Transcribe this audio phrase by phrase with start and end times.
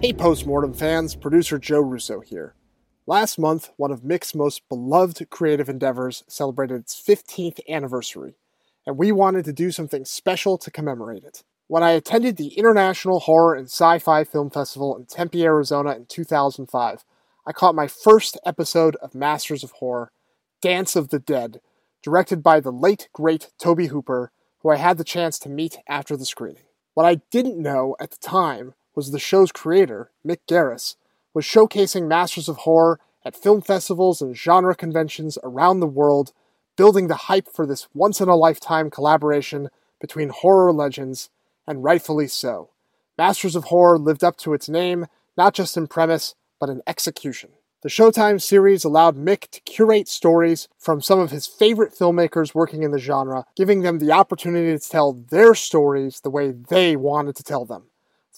[0.00, 2.54] Hey, Postmortem fans, producer Joe Russo here.
[3.04, 8.36] Last month, one of Mick's most beloved creative endeavors celebrated its 15th anniversary,
[8.86, 11.42] and we wanted to do something special to commemorate it.
[11.66, 16.06] When I attended the International Horror and Sci Fi Film Festival in Tempe, Arizona in
[16.06, 17.04] 2005,
[17.44, 20.12] I caught my first episode of Masters of Horror,
[20.62, 21.60] Dance of the Dead,
[22.04, 26.16] directed by the late, great Tobe Hooper, who I had the chance to meet after
[26.16, 26.62] the screening.
[26.94, 30.96] What I didn't know at the time was the show's creator, Mick Garris,
[31.32, 36.32] was showcasing Masters of Horror at film festivals and genre conventions around the world,
[36.76, 39.68] building the hype for this once in a lifetime collaboration
[40.00, 41.30] between horror legends,
[41.64, 42.70] and rightfully so.
[43.16, 47.50] Masters of Horror lived up to its name, not just in premise, but in execution.
[47.84, 52.82] The Showtime series allowed Mick to curate stories from some of his favorite filmmakers working
[52.82, 57.36] in the genre, giving them the opportunity to tell their stories the way they wanted
[57.36, 57.84] to tell them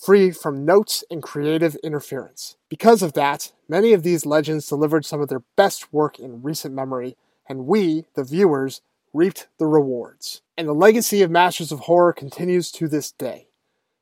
[0.01, 2.57] free from notes and creative interference.
[2.69, 6.75] Because of that, many of these legends delivered some of their best work in recent
[6.75, 7.17] memory,
[7.49, 8.81] and we, the viewers,
[9.13, 10.41] reaped the rewards.
[10.57, 13.49] And the legacy of Masters of Horror continues to this day.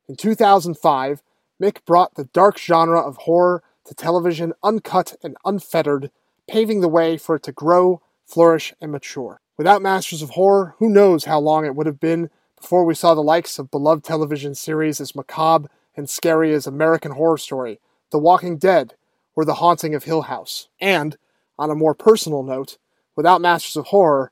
[0.07, 1.21] In 2005,
[1.61, 6.11] Mick brought the dark genre of horror to television uncut and unfettered,
[6.47, 9.41] paving the way for it to grow, flourish, and mature.
[9.57, 13.13] Without Masters of Horror, who knows how long it would have been before we saw
[13.13, 17.79] the likes of beloved television series as macabre and scary as American Horror Story,
[18.11, 18.95] The Walking Dead,
[19.35, 20.69] or The Haunting of Hill House.
[20.79, 21.17] And,
[21.59, 22.77] on a more personal note,
[23.15, 24.31] without Masters of Horror,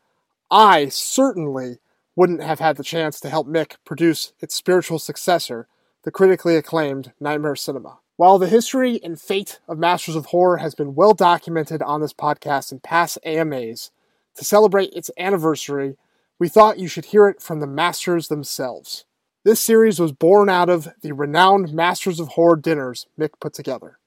[0.49, 1.79] I certainly
[2.15, 5.67] wouldn't have had the chance to help Mick produce its spiritual successor,
[6.03, 7.99] the critically acclaimed Nightmare Cinema.
[8.15, 12.13] While the history and fate of Masters of Horror has been well documented on this
[12.13, 13.91] podcast in past AMAs,
[14.35, 15.97] to celebrate its anniversary,
[16.39, 19.03] we thought you should hear it from the masters themselves.
[19.47, 23.97] This series was born out of the renowned Masters of Horror dinners Mick put together.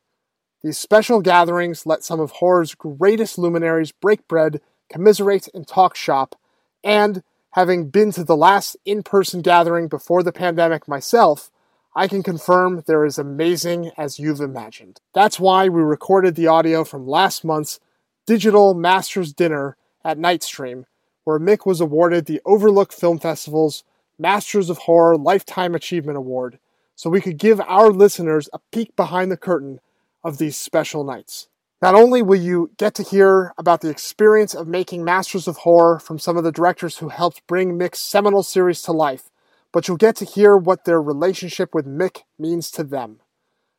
[0.62, 6.38] These special gatherings let some of horror's greatest luminaries break bread, commiserate, and talk shop,
[6.84, 11.50] and, having been to the last in person gathering before the pandemic myself,
[11.96, 15.00] I can confirm they're as amazing as you've imagined.
[15.14, 17.80] That's why we recorded the audio from last month's
[18.26, 20.84] digital Masters Dinner at Nightstream,
[21.24, 23.84] where Mick was awarded the Overlook Film Festival's
[24.20, 26.58] Masters of Horror Lifetime Achievement Award
[27.00, 29.80] so we could give our listeners a peek behind the curtain
[30.22, 31.48] of these special nights.
[31.80, 35.98] Not only will you get to hear about the experience of making Masters of Horror
[35.98, 39.30] from some of the directors who helped bring Mick's seminal series to life,
[39.72, 43.20] but you'll get to hear what their relationship with Mick means to them.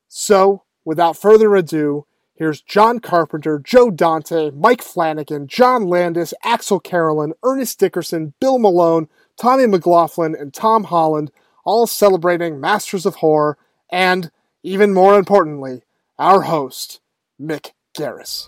[0.07, 7.33] So, without further ado, here's John Carpenter, Joe Dante, Mike Flanagan, John Landis, Axelle Carolyn,
[7.43, 9.09] Ernest Dickerson, Bill Malone,
[9.41, 11.31] Tommy McLoughlin, and Tom Holland,
[11.65, 13.57] all celebrating Masters of Horror,
[13.91, 14.29] and,
[14.61, 15.81] even more importantly,
[16.19, 17.01] our host,
[17.41, 18.45] Mick Garris.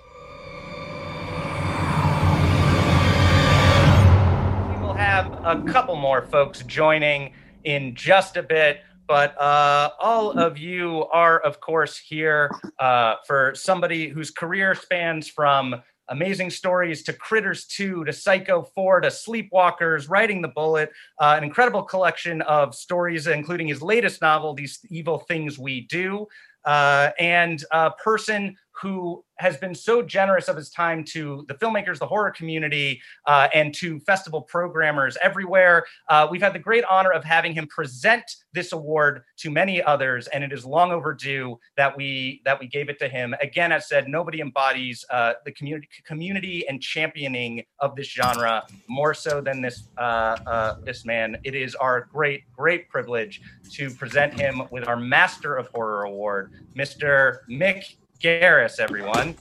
[4.70, 7.34] We will have a couple more folks joining
[7.64, 12.50] in just a bit but uh, all of you are, of course, here
[12.80, 15.76] uh, for somebody whose career spans from
[16.10, 21.44] amazing stories to Critters 2 to Psycho 4 to Sleepwalkers, Riding the Bullet, uh, an
[21.44, 26.28] incredible collection of stories, including his latest novel, These Evil Things We Do,
[26.66, 32.00] uh, and a person who has been so generous of his time to the filmmakers,
[32.00, 35.86] the horror community, uh, and to festival programmers everywhere.
[36.08, 38.24] Uh, we've had the great honor of having him present
[38.54, 42.90] this award to many others, and it is long overdue that we that we gave
[42.90, 43.36] it to him.
[43.42, 49.14] Again, as said, nobody embodies uh, the community community and championing of this genre more
[49.14, 51.38] so than this uh, uh, this man.
[51.44, 53.42] It is our great great privilege
[53.72, 57.40] to present him with our Master of Horror Award, Mr.
[57.50, 59.36] Mick Garris, everyone.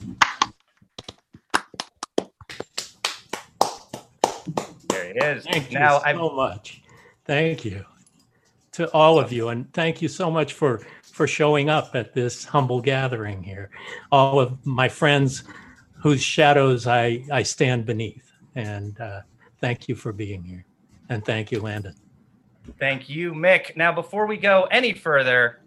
[4.89, 5.45] There he is.
[5.45, 6.83] Thank now, you so much.
[7.25, 7.85] Thank you
[8.73, 12.45] to all of you, and thank you so much for for showing up at this
[12.45, 13.71] humble gathering here.
[14.11, 15.45] All of my friends,
[15.95, 19.21] whose shadows I I stand beneath, and uh,
[19.61, 20.67] thank you for being here,
[21.09, 21.95] and thank you, Landon.
[22.81, 23.77] Thank you, Mick.
[23.77, 25.62] Now, before we go any further,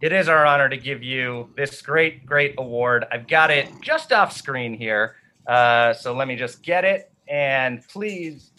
[0.00, 3.04] it is our honor to give you this great, great award.
[3.12, 5.16] I've got it just off screen here.
[5.46, 8.52] Uh, so let me just get it and please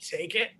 [0.00, 0.50] take it.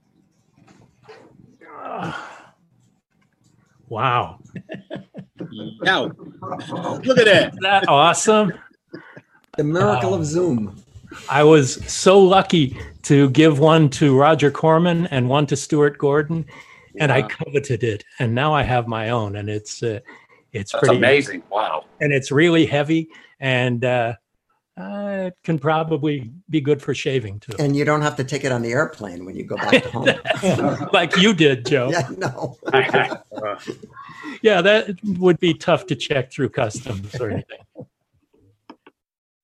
[3.89, 4.39] Wow.
[5.83, 7.25] Now, look at that.
[7.25, 7.49] that.
[7.49, 8.53] Isn't that awesome?
[9.59, 10.19] The miracle Wow.
[10.19, 10.77] of Zoom.
[11.29, 16.47] I was so lucky to give one to Roger Corman and one to Stuart Gordon,
[17.01, 18.05] and I coveted it.
[18.19, 19.99] And now I have my own, and it's uh,
[20.53, 21.43] it's That's pretty amazing.
[21.51, 21.85] Wow.
[22.01, 23.09] and it's really heavy,
[23.41, 24.15] and uh,
[24.79, 28.45] uh, it can probably be good for shaving too, And you don't have to take
[28.45, 30.89] it on the airplane when you go back to home.
[30.93, 31.91] like you did, Joe.
[31.91, 32.57] yeah, no.
[32.73, 33.59] Uh,
[34.43, 37.59] Yeah, that would be tough to check through customs or anything.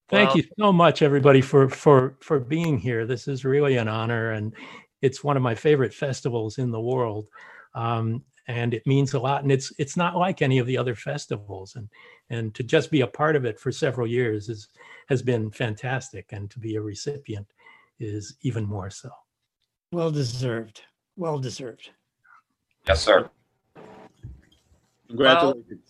[0.08, 3.06] Thank Well- you so much, everybody, for for for being here.
[3.06, 4.54] This is really an honor, and
[5.02, 7.26] it's one of my favorite festivals in the world,
[7.74, 9.42] um, and it means a lot.
[9.42, 11.88] And it's it's not like any of the other festivals, and
[12.30, 14.68] and to just be a part of it for several years is
[15.08, 17.46] has been fantastic, and to be a recipient
[18.00, 19.10] is even more so.
[19.92, 20.82] Well deserved.
[21.16, 21.90] Well deserved.
[22.86, 23.30] yes, sir.
[25.08, 25.82] Congratulations.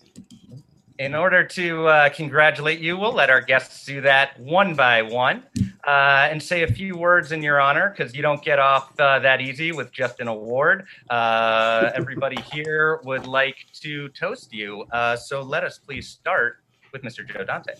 [0.98, 5.44] In order to uh, congratulate you, we'll let our guests do that one by one
[5.88, 9.18] uh, and say a few words in your honor because you don't get off uh,
[9.20, 10.84] that easy with just an award.
[11.08, 14.84] Uh, everybody here would like to toast you.
[14.92, 16.58] Uh, so let us please start
[16.92, 17.26] with Mr.
[17.26, 17.72] Joe Dante.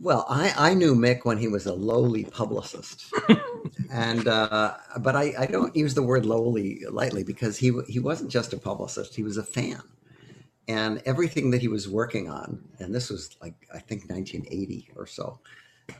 [0.00, 3.12] Well, I, I knew Mick when he was a lowly publicist,
[3.92, 8.30] and uh, but I, I don't use the word lowly lightly because he he wasn't
[8.30, 9.82] just a publicist; he was a fan,
[10.66, 15.06] and everything that he was working on, and this was like I think 1980 or
[15.06, 15.40] so.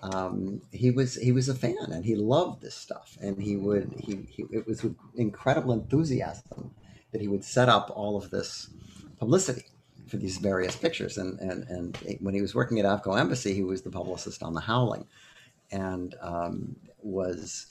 [0.03, 3.93] Um, he was he was a fan, and he loved this stuff, and he would
[3.99, 6.75] he, he it was with incredible enthusiasm
[7.13, 8.71] that he would set up all of this
[9.19, 9.67] publicity
[10.09, 11.17] for these various pictures.
[11.17, 14.53] And, and, and when he was working at Avco Embassy, he was the publicist on
[14.53, 15.07] The Howling
[15.71, 17.67] and um, was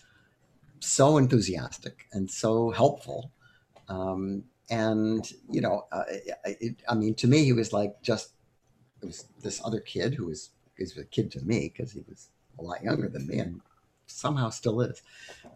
[0.79, 3.31] so enthusiastic and so helpful.
[3.89, 6.03] Um, and, you know, uh,
[6.45, 8.31] it, I mean, to me, he was like just,
[9.01, 12.03] it was this other kid who was, he was a kid to me because he
[12.07, 12.29] was
[12.59, 13.61] a lot younger than me and
[14.07, 15.01] somehow still is.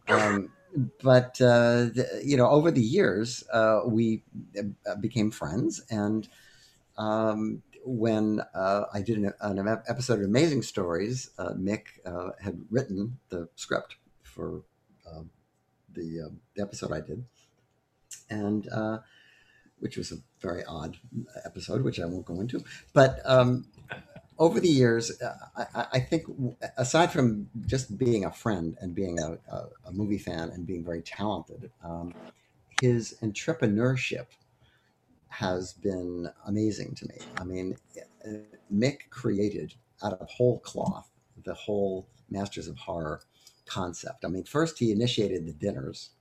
[0.07, 0.51] Um,
[1.01, 4.23] but, uh, the, you know, over the years, uh, we
[4.57, 6.27] uh, became friends and,
[6.97, 11.83] um, when uh, I did an, an episode of Amazing Stories, uh, Mick
[12.41, 14.63] had written the script for
[15.05, 15.21] uh,
[15.93, 17.23] the, uh, the episode I did,
[18.29, 18.67] and
[19.79, 20.97] which was a very odd
[21.45, 22.63] episode, which I won't go into.
[22.93, 23.67] But um,
[24.37, 26.25] over the years, uh, I, I think
[26.77, 30.83] aside from just being a friend and being a, a, a movie fan and being
[30.83, 32.13] very talented, um,
[32.81, 34.27] his entrepreneurship
[35.29, 37.15] has been amazing to me.
[37.37, 37.77] I mean,
[38.25, 38.29] uh,
[38.73, 41.09] Mick created out of whole cloth
[41.43, 43.21] the whole Masters of Horror
[43.65, 44.25] concept.
[44.25, 46.11] I mean, first he initiated the dinners,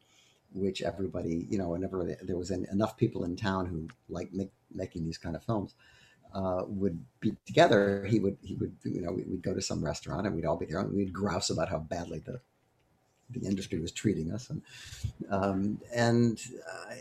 [0.53, 4.53] which everybody, you know, whenever there was en- enough people in town who liked make,
[4.73, 5.75] making these kind of films,
[6.35, 8.05] uh, would be together.
[8.05, 10.57] He would, he would, you know, we- we'd go to some restaurant and we'd all
[10.57, 12.41] be there and we'd grouse about how badly the
[13.31, 14.63] the industry was treating us, and
[15.31, 16.41] um, and
[16.71, 16.95] uh,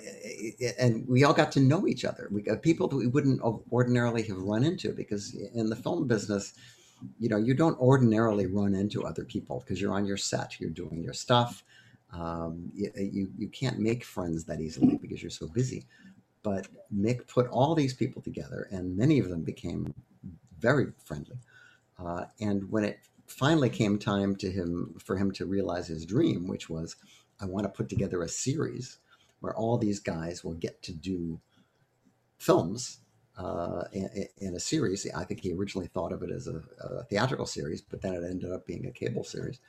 [0.80, 2.30] and we all got to know each other.
[2.32, 3.42] We got people that we wouldn't
[3.72, 6.54] ordinarily have run into because in the film business,
[7.20, 10.70] you know, you don't ordinarily run into other people because you're on your set, you're
[10.70, 11.64] doing your stuff.
[12.14, 15.86] Um, you, you you can't make friends that easily because you're so busy.
[16.44, 19.94] But Mick put all these people together, and many of them became
[20.60, 21.38] very friendly.
[21.98, 26.48] Uh, and when it finally came time to him for him to realize his dream,
[26.48, 26.96] which was,
[27.40, 29.00] I want to put together a series
[29.40, 31.40] where all these guys will get to do
[32.38, 33.00] films
[33.38, 35.08] uh, in, in, a series.
[35.16, 38.24] I think he originally thought of it as a, a, theatrical series, but then it
[38.24, 39.60] ended up being a cable series,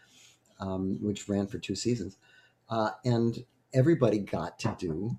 [0.60, 2.18] um, which ran for two seasons.
[2.68, 5.16] Uh, and everybody got to do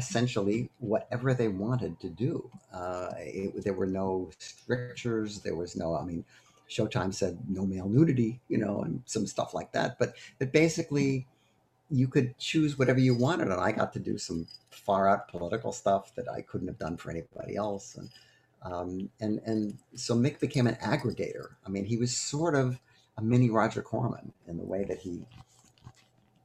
[0.00, 2.50] essentially whatever they wanted to do.
[2.72, 5.40] Uh, it, there were no strictures.
[5.40, 6.24] There was no, I mean,
[6.68, 9.98] Showtime said no male nudity, you know, and some stuff like that.
[9.98, 11.26] But but basically,
[11.90, 15.72] you could choose whatever you wanted, and I got to do some far out political
[15.72, 18.08] stuff that I couldn't have done for anybody else, and
[18.62, 21.46] um, and and so Mick became an aggregator.
[21.66, 22.78] I mean, he was sort of
[23.18, 25.26] a mini Roger Corman in the way that he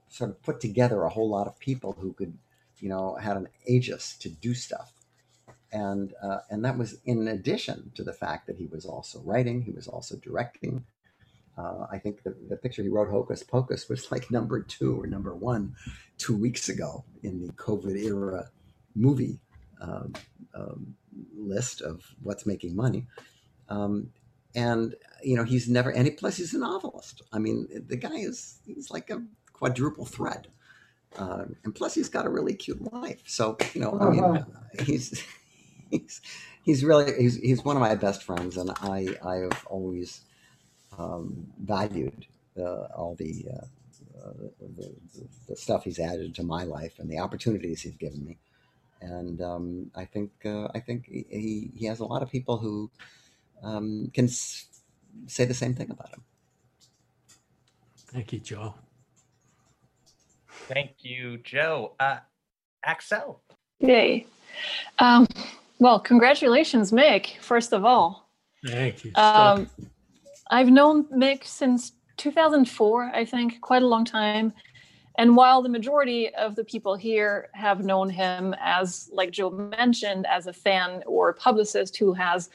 [0.09, 2.33] sort of put together a whole lot of people who could,
[2.79, 4.93] you know, had an aegis to do stuff
[5.75, 9.61] and uh, and that was in addition to the fact that he was also writing,
[9.61, 10.85] he was also directing,
[11.57, 15.07] Uh, I think the, the picture he wrote, Hocus Pocus, was like number two or
[15.07, 15.75] number one
[16.17, 18.49] two weeks ago in the COVID era
[18.95, 19.39] movie
[19.81, 20.13] um,
[20.53, 20.95] um,
[21.37, 23.07] list of what's making money.
[23.69, 24.11] Um,
[24.55, 27.21] and you know he's never he, plus he's a novelist.
[27.33, 30.47] I mean the guy is he's like a quadruple threat.
[31.17, 33.21] Uh, and plus he's got a really cute wife.
[33.25, 34.45] So you know I mean
[34.79, 35.23] he's
[35.89, 36.21] he's
[36.63, 40.21] he's really he's, he's one of my best friends, and I I have always
[40.97, 42.25] um, valued
[42.57, 44.33] uh, all the, uh, uh,
[44.77, 44.95] the,
[45.47, 48.37] the stuff he's added to my life and the opportunities he's given me.
[49.01, 52.89] And um, I think uh, I think he, he has a lot of people who
[53.61, 54.67] um, can s-
[55.27, 56.23] say the same thing about him.
[57.97, 58.75] Thank you, Joe.
[60.67, 61.93] Thank you, Joe.
[61.99, 62.17] Uh,
[62.83, 63.41] Axel.
[63.79, 64.25] Yay.
[64.99, 65.27] Um,
[65.79, 68.29] well, congratulations, Mick, first of all.
[68.65, 69.11] Thank you.
[69.15, 69.69] Um,
[70.49, 74.53] I've known Mick since 2004, I think, quite a long time.
[75.17, 80.25] And while the majority of the people here have known him as, like Joe mentioned,
[80.27, 82.49] as a fan or publicist who has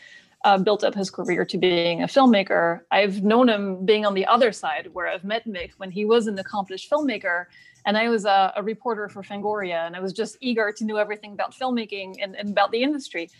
[0.44, 4.26] uh, built up his career to being a filmmaker, I've known him being on the
[4.26, 7.46] other side, where I've met Mick when he was an accomplished filmmaker.
[7.86, 10.96] And I was a, a reporter for Fangoria, and I was just eager to know
[10.96, 13.30] everything about filmmaking and, and about the industry.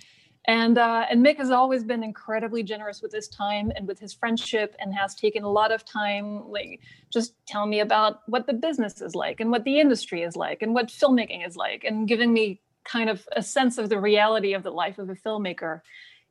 [0.47, 4.15] And uh, and Mick has always been incredibly generous with his time and with his
[4.15, 6.81] friendship, and has taken a lot of time, like
[7.13, 10.63] just telling me about what the business is like, and what the industry is like,
[10.63, 14.55] and what filmmaking is like, and giving me kind of a sense of the reality
[14.55, 15.83] of the life of a filmmaker.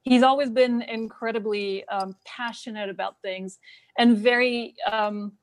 [0.01, 3.59] He's always been incredibly um, passionate about things
[3.97, 5.33] and very um,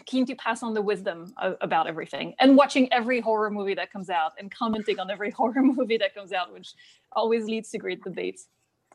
[0.00, 2.34] keen to pass on the wisdom of, about everything?
[2.40, 6.14] And watching every horror movie that comes out and commenting on every horror movie that
[6.14, 6.74] comes out which
[7.12, 8.46] always leads to great debates.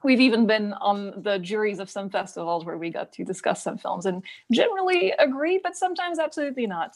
[0.03, 3.77] We've even been on the juries of some festivals where we got to discuss some
[3.77, 6.95] films and generally agree but sometimes absolutely not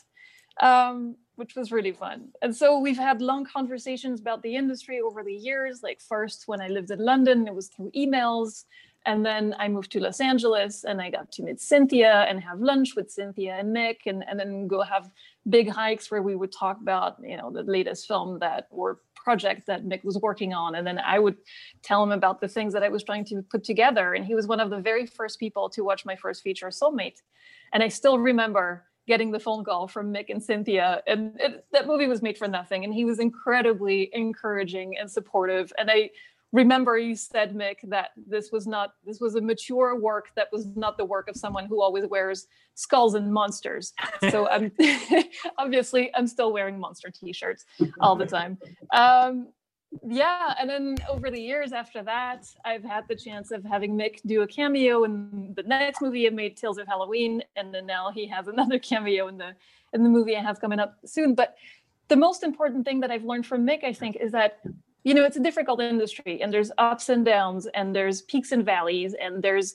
[0.62, 2.28] um, which was really fun.
[2.42, 5.82] And so we've had long conversations about the industry over the years.
[5.82, 8.66] Like first when i lived in london it was through emails
[9.10, 12.60] and then I moved to Los Angeles and I got to meet Cynthia and have
[12.60, 15.10] lunch with Cynthia and Mick and, and then go have
[15.50, 19.66] big hikes where we would talk about, you know, the latest film that or project
[19.66, 20.75] that Mick was working on.
[20.75, 21.38] And then I would
[21.82, 24.13] tell him about the things that I was trying to put together.
[24.13, 27.18] And he was one of the very first people to watch my first feature, Soulmate.
[27.74, 31.01] And I still remember getting the phone call from Mick and Cynthia.
[31.08, 32.84] And it, that movie was made for nothing.
[32.84, 35.74] And he was incredibly encouraging and supportive.
[35.80, 36.12] And I
[36.51, 40.65] remember you said mick that this was not this was a mature work that was
[40.75, 43.94] not the work of someone who always wears skulls and monsters.
[44.29, 44.72] So i'm
[45.58, 47.65] obviously i'm still wearing monster t-shirts
[48.00, 48.58] all the time.
[48.94, 49.50] Um,
[50.08, 54.20] yeah and then over the years after that i've had the chance of having mick
[54.24, 58.12] do a cameo in the next movie i made tales of halloween and then now
[58.12, 59.56] he has another cameo in the
[59.94, 61.34] in the movie i have coming up soon.
[61.34, 61.56] But
[62.08, 64.60] the most important thing that i've learned from mick i think is that
[65.10, 68.63] you know it's a difficult industry and there's ups and downs and there's peaks and
[68.63, 69.74] valleys and there's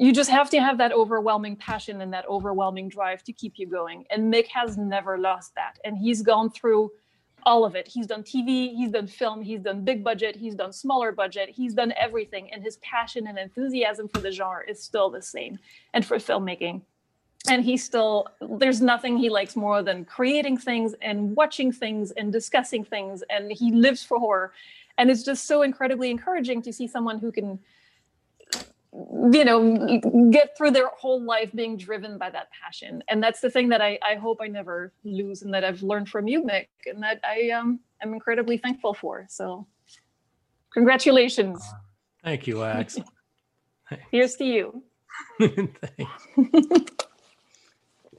[0.00, 3.68] you just have to have that overwhelming passion and that overwhelming drive to keep you
[3.68, 4.04] going.
[4.10, 5.78] And mick has never lost that.
[5.84, 6.90] And he's gone through
[7.44, 7.86] all of it.
[7.86, 11.74] He's done tv he's done film he's done big budget he's done smaller budget he's
[11.74, 12.52] done everything.
[12.52, 15.56] And his passion and enthusiasm for the genre is still the same.
[15.94, 16.82] And for filmmaking
[17.48, 22.32] and he still there's nothing he likes more than creating things and watching things and
[22.32, 23.22] discussing things.
[23.30, 24.52] And he lives for horror.
[24.96, 27.58] And it's just so incredibly encouraging to see someone who can
[29.32, 33.02] you know get through their whole life being driven by that passion.
[33.08, 36.08] And that's the thing that i, I hope i never lose and that i've learned
[36.08, 39.26] from you mick and that i um, am incredibly thankful for.
[39.28, 39.66] So
[40.72, 41.62] congratulations.
[42.24, 42.98] Thank you ax.
[44.10, 44.82] Here's to you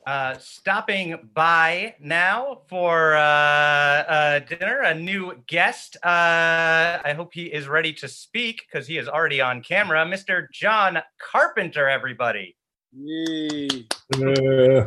[0.06, 5.98] uh, stopping by now for uh, uh, dinner, a new guest.
[6.04, 10.06] Uh, I hope he is ready to speak because he is already on camera.
[10.06, 10.48] Mr.
[10.52, 12.56] John Carpenter, everybody.
[12.96, 14.86] Uh,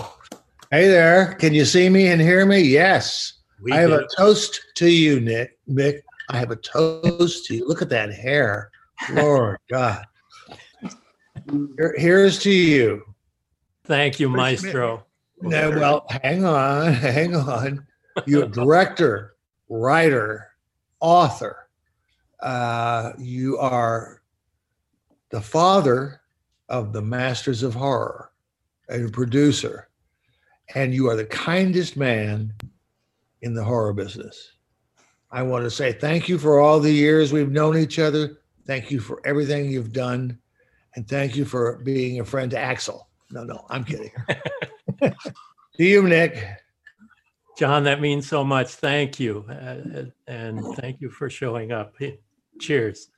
[0.70, 1.34] hey there.
[1.38, 2.60] Can you see me and hear me?
[2.60, 3.34] Yes.
[3.62, 3.96] We I have do.
[3.96, 5.58] a toast to you, Nick.
[5.68, 6.00] Mick,
[6.30, 7.68] I have a toast to you.
[7.68, 8.70] Look at that hair.
[9.10, 10.04] Lord God.
[11.76, 13.02] Here- here's to you.
[13.92, 15.04] Thank you maestro
[15.42, 17.84] No, well, hang on, hang on.
[18.26, 19.34] You're a director,
[19.68, 20.48] writer,
[21.00, 21.68] author.
[22.40, 24.22] Uh, you are
[25.30, 26.20] the father
[26.68, 28.30] of the Masters of Horror,
[28.88, 29.88] and a producer,
[30.74, 32.54] and you are the kindest man
[33.40, 34.52] in the horror business.
[35.30, 38.38] I want to say thank you for all the years we've known each other.
[38.66, 40.38] Thank you for everything you've done,
[40.94, 43.08] and thank you for being a friend to Axel.
[43.32, 43.64] No, no.
[43.70, 44.10] I'm kidding.
[45.00, 45.14] to
[45.78, 46.58] you, Nick.
[47.58, 48.68] John, that means so much.
[48.68, 49.44] Thank you.
[49.48, 51.94] Uh, and thank you for showing up.
[52.60, 53.08] Cheers.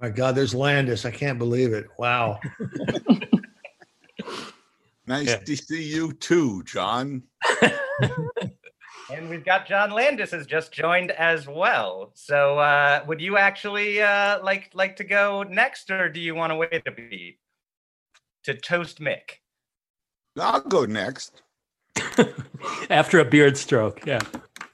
[0.00, 1.04] My God, there's Landis.
[1.04, 1.86] I can't believe it.
[1.98, 2.40] Wow.
[5.06, 5.36] nice yeah.
[5.36, 7.22] to see you too, John.
[9.12, 12.12] and we've got John Landis has just joined as well.
[12.14, 16.50] So, uh, would you actually uh, like like to go next, or do you want
[16.50, 17.38] to wait a beat
[18.44, 19.40] to toast Mick?
[20.38, 21.42] I'll go next.
[22.90, 24.20] After a beard stroke, yeah.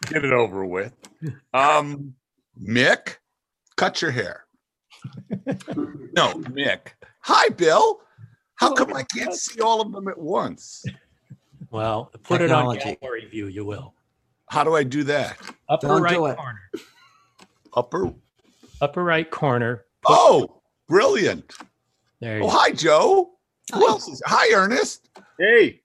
[0.07, 0.93] Get it over with.
[1.53, 2.15] Um,
[2.61, 3.17] Mick,
[3.77, 4.45] cut your hair.
[5.47, 6.93] no, Mick.
[7.23, 8.01] Hi, Bill.
[8.57, 10.85] How come I can't see all of them at once?
[11.71, 12.81] Well, put Technology.
[12.81, 13.49] it on gallery view.
[13.49, 13.95] You will.
[14.49, 15.37] How do I do that?
[15.69, 16.71] Upper Don't right corner.
[17.75, 18.15] Upper.
[18.81, 19.85] Upper right corner.
[20.07, 21.53] Oh, brilliant!
[22.21, 22.41] There.
[22.43, 23.36] oh, hi, Joe.
[23.73, 23.79] Hi.
[23.79, 24.23] Who else is?
[24.27, 25.09] Hi, Ernest.
[25.39, 25.81] Hey.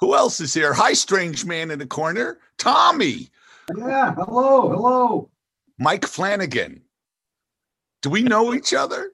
[0.00, 0.72] Who else is here?
[0.72, 2.38] Hi, strange man in the corner.
[2.58, 3.30] Tommy.
[3.76, 4.14] Yeah.
[4.14, 4.68] Hello.
[4.70, 5.30] Hello.
[5.78, 6.82] Mike Flanagan.
[8.02, 9.12] Do we know each other?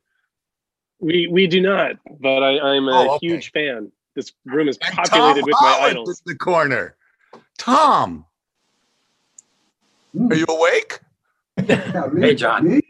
[1.01, 3.27] We we do not, but I, I'm a oh, okay.
[3.27, 3.91] huge fan.
[4.15, 6.23] This room is and populated Tom with my Holland idols.
[6.27, 6.97] In the corner.
[7.59, 8.25] Tom.
[10.15, 10.31] Mm.
[10.31, 11.01] Are you awake?
[11.67, 12.81] Yeah, hey, John.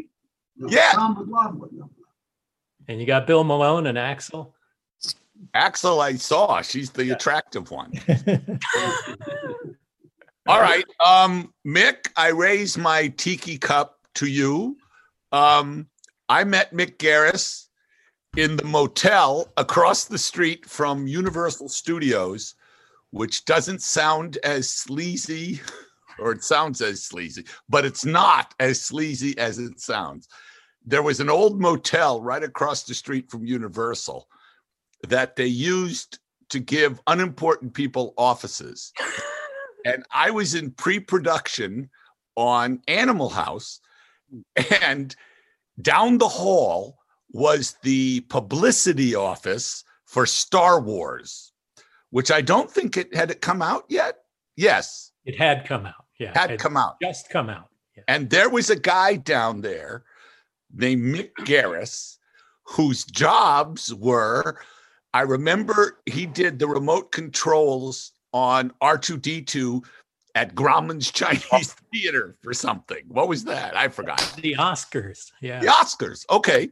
[0.56, 1.14] Yeah.
[2.88, 4.54] And you got Bill Malone and Axel.
[5.54, 6.62] Axel, I saw.
[6.62, 7.92] She's the attractive one.
[10.48, 10.84] All right.
[11.04, 14.76] Um, Mick, I raise my tiki cup to you.
[15.30, 15.86] Um,
[16.28, 17.68] I met Mick Garris
[18.36, 22.54] in the motel across the street from Universal Studios,
[23.10, 25.60] which doesn't sound as sleazy,
[26.18, 30.28] or it sounds as sleazy, but it's not as sleazy as it sounds.
[30.84, 34.26] There was an old motel right across the street from Universal
[35.08, 36.18] that they used
[36.50, 38.92] to give unimportant people offices.
[39.84, 41.90] and I was in pre production
[42.36, 43.80] on Animal House,
[44.82, 45.14] and
[45.80, 46.98] down the hall
[47.30, 51.52] was the publicity office for Star Wars,
[52.10, 54.18] which I don't think it had it come out yet.
[54.56, 56.04] Yes, it had come out.
[56.18, 56.96] Yeah, had come out.
[57.02, 57.68] Just come out.
[57.96, 58.04] Yeah.
[58.08, 60.04] And there was a guy down there
[60.74, 62.18] named Mick Garris,
[62.64, 64.58] whose jobs were
[65.14, 69.84] I remember he did the remote controls on R2D2
[70.34, 73.04] at Grauman's Chinese Theater for something.
[73.08, 73.76] What was that?
[73.76, 74.34] I forgot.
[74.40, 75.30] The Oscars.
[75.40, 75.60] Yeah.
[75.60, 76.24] The Oscars.
[76.30, 76.70] Okay.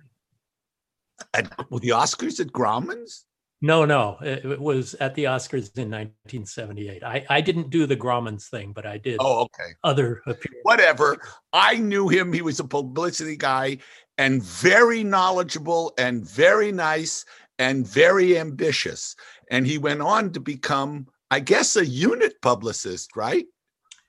[1.35, 3.26] At, were the Oscars at Grauman's?
[3.62, 4.16] No, no.
[4.22, 7.05] It, it, was at the Oscars in 1978.
[7.05, 9.18] I, I didn't do the Grauman's thing, but I did.
[9.20, 9.72] Oh, okay.
[9.85, 10.61] Other appearances.
[10.62, 11.18] Whatever.
[11.53, 12.33] I knew him.
[12.33, 13.79] He was a publicity guy
[14.16, 17.26] and very knowledgeable and very nice
[17.61, 19.14] and very ambitious.
[19.51, 23.44] And he went on to become, I guess, a unit publicist, right?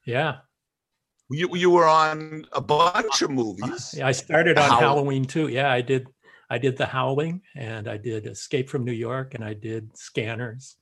[0.05, 0.37] Yeah.
[1.29, 3.99] You, you were on a bunch of movies.
[4.01, 5.49] I started on Halloween too.
[5.49, 6.07] Yeah, I did.
[6.49, 10.75] I did The Howling, and I did Escape from New York, and I did Scanners,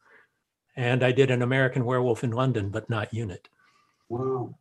[0.75, 3.47] and I did An American Werewolf in London, but not Unit.
[4.09, 4.55] Wow.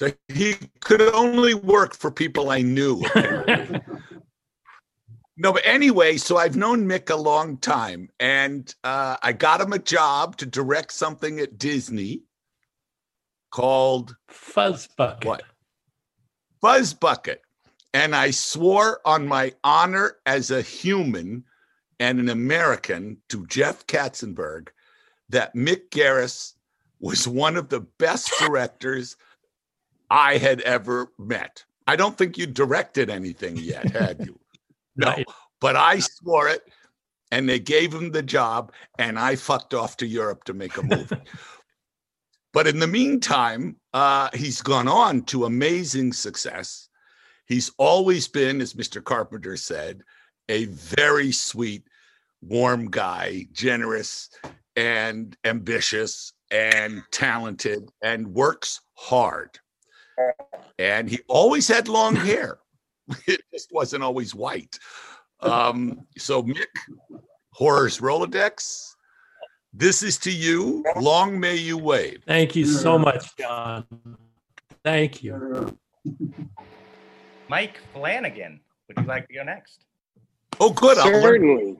[0.00, 3.04] So he could only work for people I knew.
[5.40, 9.72] No, but anyway, so I've known Mick a long time, and uh, I got him
[9.72, 12.22] a job to direct something at Disney
[13.52, 15.24] called Fuzz Bucket.
[15.24, 15.42] What?
[16.60, 17.42] Fuzz Bucket.
[17.94, 21.44] And I swore on my honor as a human
[22.00, 24.68] and an American to Jeff Katzenberg
[25.28, 26.54] that Mick Garris
[26.98, 29.16] was one of the best directors
[30.10, 31.64] I had ever met.
[31.86, 34.38] I don't think you directed anything yet, had you?
[34.98, 35.14] No,
[35.60, 36.62] but I swore it
[37.30, 40.82] and they gave him the job and I fucked off to Europe to make a
[40.82, 41.16] movie.
[42.52, 46.88] but in the meantime, uh, he's gone on to amazing success.
[47.46, 49.02] He's always been, as Mr.
[49.02, 50.02] Carpenter said,
[50.48, 51.84] a very sweet,
[52.42, 54.30] warm guy, generous
[54.76, 59.58] and ambitious and talented and works hard.
[60.78, 62.58] And he always had long hair.
[63.26, 64.78] it just wasn't always white.
[65.40, 66.66] Um, so Mick,
[67.52, 68.94] Horrors Rolodex,
[69.72, 70.84] this is to you.
[70.96, 72.22] Long may you wave.
[72.26, 73.84] Thank you so much, John.
[74.82, 75.76] Thank you.
[77.48, 79.84] Mike Flanagan, would you like to go next?
[80.60, 80.96] Oh, good.
[80.96, 81.76] Certainly.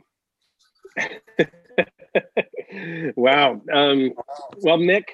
[3.16, 3.60] wow.
[3.72, 4.12] Um,
[4.62, 5.04] well, Mick,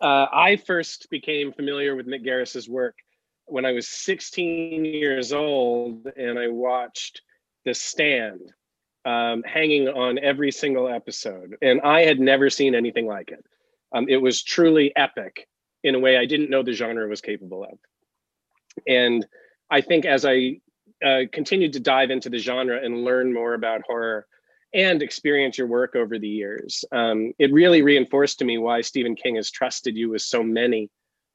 [0.00, 2.96] uh, I first became familiar with Mick Garris's work
[3.46, 7.22] when I was 16 years old and I watched
[7.64, 8.52] The Stand
[9.04, 13.44] um, hanging on every single episode, and I had never seen anything like it.
[13.94, 15.46] Um, it was truly epic
[15.82, 17.78] in a way I didn't know the genre was capable of.
[18.88, 19.26] And
[19.70, 20.60] I think as I
[21.04, 24.26] uh, continued to dive into the genre and learn more about horror
[24.72, 29.14] and experience your work over the years, um, it really reinforced to me why Stephen
[29.14, 30.90] King has trusted you with so many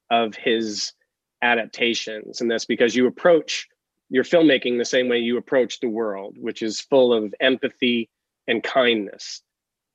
[0.09, 0.93] of his
[1.41, 2.41] adaptations.
[2.41, 3.67] And that's because you approach
[4.09, 8.09] your filmmaking the same way you approach the world, which is full of empathy
[8.47, 9.41] and kindness.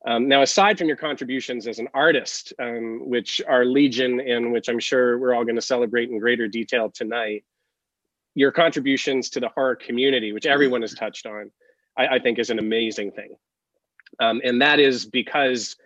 [0.07, 4.68] Um, now, aside from your contributions as an artist, um, which are legion and which
[4.68, 7.44] I'm sure we're all going to celebrate in greater detail tonight,
[8.35, 11.50] your contributions to the horror community, which everyone has touched on,
[11.96, 13.37] I, I think is an amazing thing.
[14.20, 15.76] Um, and that is because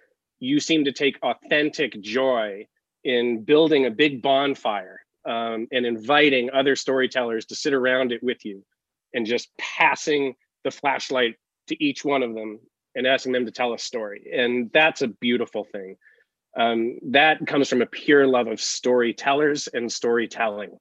[0.40, 2.66] you seem to take authentic joy
[3.05, 8.45] in building a big bonfire um, and inviting other storytellers to sit around it with
[8.45, 8.64] you
[9.12, 11.37] and just passing the flashlight
[11.69, 12.59] to each one of them
[12.95, 14.27] and asking them to tell a story.
[14.35, 15.97] And that's a beautiful thing.
[16.59, 20.79] Um, that comes from a pure love of storytellers and storytelling.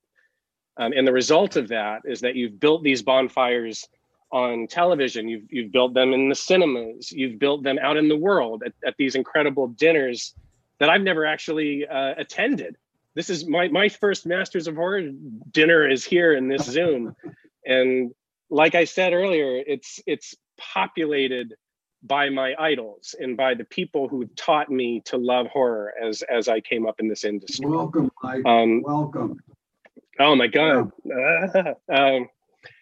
[0.78, 3.86] Um, and the result of that is that you've built these bonfires
[4.32, 8.18] on television, you've, you've built them in the cinemas, you've built them out in the
[8.18, 10.34] world at, at these incredible dinners
[10.80, 12.76] that I've never actually uh, attended.
[13.18, 15.10] This is my, my first Masters of Horror
[15.50, 17.16] dinner is here in this Zoom.
[17.66, 18.12] And
[18.50, 21.54] like I said earlier, it's it's populated
[22.02, 26.48] by my idols and by the people who taught me to love horror as as
[26.48, 27.66] I came up in this industry.
[27.66, 28.46] Welcome, Mike.
[28.46, 29.42] Um, Welcome.
[30.18, 30.94] Oh my God.
[31.94, 32.30] um,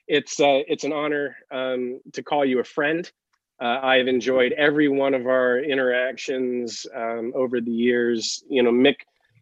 [0.08, 3.12] it's uh, it's an honor um, to call you a friend.
[3.60, 8.43] Uh, I've enjoyed every one of our interactions um, over the years.
[8.48, 8.98] You know, Mick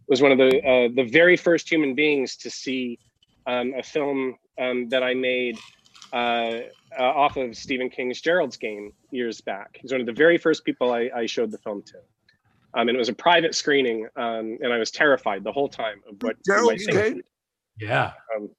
[0.08, 3.00] was one of the uh, the very first human beings to see
[3.48, 5.58] um, a film um, that I made
[6.12, 6.60] uh,
[7.00, 9.78] uh, off of Stephen King's Gerald's Game years back.
[9.82, 11.98] He's one of the very first people I, I showed the film to.
[12.76, 16.02] Um, and it was a private screening, um, and I was terrified the whole time
[16.10, 16.86] of what Gerald's.
[16.88, 17.22] Game?
[17.80, 18.14] Yeah.
[18.36, 18.50] Um,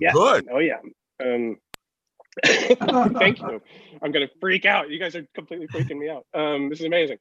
[0.00, 0.12] yeah.
[0.12, 0.48] good.
[0.52, 0.80] Oh yeah.
[1.22, 1.56] Um,
[2.44, 3.60] thank you.
[4.02, 4.90] I'm gonna freak out.
[4.90, 6.26] You guys are completely freaking me out.
[6.34, 7.18] Um, this is amazing.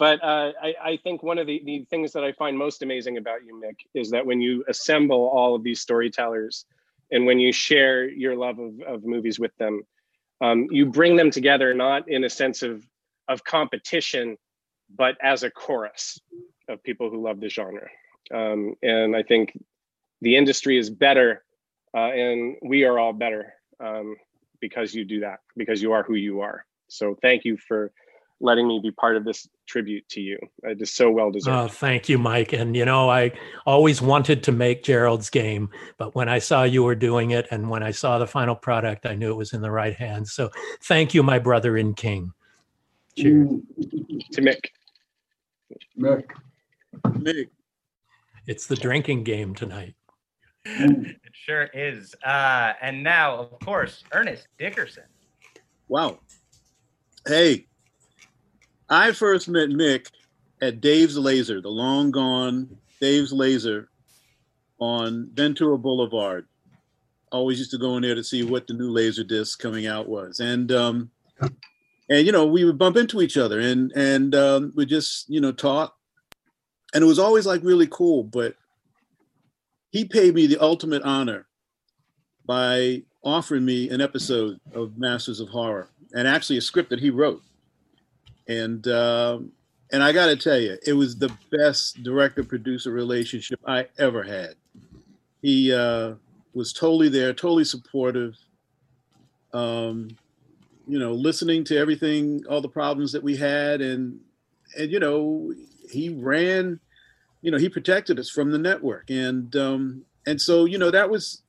[0.00, 3.18] But uh, I, I think one of the, the things that I find most amazing
[3.18, 6.64] about you, Mick, is that when you assemble all of these storytellers
[7.10, 9.82] and when you share your love of, of movies with them,
[10.40, 12.82] um, you bring them together not in a sense of
[13.28, 14.38] of competition,
[14.96, 16.18] but as a chorus
[16.68, 17.86] of people who love the genre.
[18.34, 19.52] Um, and I think
[20.22, 21.44] the industry is better,
[21.94, 24.16] uh, and we are all better um,
[24.60, 26.64] because you do that, because you are who you are.
[26.88, 27.92] So thank you for
[28.40, 30.38] letting me be part of this tribute to you.
[30.64, 31.56] It is so well deserved.
[31.56, 32.52] Oh, thank you, Mike.
[32.52, 33.32] And you know, I
[33.64, 37.70] always wanted to make Gerald's game, but when I saw you were doing it and
[37.70, 40.32] when I saw the final product, I knew it was in the right hands.
[40.32, 40.50] So
[40.82, 42.32] thank you, my brother in King.
[43.16, 43.48] Cheers.
[44.32, 44.66] to Mick.
[45.96, 46.24] Mick.
[47.04, 47.48] Mick.
[48.46, 49.94] It's the drinking game tonight.
[50.64, 52.14] It sure is.
[52.24, 55.04] Uh, and now, of course, Ernest Dickerson.
[55.88, 56.18] Wow.
[57.26, 57.66] Hey,
[58.90, 60.08] I first met Mick
[60.60, 63.88] at Dave's Laser, the long gone Dave's Laser
[64.80, 66.46] on Ventura Boulevard.
[67.30, 70.08] Always used to go in there to see what the new laser disc coming out
[70.08, 70.40] was.
[70.40, 71.10] And um
[72.08, 75.40] and you know, we would bump into each other and and um we just, you
[75.40, 75.96] know, talk.
[76.92, 78.56] And it was always like really cool, but
[79.92, 81.46] he paid me the ultimate honor
[82.44, 87.10] by offering me an episode of Masters of Horror and actually a script that he
[87.10, 87.42] wrote.
[88.50, 89.52] And um,
[89.92, 94.24] and I got to tell you, it was the best director producer relationship I ever
[94.24, 94.56] had.
[95.40, 96.14] He uh,
[96.52, 98.34] was totally there, totally supportive.
[99.52, 100.16] Um,
[100.88, 104.18] you know, listening to everything, all the problems that we had, and
[104.76, 105.54] and you know,
[105.88, 106.80] he ran.
[107.42, 111.08] You know, he protected us from the network, and um, and so you know that
[111.08, 111.42] was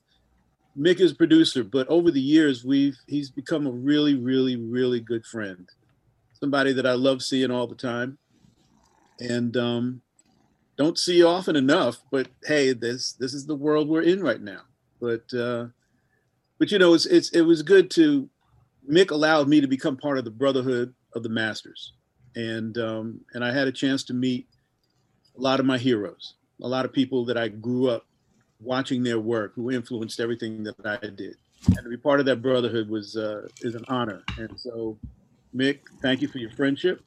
[0.77, 5.25] Mick is producer, but over the years we've he's become a really, really, really good
[5.25, 5.67] friend.
[6.41, 8.17] Somebody that I love seeing all the time.
[9.19, 10.01] And um
[10.77, 14.61] don't see often enough, but hey, this this is the world we're in right now.
[14.99, 15.67] But uh
[16.59, 18.29] but you know it's it's it was good to
[18.89, 21.93] Mick allowed me to become part of the Brotherhood of the Masters.
[22.35, 24.47] And um and I had a chance to meet
[25.37, 28.05] a lot of my heroes, a lot of people that I grew up
[28.59, 31.35] watching their work who influenced everything that I did.
[31.67, 34.23] And to be part of that brotherhood was uh, is an honor.
[34.37, 34.97] And so,
[35.55, 37.03] Mick, thank you for your friendship.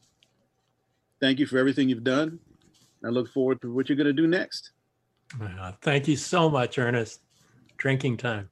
[1.20, 2.38] Thank you for everything you've done.
[3.04, 4.72] I look forward to what you're going to do next.
[5.40, 7.20] Uh, thank you so much, Ernest.
[7.76, 8.50] Drinking time.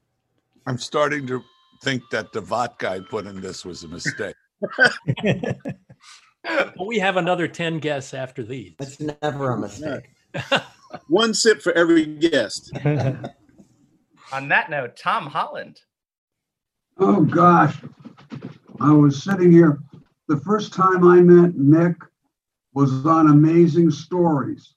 [0.65, 1.43] I'm starting to
[1.83, 4.35] think that the vodka I put in this was a mistake.
[6.45, 8.73] Well, we have another 10 guests after these.
[8.77, 10.09] That's never a mistake.
[11.07, 12.71] One sip for every guest.
[14.31, 15.81] On that note, Tom Holland.
[16.97, 17.77] Oh, gosh.
[18.83, 19.79] I was sitting here.
[20.27, 21.95] The first time I met Mick
[22.73, 24.75] was on Amazing Stories.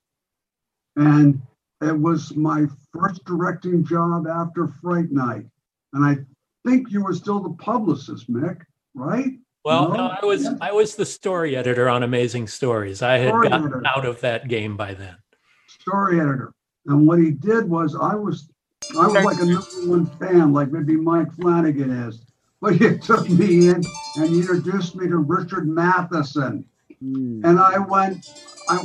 [0.97, 1.43] And
[1.83, 5.47] it was my first directing job after Fright Night.
[5.93, 6.19] And I
[6.67, 8.61] think you were still the publicist, Mick,
[8.95, 9.33] right?
[9.65, 9.95] Well, No?
[9.97, 13.03] no, I was I was the story editor on Amazing Stories.
[13.03, 13.83] I had Story gotten editor.
[13.87, 15.17] out of that game by then.
[15.81, 16.53] story editor.
[16.87, 18.49] And what he did was I was
[18.97, 22.23] I was like a number one fan, like maybe Mike Flanagan is.
[22.67, 23.81] But you took me in
[24.17, 26.65] and you introduced me to Richard Matheson.
[26.99, 27.41] Hmm.
[27.45, 28.29] And I went,
[28.69, 28.83] I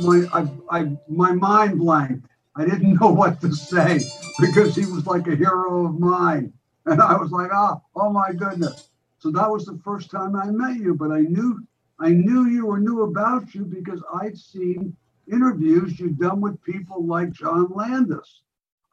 [0.00, 2.28] my I, I my mind blanked.
[2.54, 3.98] I didn't know what to say
[4.38, 6.52] because he was like a hero of mine.
[6.84, 8.90] And I was like, oh, oh my goodness.
[9.18, 11.66] So that was the first time I met you, but I knew
[11.98, 17.04] I knew you or knew about you because I'd seen interviews you'd done with people
[17.04, 18.42] like John Landis.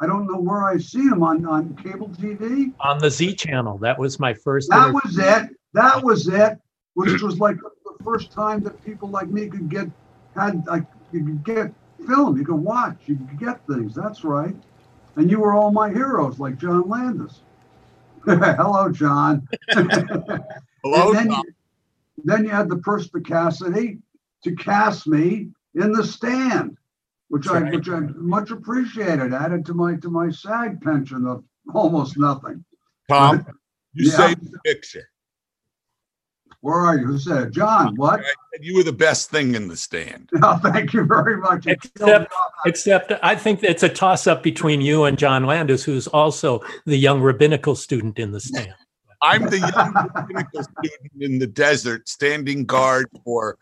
[0.03, 2.73] I don't know where I see seen him on, on cable TV.
[2.81, 3.77] On the Z channel.
[3.77, 4.99] That was my first That interview.
[5.05, 5.49] was it.
[5.73, 6.59] That was it.
[6.95, 9.87] Which was like the first time that people like me could get
[10.35, 11.73] had like you could get
[12.05, 13.95] film, you could watch, you could get things.
[13.95, 14.53] That's right.
[15.15, 17.39] And you were all my heroes, like John Landis.
[18.25, 19.47] Hello, John.
[19.71, 21.43] Hello, And then, Tom.
[22.25, 23.99] then you had the perspicacity
[24.43, 26.77] to cast me in the stand,
[27.29, 29.33] which I which I much appreciated.
[29.33, 32.63] Added to my to my SAG pension of almost nothing.
[33.09, 33.45] Tom,
[33.93, 34.17] you Yeah.
[34.17, 35.03] saved the picture.
[36.61, 37.07] Where are you?
[37.07, 37.51] Who said it?
[37.53, 37.93] John?
[37.97, 38.21] What?
[38.61, 40.29] You were the best thing in the stand.
[40.31, 41.67] No, oh, thank you very much.
[41.67, 42.31] Except,
[42.65, 46.95] except I think it's a toss up between you and John Landis, who's also the
[46.95, 48.73] young rabbinical student in the stand.
[49.21, 53.57] I'm the young rabbinical student in the desert, standing guard for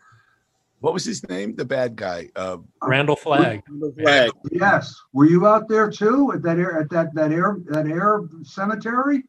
[0.82, 1.54] what was his name?
[1.54, 2.28] The bad guy.
[2.34, 3.62] Uh, Randall Flagg.
[4.00, 4.30] Flag.
[4.50, 4.94] Yes.
[5.12, 9.22] Were you out there too at that air at that that air that air cemetery?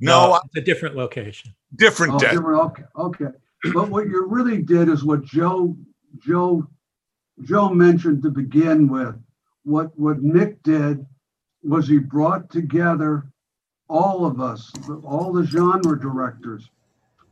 [0.00, 1.54] no, it's a different location.
[1.76, 2.36] different Oh, desert.
[2.36, 2.60] different.
[2.60, 3.38] Okay, okay.
[3.74, 5.74] But what you really did is what Joe
[6.24, 6.68] Joe
[7.42, 9.16] Joe mentioned to begin with.
[9.64, 11.04] What what Nick did
[11.62, 13.26] was he brought together
[13.88, 14.70] all of us,
[15.02, 16.68] all the genre directors,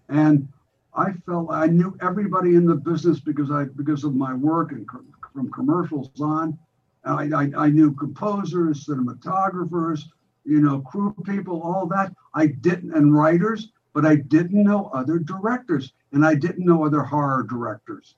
[0.09, 0.49] and
[0.97, 4.89] I felt I knew everybody in the business because I because of my work and
[4.89, 5.05] co-
[5.35, 6.59] from commercials on.
[7.05, 10.03] I, I, I knew composers, cinematographers,
[10.45, 12.15] you know, crew people, all that.
[12.35, 17.03] I didn't, and writers, but I didn't know other directors, and I didn't know other
[17.03, 18.17] horror directors.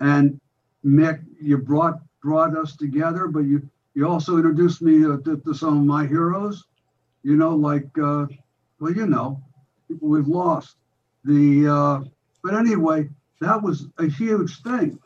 [0.00, 0.40] And
[0.84, 5.78] Mick, you brought brought us together, but you you also introduced me to, to some
[5.78, 6.64] of my heroes.
[7.22, 8.26] You know, like uh,
[8.80, 9.42] well, you know,
[9.88, 10.76] people we've lost.
[11.24, 12.08] The uh,
[12.42, 13.08] but anyway,
[13.40, 14.98] that was a huge thing.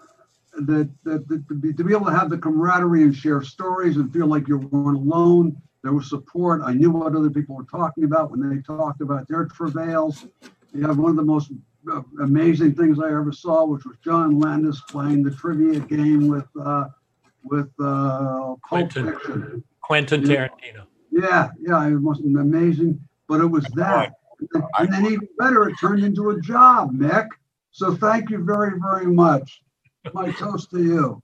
[0.59, 3.97] That, that, that to, be, to be able to have the camaraderie and share stories
[3.97, 5.61] and feel like you weren't alone.
[5.83, 6.63] There was support.
[6.65, 10.27] I knew what other people were talking about when they talked about their travails.
[10.73, 11.53] You have one of the most
[11.93, 16.49] uh, amazing things I ever saw, which was John Landis playing the trivia game with
[16.61, 16.87] uh,
[17.45, 19.13] with uh, Quentin.
[19.13, 19.65] Fiction.
[19.83, 20.23] Quentin.
[20.23, 20.87] Tarantino.
[21.13, 22.99] Yeah, yeah, it was amazing.
[23.29, 24.15] But it was that.
[24.79, 27.29] And then even better, it turned into a job, Mick.
[27.71, 29.61] So thank you very, very much.
[30.13, 31.23] My toast to you.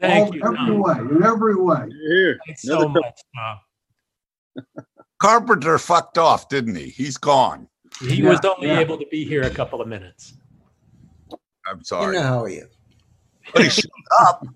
[0.00, 0.78] Thank All- you, Every Tom.
[0.80, 1.88] way, in every way.
[2.08, 2.38] Here.
[2.46, 4.64] Thanks so much, Tom.
[5.18, 6.88] Carpenter fucked off, didn't he?
[6.88, 7.68] He's gone.
[8.00, 8.80] He Yeah, was only yeah.
[8.80, 10.34] able to be here a couple of minutes.
[11.66, 12.06] I'm sorry.
[12.06, 12.16] You sorry.
[12.16, 12.68] know how he is.
[13.54, 13.90] But he showed
[14.20, 14.46] up.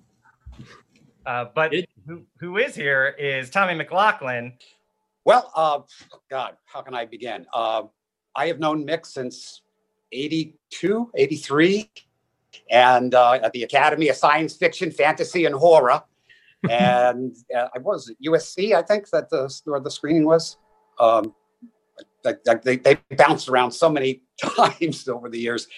[1.24, 4.52] Uh, but It- who, who is here is Tommy McLoughlin.
[5.24, 5.80] Well, uh,
[6.30, 7.46] God, how can I begin?
[7.52, 7.82] Uh,
[8.34, 9.62] I have known Mick since
[10.12, 11.90] 82, 83,
[12.70, 16.02] and uh, at the Academy of Science Fiction, Fantasy, and Horror.
[16.70, 20.58] and uh, I was at USC, I think, that the, where the screening was.
[20.98, 21.34] Um,
[22.22, 25.68] they, they bounced around so many times over the years.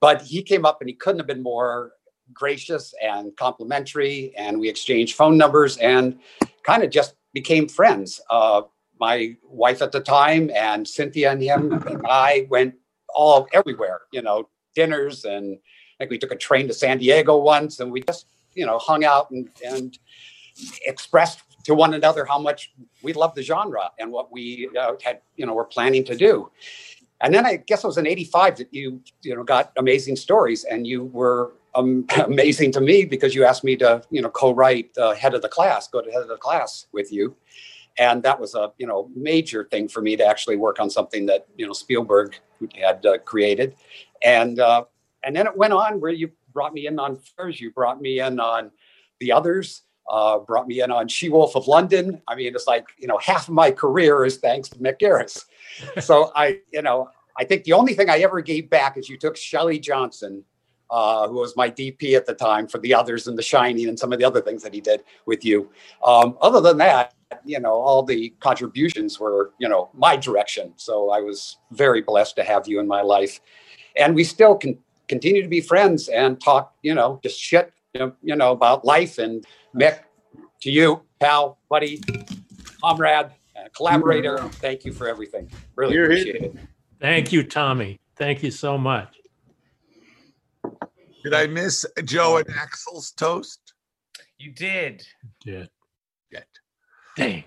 [0.00, 1.92] But he came up and he couldn't have been more
[2.32, 4.34] gracious and complimentary.
[4.36, 6.18] And we exchanged phone numbers and
[6.64, 8.20] kind of just became friends.
[8.30, 8.62] Uh,
[9.00, 12.74] my wife at the time and Cynthia and him and I went
[13.14, 15.58] all everywhere, you know, dinners and
[16.00, 19.04] think we took a train to San Diego once and we just, you know, hung
[19.04, 19.98] out and, and
[20.86, 25.20] expressed to one another how much we loved the genre and what we uh, had,
[25.36, 26.50] you know, were planning to do.
[27.20, 30.64] And then I guess it was in 85 that you, you know, got amazing stories
[30.64, 34.96] and you were um, amazing to me because you asked me to, you know, co-write
[34.96, 37.36] uh, head of the class, go to head of the class with you.
[38.00, 41.26] And that was a you know major thing for me to actually work on something
[41.26, 42.34] that you know Spielberg
[42.74, 43.76] had uh, created,
[44.24, 44.84] and uh,
[45.22, 48.20] and then it went on where you brought me in on Furs, you brought me
[48.20, 48.70] in on
[49.20, 52.22] the others, uh, brought me in on She Wolf of London.
[52.26, 55.44] I mean, it's like you know half of my career is thanks to Mick Garris.
[56.02, 59.18] so I you know I think the only thing I ever gave back is you
[59.18, 60.44] took Shelly Johnson.
[60.92, 63.96] Uh, who was my DP at the time for the others and The Shining and
[63.96, 65.70] some of the other things that he did with you.
[66.04, 70.72] Um, other than that, you know, all the contributions were, you know, my direction.
[70.76, 73.40] So I was very blessed to have you in my life.
[73.96, 78.36] And we still can continue to be friends and talk, you know, just shit, you
[78.36, 79.18] know, about life.
[79.18, 80.00] And Mick,
[80.62, 82.00] to you, pal, buddy,
[82.82, 85.50] comrade, uh, collaborator, thank you for everything.
[85.76, 86.56] Really You're appreciate it.
[87.00, 87.98] Thank you, Tommy.
[88.16, 89.16] Thank you so much.
[91.22, 93.74] Did I miss Joe and Axelle's toast?
[94.38, 95.02] You did.
[95.44, 95.68] Did.
[96.30, 96.46] Yet.
[97.20, 97.44] Dang.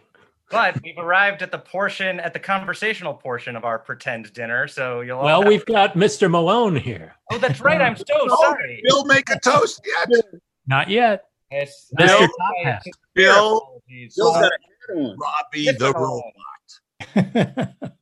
[0.52, 4.68] But we've arrived at the portion, at the conversational portion of our pretend dinner.
[4.68, 6.30] So you'll Well, we've got Mr.
[6.30, 7.16] Malone here.
[7.32, 7.82] Oh, that's right.
[7.82, 8.82] I'm so Oh, sorry.
[8.86, 10.10] Bill make a toast yet?
[10.68, 11.26] Not yet.
[11.52, 12.28] Yes, Mr.
[12.66, 12.82] I- Top
[13.16, 15.18] Bill, Bill's got a hat on.
[15.18, 17.70] Robbie the robot.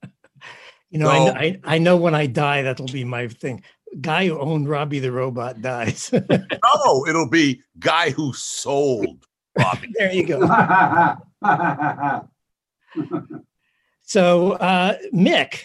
[0.94, 3.64] You know, I, So- I I know when I die that'll be my thing.
[4.02, 6.12] Guy who owned Robbie the robot dies.
[6.84, 9.26] No, it'll be guy who sold
[9.64, 9.94] Robbie.
[9.98, 10.42] there you go.
[14.04, 15.60] So uh, Mick,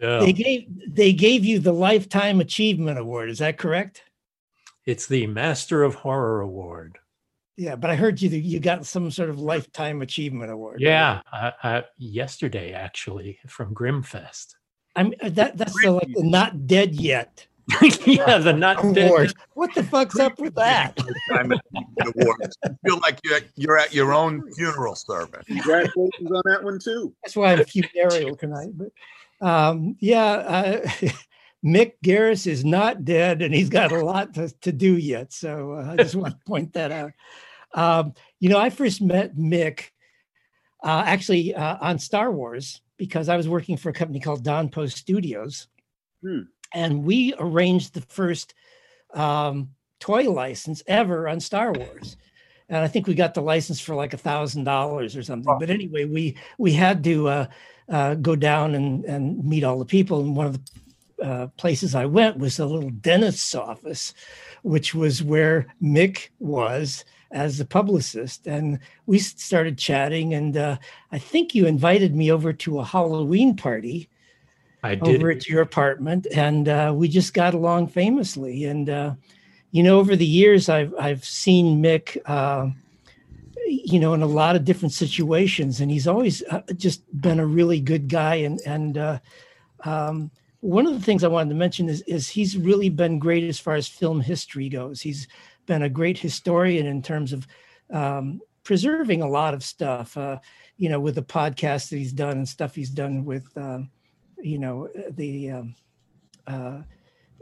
[0.00, 0.20] Yeah.
[0.20, 3.28] they gave they gave you the lifetime achievement award.
[3.28, 4.02] Is that correct?
[4.86, 6.98] It's the Master of Horror Award.
[7.58, 10.80] Yeah, but I heard you you got some sort of lifetime achievement award.
[10.80, 14.54] Yeah, uh, uh, yesterday actually from Grimmfest.
[14.96, 17.46] I'm that that's the, like the not dead yet
[18.06, 19.32] yeah, the not dead.
[19.54, 20.96] What the fuck's up with that?
[21.30, 22.58] Time of the awards.
[22.64, 25.46] You feel like you're you're at your own funeral service.
[25.46, 27.14] Congratulations on that one too.
[27.22, 28.70] That's why I'm funereal tonight.
[28.74, 30.88] But um, yeah, uh,
[31.64, 35.32] Mick Garris is not dead, and he's got a lot to, to do yet.
[35.32, 37.12] So uh, I just want to point that out.
[37.74, 39.90] Um, you know, I first met Mick
[40.82, 44.68] uh, actually uh, on Star Wars because I was working for a company called Don
[44.68, 45.68] Post Studios,
[46.24, 46.40] Hmm.
[46.72, 48.54] And we arranged the first
[49.12, 52.16] um, toy license ever on Star Wars.
[52.68, 55.56] And I think we got the license for like a thousand dollars or something.
[55.58, 57.46] But anyway, we we had to uh,
[57.88, 60.20] uh, go down and and meet all the people.
[60.20, 64.14] And one of the uh, places I went was a little dentist's office,
[64.62, 68.46] which was where Mick was as the publicist.
[68.46, 70.34] And we started chatting.
[70.34, 70.78] And uh,
[71.12, 74.08] I think you invited me over to a Halloween party
[74.84, 75.16] I did.
[75.16, 78.64] over at your apartment, and uh, we just got along famously.
[78.64, 79.14] And uh,
[79.70, 82.68] you know, over the years, I've I've seen Mick, uh,
[83.66, 87.46] you know, in a lot of different situations, and he's always uh, just been a
[87.46, 88.34] really good guy.
[88.34, 89.18] And and uh,
[89.84, 93.44] um, one of the things I wanted to mention is is he's really been great
[93.44, 95.00] as far as film history goes.
[95.00, 95.28] He's
[95.64, 97.46] been a great historian in terms of
[97.90, 100.14] um, preserving a lot of stuff.
[100.14, 100.40] Uh,
[100.76, 103.48] you know, with the podcast that he's done and stuff he's done with.
[103.56, 103.88] Um,
[104.44, 105.74] you know the um,
[106.46, 106.82] uh,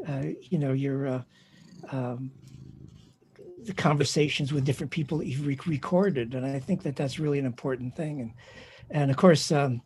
[0.08, 1.22] uh, you know your uh,
[1.90, 2.30] um,
[3.64, 6.34] the conversations with different people that you've re- recorded.
[6.34, 8.20] And i think that that's really an important thing.
[8.20, 8.32] And
[8.90, 9.82] and of course um,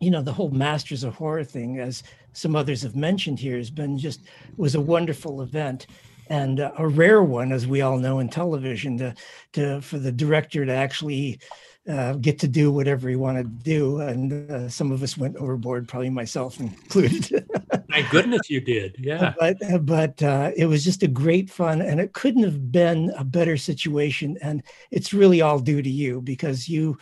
[0.00, 2.02] you know the whole masters of horror thing as
[2.32, 4.20] some others have mentioned here has been just
[4.56, 5.86] was a wonderful event
[6.28, 9.14] and a rare one as we all know in television to
[9.52, 11.40] to for the director to actually
[11.88, 14.00] uh, get to do whatever he wanted to do.
[14.00, 17.46] And uh, some of us went overboard, probably myself included.
[17.90, 18.96] Thank goodness you did.
[18.98, 19.34] Yeah.
[19.38, 23.24] but but uh, it was just a great fun, and it couldn't have been a
[23.24, 24.38] better situation.
[24.42, 26.98] And it's really all due to you because you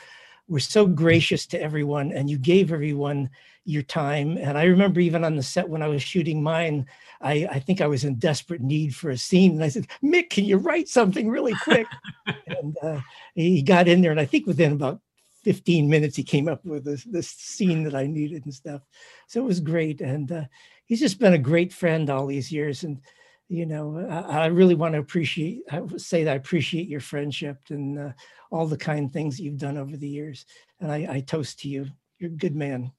[0.49, 3.31] were so gracious to everyone, and you gave everyone
[3.69, 4.39] your time.
[4.39, 6.87] And I remember even on the set when I was shooting mine.
[7.21, 9.53] I, I think I was in desperate need for a scene.
[9.53, 11.87] And I said, Mick, can you write something really quick?
[12.47, 13.01] and uh,
[13.35, 14.11] he got in there.
[14.11, 15.01] And I think within about
[15.45, 18.83] 15 minutes, he came up with this, this scene that I needed and stuff.
[19.27, 20.01] So it was great.
[20.01, 20.45] And uh,
[20.87, 22.85] he's just been a great friend all these years.
[22.85, 23.03] And,
[23.49, 27.01] you know, I, I really want to appreciate, I would say that I appreciate your
[27.01, 28.13] friendship and uh,
[28.51, 30.47] all the kind things that you've done over the years.
[30.81, 31.87] And I, I toast to you.
[32.19, 32.93] You're a good man.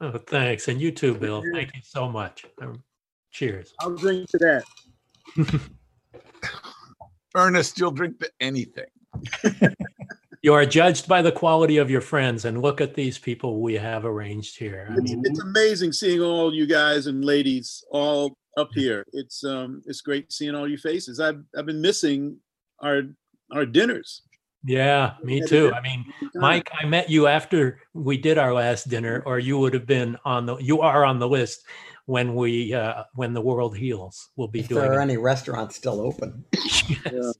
[0.00, 0.68] Oh, thanks.
[0.68, 1.42] And you too, Bill.
[1.52, 2.44] Thank you so much.
[2.62, 2.82] Um,
[3.30, 3.74] cheers.
[3.80, 4.64] I'll drink to that.
[7.34, 8.86] Ernest, you'll drink to anything.
[10.42, 13.74] You are judged by the quality of your friends, and look at these people we
[13.74, 14.86] have arranged here.
[14.88, 19.04] I It's, mean, it's amazing seeing all you guys and ladies all up here.
[19.12, 21.18] It's um it's great seeing all your faces.
[21.18, 22.38] I've I've been missing
[22.80, 23.02] our
[23.52, 24.22] our dinners.
[24.68, 25.72] Yeah, me Had too.
[25.74, 26.04] I mean.
[26.34, 30.16] Mike, I met you after we did our last dinner, or you would have been
[30.24, 30.56] on the.
[30.58, 31.64] You are on the list
[32.06, 34.28] when we uh, when the world heals.
[34.36, 34.82] We'll be If doing.
[34.82, 35.02] there are it.
[35.04, 36.44] any restaurants still open.
[37.04, 37.34] Yes.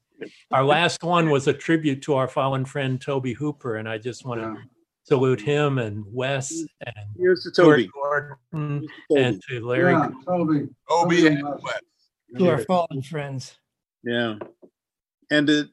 [0.51, 4.26] Our last one was a tribute to our fallen friend Tobe Hooper, and I just
[4.26, 4.57] want to
[5.05, 6.51] salute him and Wes
[6.85, 7.87] and Here's to Tobe.
[7.95, 8.37] Gordon
[9.09, 9.18] Tobe.
[9.18, 9.93] and to Larry.
[9.93, 10.68] Yeah, Tobe.
[10.89, 11.61] Tobe and and Wes.
[11.62, 11.81] Wes.
[12.39, 13.57] To our fallen friends.
[14.03, 14.35] Yeah.
[15.31, 15.68] And it,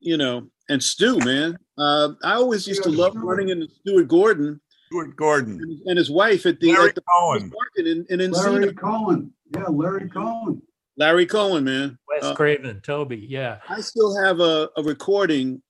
[0.00, 1.58] you know, and Stu, man.
[1.76, 5.60] Uh, I always used to love running into Stuart Gordon Stuart Gordon.
[5.60, 7.52] and, and his wife at the, Larry at the Cohen.
[7.54, 9.32] market in, in Larry Cohen.
[9.54, 10.62] Yeah, Larry Cohen.
[10.96, 11.98] Larry Cohen, man.
[12.08, 13.58] Wes Uh, Craven, Tobe, yeah.
[13.68, 15.62] I still have a, a recording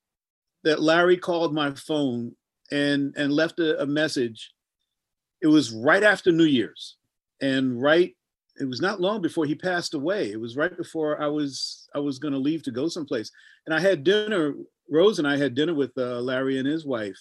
[0.65, 2.35] that Larry called my phone
[2.71, 4.53] and and left a, a message.
[5.43, 6.97] It was right after New Year's,
[7.41, 8.17] and right
[8.61, 10.31] it was not long before he passed away.
[10.31, 13.31] It was right before I was I was going to leave to go someplace,
[13.67, 14.55] and I had dinner.
[14.91, 17.19] Rose and I had dinner with uh, Larry and his wife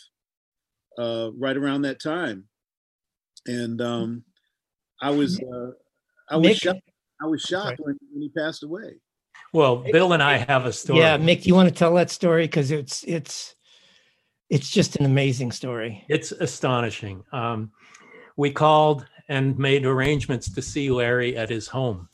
[0.98, 2.46] uh, right around that time,
[3.46, 4.24] and um,
[5.02, 5.72] I was uh,
[6.30, 6.62] I was Mick?
[6.62, 6.82] shocked.
[7.22, 8.96] I was shocked when, when he passed away.
[9.54, 11.00] Well, Bill and I have a story.
[11.00, 13.56] Yeah, Mick, you want to tell that story because it's it's
[14.50, 16.04] it's just an amazing story.
[16.10, 17.24] It's astonishing.
[17.32, 17.72] Um,
[18.38, 22.10] we called and made arrangements to see Larry at his home.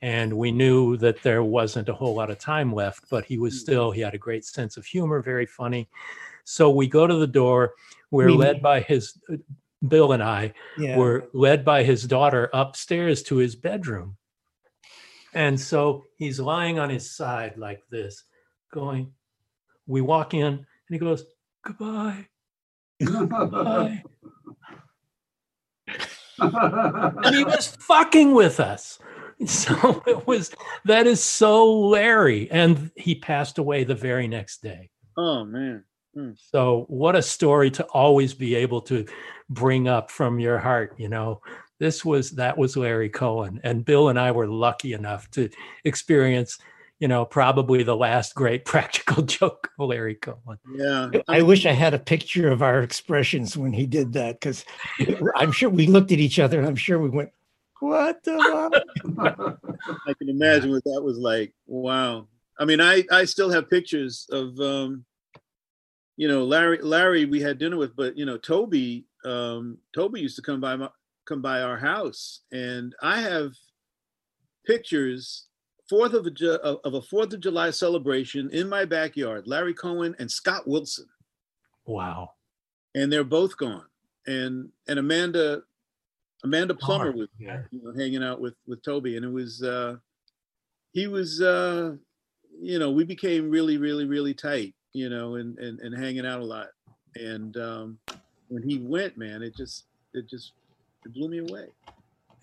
[0.00, 3.54] And we knew that there wasn't a whole lot of time left, but he was
[3.54, 3.58] hmm.
[3.58, 5.88] still, he had a great sense of humor, very funny.
[6.44, 7.74] So we go to the door.
[8.10, 9.16] We're We- led by his,
[9.86, 10.96] Bill and I Yeah.
[10.96, 14.16] were led by his daughter upstairs to his bedroom.
[15.34, 18.24] And so he's lying on his side like this,
[18.72, 19.14] going,
[19.86, 21.24] we walk in and he goes,
[21.64, 22.26] goodbye.
[23.04, 24.02] Goodbye.
[27.24, 28.98] and he was fucking with us.
[29.46, 30.52] So it was
[30.84, 34.90] that is so Larry, and he passed away the very next day.
[35.16, 35.84] Oh man.
[36.14, 36.32] Hmm.
[36.36, 39.06] So what a story to always be able to
[39.48, 40.94] bring up from your heart.
[40.98, 41.40] You know,
[41.80, 45.48] this was that was Larry Cohen, and Bill and I were lucky enough to
[45.84, 46.58] experience.
[47.02, 50.56] You know, probably the last great practical joke of Larry Cohen.
[50.72, 51.10] Yeah.
[51.26, 54.64] I wish I had a picture of our expressions when he did that because
[55.34, 57.30] I'm sure we looked at each other and I'm sure we went,
[57.80, 58.38] "What the?"
[60.06, 61.52] I can imagine what that was like.
[61.66, 62.28] Wow.
[62.60, 65.04] I mean, I I still have pictures of um,
[66.16, 70.36] you know, Larry Larry we had dinner with, but you know, Tobe um Tobe used
[70.36, 70.88] to come by my
[71.24, 73.54] come by our house and I have
[74.64, 75.48] pictures
[75.92, 79.46] fourth of a of a Fourth of July celebration in my backyard.
[79.46, 81.04] Larry Cohen and Scott Wilson,
[81.84, 82.30] Wow.
[82.94, 83.84] and they're both gone.
[84.26, 85.62] And and Amanda
[86.44, 87.60] Amanda Plummer Plummer, was yeah.
[87.70, 89.96] you know, hanging out with with Tobe, and it was uh,
[90.92, 91.94] he was uh,
[92.58, 96.40] you know we became really really really tight, you know, and and, and hanging out
[96.40, 96.68] a lot.
[97.16, 97.98] And um,
[98.48, 99.84] when he went, man, it just
[100.14, 100.52] it just
[101.04, 101.66] it blew me away.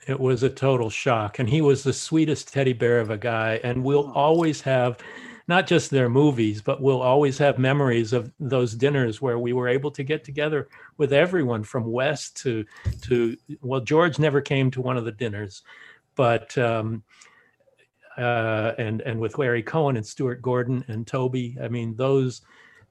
[0.07, 1.39] It was a total shock.
[1.39, 3.59] And he was the sweetest teddy bear of a guy.
[3.63, 4.13] And we'll Oh.
[4.13, 4.97] always have
[5.47, 9.67] not just their movies, but we'll always have memories of those dinners where we were
[9.67, 12.63] able to get together with everyone from Wes to
[13.01, 15.63] to well, George never came to one of the dinners,
[16.15, 17.03] but um
[18.17, 21.35] uh and and with Larry Cohen and Stuart Gordon and Tobe.
[21.61, 22.41] I mean, those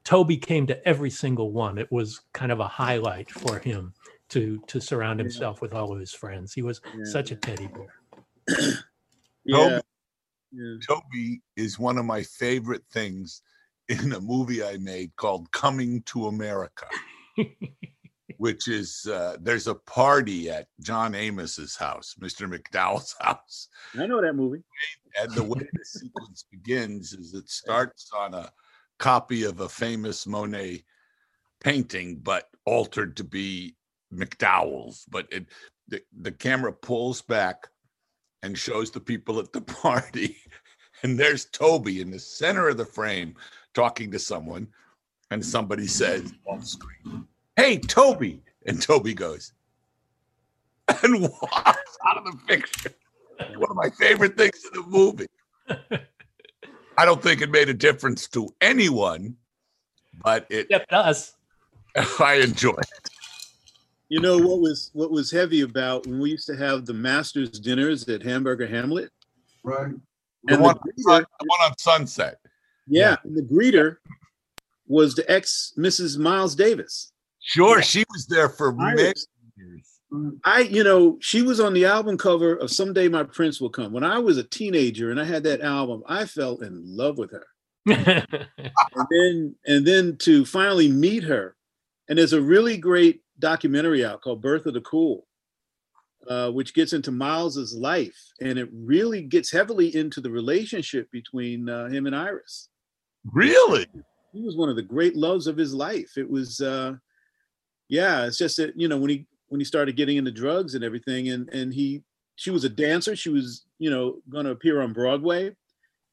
[0.04, 1.78] Tobe came to every single one.
[1.78, 3.92] It was kind of a highlight for him
[4.30, 6.52] to to surround himself with all of his friends.
[6.52, 7.04] He was Yeah.
[7.04, 8.84] such a teddy bear.
[9.44, 9.80] Yeah.
[10.52, 13.42] Toby, Toby is one of my favorite things
[13.88, 16.86] in a movie I made called Coming to America,
[18.36, 22.46] which is uh, there's a party at John Amos's house, Mr.
[22.52, 23.68] McDowell's house.
[23.98, 24.62] I know that movie.
[25.18, 28.52] And the way the sequence begins is it starts on a
[28.98, 30.84] copy of a famous Monet
[31.60, 33.74] painting, but altered to be
[34.14, 35.04] McDowell's.
[35.10, 35.46] But it
[35.88, 37.68] the, the camera pulls back
[38.42, 40.36] and shows the people at the party.
[41.02, 43.34] And there's Toby in the center of the frame
[43.74, 44.68] talking to someone.
[45.30, 48.42] And somebody says off screen, Hey, Toby.
[48.66, 49.52] And Toby goes
[51.02, 52.92] and walks out of the picture.
[53.56, 55.26] One of my favorite things in the movie.
[56.98, 59.36] I don't think it made a difference to anyone,
[60.22, 61.36] but it Except us.
[62.20, 62.97] I enjoy it.
[64.08, 67.50] You know what was what was heavy about when we used to have the masters
[67.50, 69.10] dinners at Hamburger Hamlet?
[69.62, 69.92] Right.
[70.44, 72.38] The And one, the on greeter, Sun- the one on Sunset.
[72.86, 73.96] yeah, and the greeter
[74.86, 76.16] was the ex Mrs.
[76.18, 77.12] Miles Davis.
[77.40, 79.28] Sure, she was there for many years.
[80.10, 80.30] Mm-hmm.
[80.44, 83.92] I, you know, she was on the album cover of Someday My Prince Will Come.
[83.92, 87.30] When I was a teenager and I had that album, I fell in love with
[87.32, 87.46] her.
[87.86, 91.56] and then and then to finally meet her.
[92.08, 95.26] And there's a really great documentary out called Birth of the Cool,
[96.28, 101.68] uh, which gets into Miles's life, and it really gets heavily into the relationship between
[101.68, 102.68] uh, him and Iris.
[103.32, 103.86] Really?
[104.32, 106.16] He was one of the great loves of his life.
[106.16, 106.94] It was, uh,
[107.88, 110.84] yeah, it's just that you know when he when he started getting into drugs and
[110.84, 112.02] everything, and and he
[112.36, 113.16] she was a dancer.
[113.16, 115.56] She was you know going to appear on Broadway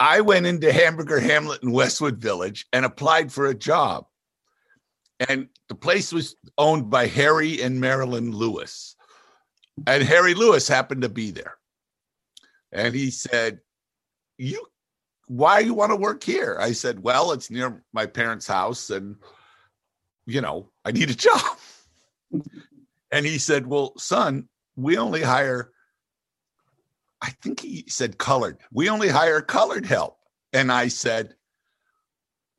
[0.00, 4.06] I went into Hamburger Hamlet in Westwood Village and applied for a job.
[5.28, 8.96] And the place was owned by Harry and Marilyn Lewis.
[9.86, 11.54] And Harry Lewis happened to be there.
[12.72, 13.60] And he said,
[14.38, 14.66] You
[15.26, 16.56] why you want to work here?
[16.60, 19.16] I said, Well, it's near my parents' house, and
[20.26, 21.58] you know, I need a job.
[23.10, 25.70] and he said, Well, son, we only hire
[27.24, 28.58] I think he said colored.
[28.70, 30.18] We only hire colored help.
[30.52, 31.34] And I said,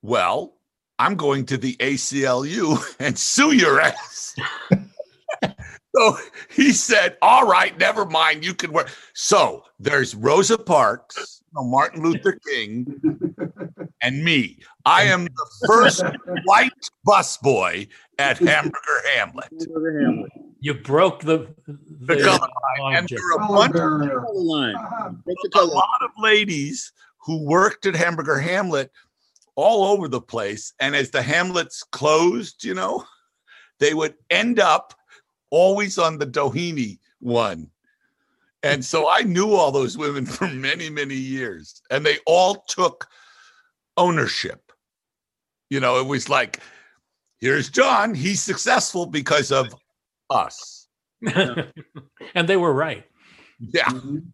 [0.01, 0.57] Well,
[0.97, 4.36] I'm going to the ACLU and sue your ass.
[5.95, 6.18] so
[6.49, 8.43] he said, All right, never mind.
[8.43, 8.89] You can work.
[9.13, 12.99] So there's Rosa Parks, Martin Luther King,
[14.01, 14.60] and me.
[14.86, 16.03] I am the first
[16.45, 16.72] white
[17.08, 17.88] busboy
[18.20, 19.47] at Hamburger Hamlet.
[19.60, 20.32] Hamburger Hamlet.
[20.60, 21.47] You broke the
[22.01, 22.49] The color
[22.82, 22.97] line.
[22.97, 24.76] And there are a bunch of line.
[24.76, 26.91] A lot of ladies
[27.26, 28.91] who worked at Hamburger Hamlet
[29.56, 30.74] all over the place.
[30.80, 33.03] And as the Hamlets closed, you know,
[33.80, 34.93] they would end up
[35.49, 37.70] always on the Doheny one.
[38.66, 41.82] And so I knew all those women for many, many years.
[41.91, 43.07] And they all took
[43.95, 44.72] ownership.
[45.70, 46.59] You know, it was like,
[47.39, 48.16] here's John.
[48.16, 49.74] He's successful because of
[50.30, 50.88] us.
[51.26, 53.05] and they were right.
[53.59, 53.88] Yeah.
[53.88, 54.34] Um,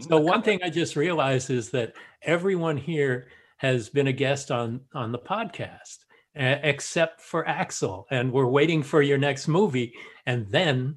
[0.00, 3.28] So one thing I just realized is that everyone here
[3.58, 5.98] has been a guest on on the podcast,
[6.36, 9.94] e- except for Axelle, and we're waiting for your next movie,
[10.26, 10.96] and then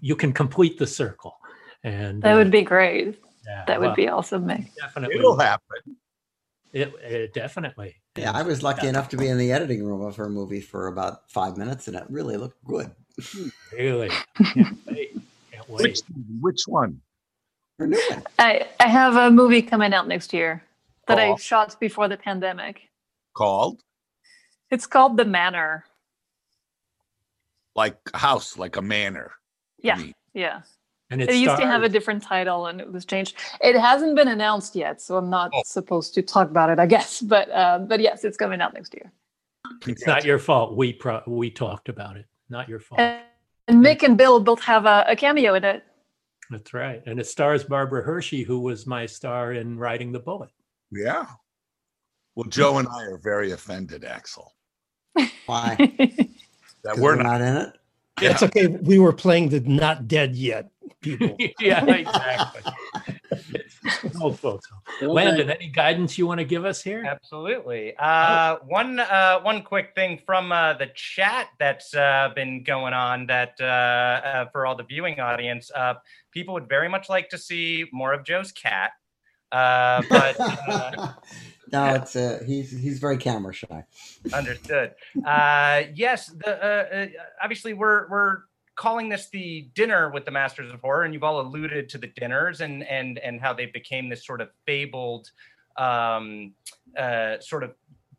[0.00, 1.36] you can complete the circle.
[1.84, 3.18] And That uh, would be great.
[3.46, 4.68] yeah, That would well, be awesome, Mick.
[4.80, 5.16] definitely.
[5.16, 5.96] It'll happen.
[6.72, 7.96] It, it definitely.
[8.16, 10.88] Yeah, I was lucky enough to be in the editing room of her movie for
[10.88, 12.90] about five minutes, and it really looked good.
[13.72, 14.10] Really.
[14.54, 15.16] Can't wait.
[15.52, 15.82] Can't wait.
[15.82, 16.00] Which,
[16.40, 17.00] which one?
[17.78, 18.22] Her new one.
[18.38, 20.62] I, I have a movie coming out next year
[21.08, 21.36] that I Oh.
[21.36, 22.82] shot before the pandemic.
[23.34, 23.80] Called
[24.70, 25.84] It's called The Manor.
[27.74, 29.32] like house, like a manor.
[29.82, 30.12] Yeah, mean.
[30.34, 30.62] yeah.
[31.10, 33.36] And It, it used to have a different title and it was changed.
[33.60, 35.62] It hasn't been announced yet, so I'm not Oh.
[35.64, 37.20] supposed to talk about it, I guess.
[37.34, 39.12] But uh, but yes, it's coming out next year.
[39.86, 40.76] It's not your fault.
[40.76, 42.26] We pro- we talked about it.
[42.48, 43.00] Not your fault.
[43.00, 43.22] And,
[43.68, 45.84] and Mick and Bill both have a, a cameo in it.
[46.50, 47.02] That's right.
[47.06, 50.50] And it stars Barbara Hershey, who was my star in Riding the Bullet.
[50.92, 51.26] Yeah.
[52.36, 54.50] Well, Joe and I are very offended, Axelle,
[55.46, 55.74] Why?
[56.84, 57.40] that we're we're not.
[57.40, 57.72] not in it.
[58.20, 58.66] It's okay.
[58.66, 60.70] We were playing the not dead yet
[61.06, 61.36] people.
[61.60, 62.72] yeah, exactly.
[64.20, 64.66] Old folks.
[65.00, 67.04] Landon, any guidance you want to give us here?
[67.04, 67.94] Absolutely.
[67.98, 73.26] Uh, one uh, one quick thing from uh, the chat that's uh, been going on
[73.26, 75.94] that uh, uh, for all the viewing audience, uh,
[76.32, 78.92] people would very much like to see more of Joe's cat.
[79.52, 81.12] Uh, but uh,
[81.72, 83.84] no, it's uh, he's he's very camera shy.
[84.32, 84.94] Understood.
[85.24, 87.06] Uh, yes, the uh, uh,
[87.42, 88.38] obviously we're we're
[88.76, 92.08] calling this the dinner with the Masters of Horror, and you've all alluded to the
[92.08, 95.30] dinners and and and how they became this sort of fabled
[95.76, 96.54] um,
[96.96, 97.74] uh, sort of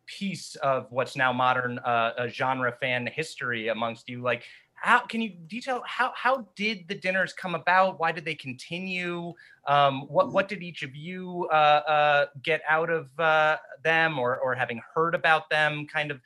[0.07, 4.21] piece of what's now modern uh, genre fan history amongst you.
[4.21, 4.43] Like,
[4.77, 7.99] how can you detail how how did the dinners come about?
[7.99, 9.33] Why did they continue?
[9.67, 14.37] Um, what what did each of you uh, uh, get out of uh, them, or
[14.37, 15.87] or having heard about them?
[15.87, 16.21] Kind of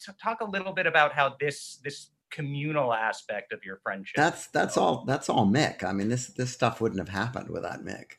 [0.00, 4.16] t- talk a little bit about how this this communal aspect of your friendship.
[4.16, 5.04] That's that's all.
[5.06, 5.84] That's all Mick.
[5.84, 8.16] I mean, this this stuff wouldn't have happened without Mick.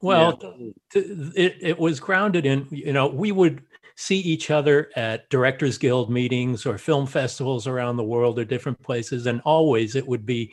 [0.00, 3.62] Well, t- t- it, it was grounded in, you know, we would
[4.00, 8.80] see each other at Directors Guild meetings or film festivals around the world or different
[8.80, 9.26] places.
[9.26, 10.52] And always it would be,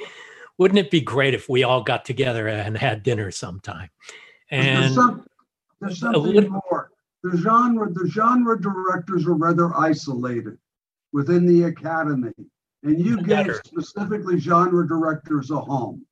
[0.57, 3.89] wouldn't it be great if we all got together and had dinner sometime?
[4.49, 5.27] There's, And some,
[5.79, 6.89] there's something little- more.
[7.21, 10.57] The genre, the genre directors are rather isolated
[11.11, 12.33] within the academy,
[12.83, 16.04] and you gave specifically genre directors a home,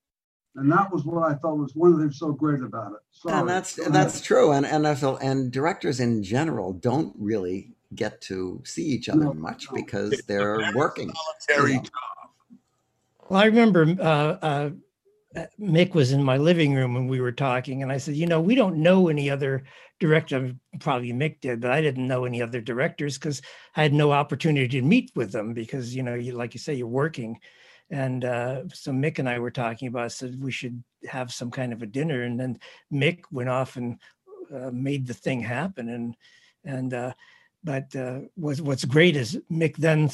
[0.55, 2.99] and that was what I thought was one of the things so great about it.
[3.11, 3.39] Sorry.
[3.39, 4.51] and that's that's true.
[4.51, 9.33] And and I feel and directors in general don't really get to see each other
[9.33, 11.11] much because they're working.
[11.47, 12.57] Solitary you know.
[13.29, 14.69] Well, I remember uh, uh,
[15.35, 18.27] uh, Mick was in my living room when we were talking, and I said, "You
[18.27, 19.63] know, we don't know any other
[19.99, 20.53] director.
[20.79, 23.41] Probably Mick did, but I didn't know any other directors because
[23.75, 26.75] I had no opportunity to meet with them because you know, you like you say,
[26.75, 27.39] you're working."
[27.93, 30.11] And uh, so Mick and I were talking about.
[30.11, 32.59] Said we should have some kind of a dinner, and then
[32.91, 33.99] Mick went off and
[34.51, 35.89] uh, made the thing happen.
[35.89, 36.15] And
[36.65, 37.13] and uh,
[37.63, 40.09] but uh, what's what's great is Mick then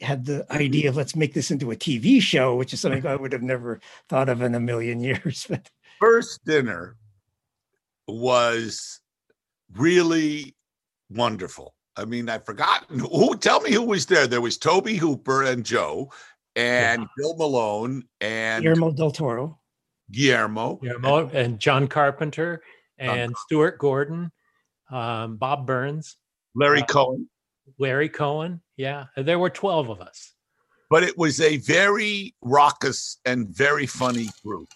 [0.00, 3.16] had the idea of let's make this into a TV show, which is something I
[3.16, 5.46] would have never thought of in a million years.
[5.50, 5.68] But
[6.00, 6.96] first dinner
[8.06, 9.00] was
[9.74, 10.56] really
[11.10, 11.74] wonderful.
[11.94, 13.36] I mean, I've forgotten who.
[13.36, 14.26] Tell me who was there.
[14.26, 16.10] There was Tobe Hooper and Joe,
[16.58, 19.58] and Bill Malone and Guillermo del Toro.
[20.10, 20.76] Guillermo.
[20.76, 22.62] Guillermo and John Carpenter
[22.98, 24.32] and Stuart Gordon,
[24.90, 26.16] um, Bob Burns,
[26.54, 27.28] Larry uh, Cohen.
[27.78, 28.60] Larry Cohen.
[28.76, 30.32] Yeah, there were 12 of us.
[30.90, 34.68] but it was a very raucous and very funny group.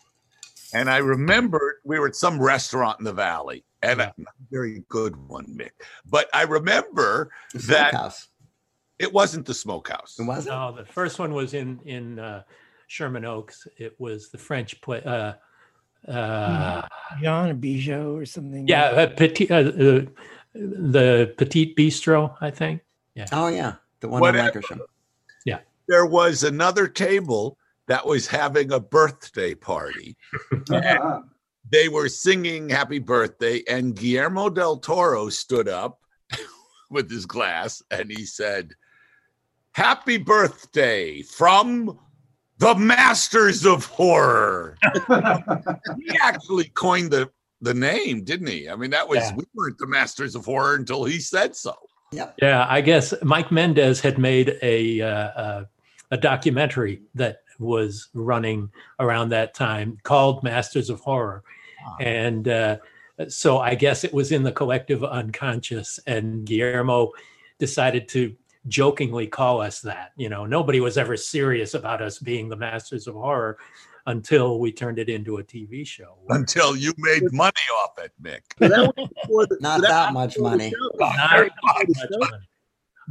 [0.74, 4.14] And I remember we were at some restaurant in the valley, and a
[4.50, 5.70] very good one, Mick.
[6.08, 8.28] But I remember that Smokehouse.
[9.02, 10.16] It wasn't the smokehouse.
[10.18, 10.54] It wasn't.
[10.54, 12.44] No, the first one was in in uh,
[12.86, 13.66] Sherman Oaks.
[13.76, 15.02] It was the French play.
[15.02, 15.32] Uh,
[16.10, 16.86] uh,
[17.20, 18.66] Jean or Bijou or something.
[18.66, 20.00] yeah, uh, petit, uh, uh,
[20.54, 22.82] the Petite Bistro, I think.
[23.14, 23.26] Yeah.
[23.32, 24.58] Oh yeah, the one Whatever.
[24.58, 24.80] on Lankershim.
[25.44, 25.58] Yeah.
[25.88, 30.16] There was another table that was having a birthday party.
[30.70, 31.24] and
[31.70, 36.00] they were singing happy birthday, and Guillermo del Toro stood up
[36.90, 38.74] with his glass and he said,
[39.74, 41.98] Happy birthday from
[42.58, 44.76] the Masters of Horror.
[45.08, 48.68] he actually coined the, the name, didn't he?
[48.68, 49.34] I mean, that was, Yeah.
[49.34, 51.74] we weren't the Masters of Horror until he said so.
[52.12, 55.64] Yeah, I guess Mike Mendez had made a uh, uh,
[56.10, 58.70] a documentary that was running
[59.00, 61.42] around that time called Masters of Horror,
[62.00, 62.76] and uh,
[63.28, 65.98] so I guess it was in the collective unconscious.
[66.06, 67.12] And Guillermo
[67.58, 68.36] decided to
[68.68, 70.12] jokingly call us that.
[70.16, 73.58] You know, nobody was ever serious about us being the Masters of Horror
[74.06, 76.18] until we turned it into a TV show.
[76.28, 77.52] Until you made money
[77.82, 78.40] off it, Mick.
[79.60, 80.72] Not that much money.
[80.98, 82.38] Not that much money.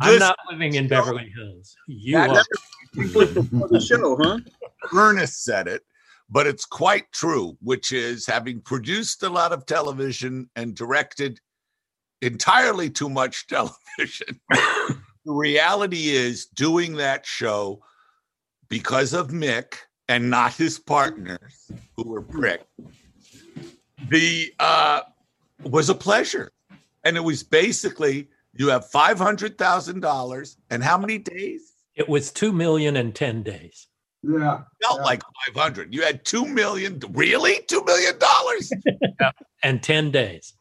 [0.01, 1.75] I'm not living in Beverly Hills.
[1.87, 2.43] You That- are.
[2.93, 4.39] the show, huh?
[4.93, 5.83] Ernest said it,
[6.29, 11.39] but it's quite true, which is having produced a lot of television and directed
[12.21, 14.39] entirely too much television.
[15.25, 17.81] The reality is doing that show
[18.69, 19.75] because of Mick
[20.07, 22.65] and not his partners who were prick.
[24.09, 25.01] The uh
[25.63, 26.51] was a pleasure.
[27.03, 31.73] And it was basically you have five hundred thousand dollars and how many days?
[31.95, 33.87] It was two million ten days.
[34.23, 34.61] Yeah.
[34.83, 38.71] felt like 500 you had 2 million really 2 million dollars
[39.63, 40.53] and 10 days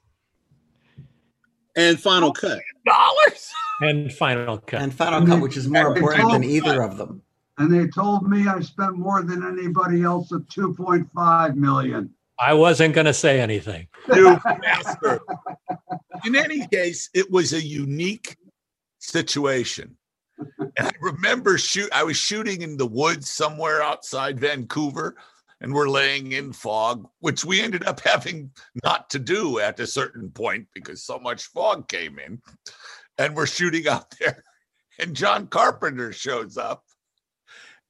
[1.77, 2.61] And Final Cut.
[2.85, 3.51] dollars
[3.83, 7.23] and final cut And Final Cut, which is more important than either of them.
[7.59, 12.11] And they told me I spent more than anybody else at 2.5 million.
[12.39, 15.21] i wasn't going to say anything you bastard.
[16.25, 18.37] in any case it was a unique
[18.99, 19.95] situation
[20.59, 25.17] and i remember shoot i was shooting in the woods somewhere outside vancouver
[25.61, 28.51] and we're laying in fog which we ended up having
[28.85, 32.41] not to do at a certain point because so much fog came in
[33.19, 34.45] and we're shooting out there
[34.99, 36.85] and john carpenter shows up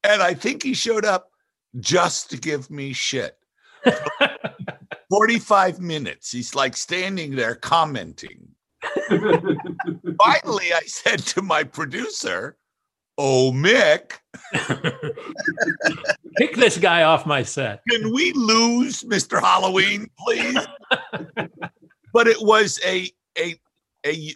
[0.03, 1.31] And I think he showed up
[1.79, 3.37] just to give me shit.
[5.11, 6.31] 45 minutes.
[6.31, 8.49] He's like standing there commenting.
[9.09, 12.57] Finally, I said to my producer,
[13.23, 14.13] Oh, Mick,
[16.39, 17.83] Kick this guy off my set.
[17.87, 19.39] can we lose Mr.
[19.39, 20.57] Halloween, please?
[22.15, 23.61] but it was a a
[24.07, 24.35] a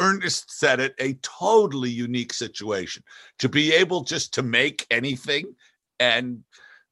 [0.00, 3.04] Ernest said it, a totally unique situation
[3.38, 5.54] to be able just to make anything
[6.00, 6.42] and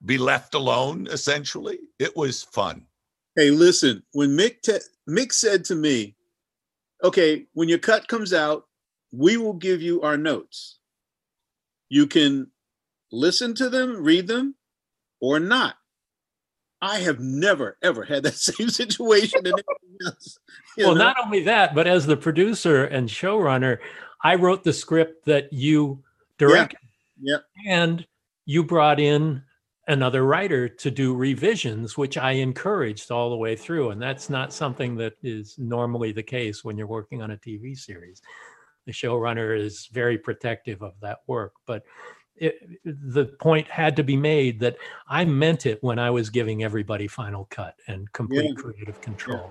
[0.04, 1.80] be left alone essentially.
[1.98, 2.86] It was fun.
[3.34, 6.14] Hey, listen, when Mick te- Mick said to me,
[7.02, 8.68] "Okay, when your cut comes out,
[9.10, 10.78] we will give you our notes.
[11.88, 12.50] You can
[13.12, 14.56] listen to them, read them,
[15.20, 15.76] or not."
[16.82, 19.54] I have never ever had that same situation in
[20.04, 20.38] else.
[20.76, 21.04] well, know?
[21.04, 23.78] not only that, but as the producer and showrunner,
[24.22, 26.02] I wrote the script that you
[26.38, 26.78] directed,
[27.20, 27.38] yeah.
[27.66, 28.06] and
[28.44, 29.42] you brought in
[29.86, 33.90] another writer to do revisions, which I encouraged all the way through.
[33.90, 37.76] And that's not something that is normally the case when you're working on a TV
[37.76, 38.22] series.
[38.86, 41.84] The showrunner is very protective of that work, but
[42.36, 44.76] it, the point had to be made that
[45.08, 48.62] I meant it when I was giving everybody final cut and complete Yeah.
[48.62, 49.50] creative control.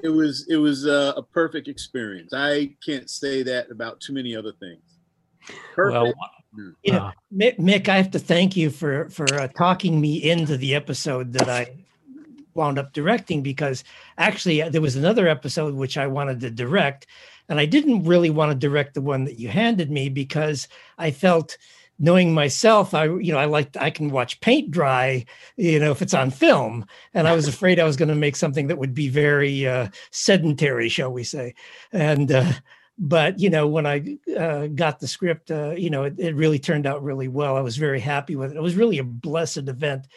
[0.00, 2.32] it was it was uh, a perfect experience.
[2.32, 4.82] I can't say that about too many other things.
[5.74, 5.92] Perfect.
[5.92, 6.14] Well.
[6.82, 10.58] You know, Mick, Mick, I have to thank you for for uh, talking me into
[10.58, 11.86] the episode that I
[12.54, 13.84] wound up directing because
[14.18, 17.06] actually uh, there was another episode which I wanted to direct,
[17.48, 21.10] and I didn't really want to direct the one that you handed me because I
[21.10, 21.56] felt
[21.98, 25.24] knowing myself i you know i like i can watch paint dry
[25.56, 26.84] you know if it's on film
[27.14, 29.88] and i was afraid i was going to make something that would be very uh,
[30.10, 31.54] sedentary shall we say.
[31.92, 32.52] And uh,
[32.98, 36.58] but you know when i uh, got the script uh, you know it, it really
[36.58, 37.56] turned out really well.
[37.56, 38.56] I was very happy with it.
[38.56, 40.08] It was really a blessed event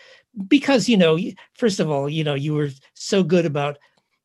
[0.47, 1.17] because you know
[1.53, 3.77] first of all you know you were so good about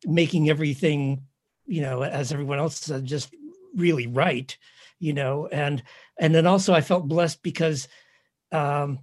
[0.04, 1.22] making everything
[1.66, 3.34] you know as everyone else said just
[3.76, 4.56] really right
[4.98, 5.82] you know and
[6.18, 7.86] and then also i felt blessed because
[8.52, 8.98] um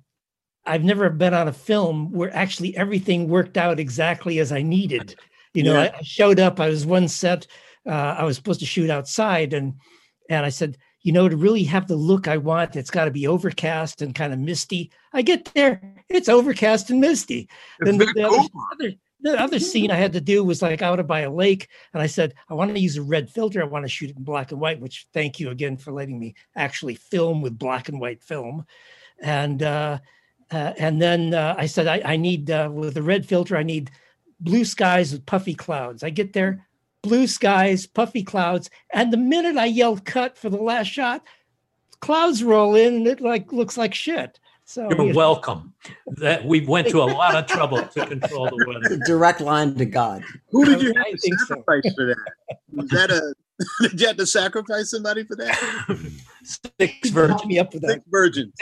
[0.65, 5.15] i've never been on a film where actually everything worked out exactly as i needed
[5.53, 5.95] you know Yeah.
[5.97, 7.47] I, showed up i was one set
[7.85, 9.75] uh, i was supposed to shoot outside and
[10.29, 10.77] and i said
[11.07, 14.13] you know to really have the look i want it's got to be overcast and
[14.13, 17.47] kind of misty i get there it's overcast and misty
[17.79, 21.05] then the, the other, other the other scene I had to do was like out
[21.07, 23.61] by a lake, and I said I want to use a red filter.
[23.61, 24.79] I want to shoot it in black and white.
[24.79, 28.65] Which thank you again for letting me actually film with black and white film,
[29.19, 29.97] and uh,
[30.51, 33.63] uh, and then uh, I said I, I need uh, with the red filter I
[33.63, 33.89] need
[34.39, 36.03] blue skies with puffy clouds.
[36.03, 36.66] I get there,
[37.07, 41.23] blue skies, puffy clouds, and the minute I yelled cut for the last shot,
[42.01, 44.39] clouds roll in and it like looks like shit.
[44.65, 45.15] So You're you know.
[45.15, 45.73] welcome.
[46.17, 48.93] That we went to a lot of trouble to control the weather.
[48.93, 50.23] A direct line to God.
[50.49, 51.55] Who did you have I to think so.
[51.55, 52.57] sacrifice for that?
[52.73, 53.33] Was that a
[53.81, 56.11] did you have to sacrifice somebody for that?
[56.79, 57.45] Six virgins.
[57.45, 57.91] me up with that.
[57.91, 58.53] Six virgins.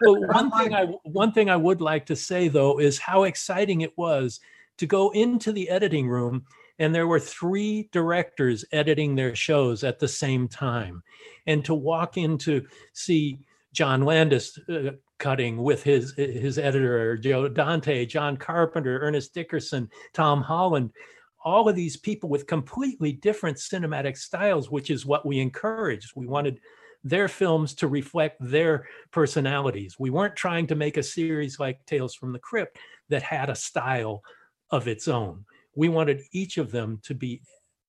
[0.00, 3.80] Well, one thing I one thing I would like to say though is how exciting
[3.80, 4.38] it was
[4.78, 6.44] to go into the editing room
[6.78, 11.02] and there were three directors editing their shows at the same time,
[11.46, 13.38] and to walk in to see
[13.72, 20.42] John Landis uh, cutting with his his editor Joe Dante, John Carpenter, Ernest Dickerson, Tom
[20.42, 20.90] Holland.
[21.44, 26.10] All of these people with completely different cinematic styles, which is what we encouraged.
[26.16, 26.58] We wanted
[27.04, 29.94] their films to reflect their personalities.
[29.96, 32.78] We weren't trying to make a series like Tales from the Crypt
[33.10, 34.22] that had a style
[34.70, 35.44] of its own.
[35.76, 37.42] We wanted each of them to be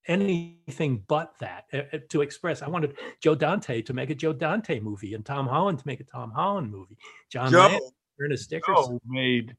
[0.08, 2.62] anything but that uh, to express.
[2.62, 6.00] I wanted Joe Dante to make a Joe Dante movie and Tom Holland to make
[6.00, 6.98] a Tom Holland movie.
[7.32, 8.76] John Joe- Landis, Ernest Dickerson.
[8.86, 9.56] Joe made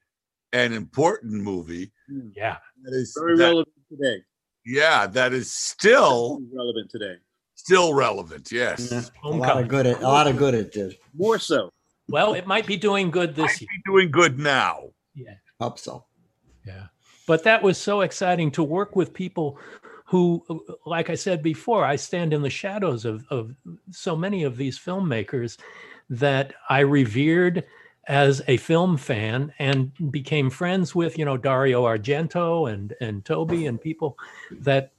[0.53, 1.91] an important movie.
[2.35, 2.57] Yeah.
[2.85, 4.22] That is Very that- relevant today.
[4.64, 7.16] Yeah, that is still relevant today.
[7.55, 8.53] still relevant.
[8.53, 8.91] Yes.
[8.93, 9.87] Yeah, a lot of good.
[9.87, 10.97] It, a lot of good it did.
[11.14, 11.70] More so.
[12.09, 13.68] Well, it might be doing good this year.
[13.87, 14.91] Doing good now.
[15.14, 15.35] Yeah.
[15.61, 16.05] Hope so.
[16.66, 16.87] Yeah.
[17.29, 19.59] But that was so exciting to work with people
[20.07, 20.43] who,
[20.87, 23.55] like I said before, I stand in the shadows of, of
[23.91, 25.59] so many of these filmmakers
[26.09, 27.64] that I revered
[28.07, 33.53] as a film fan and became friends with, you know, Dario Argento and, and Tobe
[33.53, 34.16] and people
[34.51, 34.93] that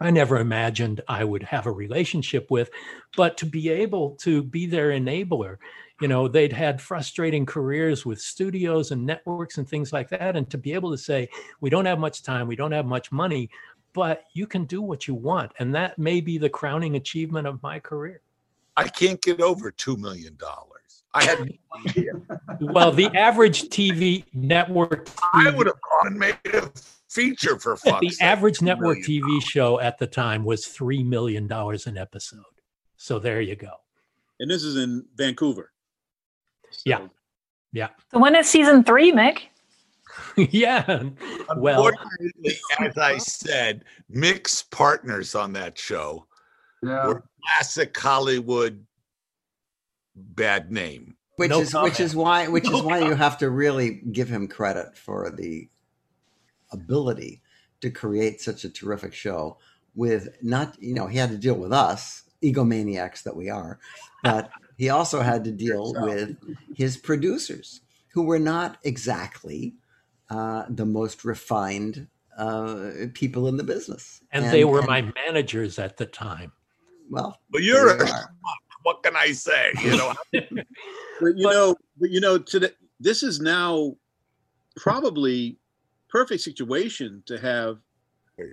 [0.00, 2.70] I never imagined I would have a relationship with.
[3.16, 5.56] But to be able to be their enabler,
[6.00, 10.36] you know, they'd had frustrating careers with studios and networks and things like that.
[10.36, 11.28] And to be able to say,
[11.60, 13.50] we don't have much time, we don't have much money,
[13.92, 15.52] but you can do what you want.
[15.58, 18.22] And that may be the crowning achievement of my career.
[18.76, 21.04] I can't get over two million dollars.
[21.14, 21.46] I had no
[21.86, 22.12] idea.
[22.60, 25.08] Well, the average TV network.
[25.34, 26.70] I would have gone and made a
[27.08, 28.22] feature for fuck's the sake.
[28.22, 32.44] average network TV show at the time was three million dollars an episode.
[32.96, 33.72] So there you go.
[34.38, 35.71] And this is in Vancouver.
[36.84, 37.06] Yeah,
[37.72, 39.38] yeah, So when is season three, Mick?
[40.36, 41.04] yeah.
[41.56, 41.90] Well,
[42.80, 46.26] as I said, Mick's partners on that show
[46.82, 47.06] Yeah.
[47.06, 48.84] were classic Hollywood
[50.14, 51.16] bad name.
[51.36, 54.28] which No is which is why which No is why you have to really give
[54.28, 55.68] him credit for the
[56.72, 57.40] ability
[57.80, 59.56] to create such a terrific show
[59.94, 63.78] with not you know he had to deal with us egomaniacs that we are
[64.22, 64.50] but
[64.82, 66.36] he also had to deal with
[66.74, 69.76] his producers who were not exactly
[70.28, 75.78] uh, the most refined uh, people in the business and, they were and- my managers
[75.78, 76.50] at the time.
[77.08, 78.12] well But you're a you
[78.82, 79.70] what can I say?
[79.84, 83.94] You know, But you know, but you know, today this is now
[84.76, 85.58] probably
[86.08, 87.78] perfect situation to have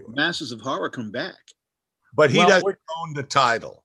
[0.10, 1.42] Masters of Horror come back.
[2.14, 3.84] but he Well, doesn't own the title.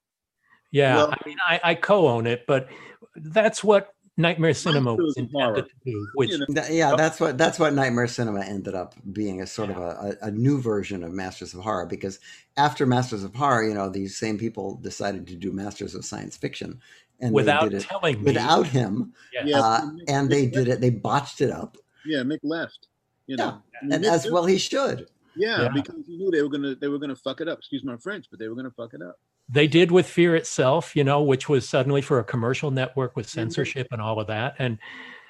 [0.75, 2.69] Yeah, Well- I mean, I, I co-own it, but
[3.15, 5.49] that's what Nightmare Cinema was Masters of Horror.
[5.59, 6.09] intended to do.
[6.15, 9.47] Which You know, Th- yeah, that's what that's what Nightmare Cinema ended up being a
[9.47, 12.19] sort of a, a, a new version of Masters of Horror because
[12.57, 16.37] after Masters of Horror, you know, these same people decided to do Masters of Science
[16.37, 16.81] Fiction,
[17.21, 19.45] and they without did it telling me, without him, Yes.
[19.47, 20.81] Yeah, uh, Mick- and they did it.
[20.81, 22.89] They botched it up, Yeah, Mick left.
[23.29, 25.09] You know, I mean, and as did- well he should.
[25.37, 25.69] Yeah, Yeah.
[25.75, 27.59] because he knew they were gonna they were gonna fuck it up.
[27.59, 29.19] Excuse my French, but they were gonna fuck it up.
[29.49, 33.27] They did with Fear itself, you know, which was suddenly for a commercial network with
[33.27, 33.41] Mm-hmm.
[33.41, 34.79] censorship and all of that, and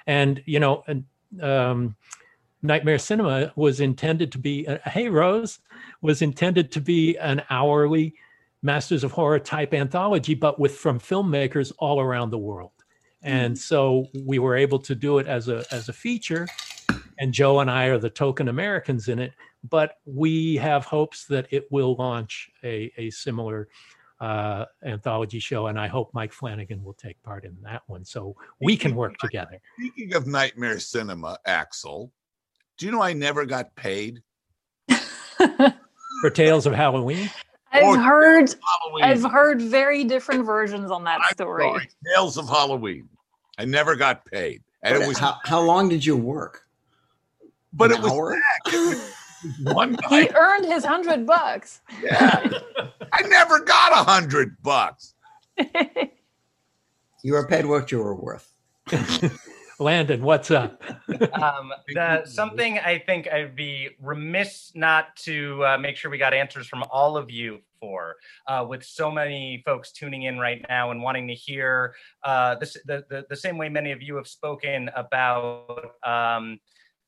[0.06, 1.04] and you know, and
[1.42, 1.96] um,
[2.62, 4.66] Nightmare Cinema was intended to be.
[4.66, 5.58] Uh, hey, Rose
[6.00, 8.14] was intended to be an hourly
[8.62, 12.70] Masters of Horror type anthology, but with from filmmakers all around the world.
[13.22, 16.46] And so we were able to do it as a as a feature,
[17.18, 19.32] and Joe and I are the token Americans in it.
[19.68, 23.68] But we have hopes that it will launch a a similar
[24.20, 28.36] uh, anthology show, and I hope Mike Flanagan will take part in that one, so
[28.60, 29.60] we can work together.
[29.78, 32.10] Speaking of Nightmare Cinema, Axelle,
[32.78, 34.22] do you know I never got paid?
[36.20, 37.28] For Tales of Halloween,
[37.72, 39.04] I've heard Halloween.
[39.04, 41.64] I've heard very different versions on that I'm story.
[41.64, 43.08] sorry, Tales of Halloween.
[43.58, 46.62] I never got paid, and it was, how, how long did you work?
[47.76, 48.38] but An it was hour?
[49.62, 51.80] one He earned his hundred bucks.
[52.02, 52.48] Yeah,
[53.12, 55.14] I never got a hundred bucks.
[57.22, 58.52] You were paid what you were worth.
[59.80, 60.82] Landon, what's up?
[61.40, 66.32] um, the, something I think I'd be remiss not to uh, make sure we got
[66.32, 68.16] answers from all of you for,
[68.46, 72.76] uh, with so many folks tuning in right now and wanting to hear uh, this,
[72.84, 75.92] the, the the same way many of you have spoken about.
[76.04, 76.60] Um,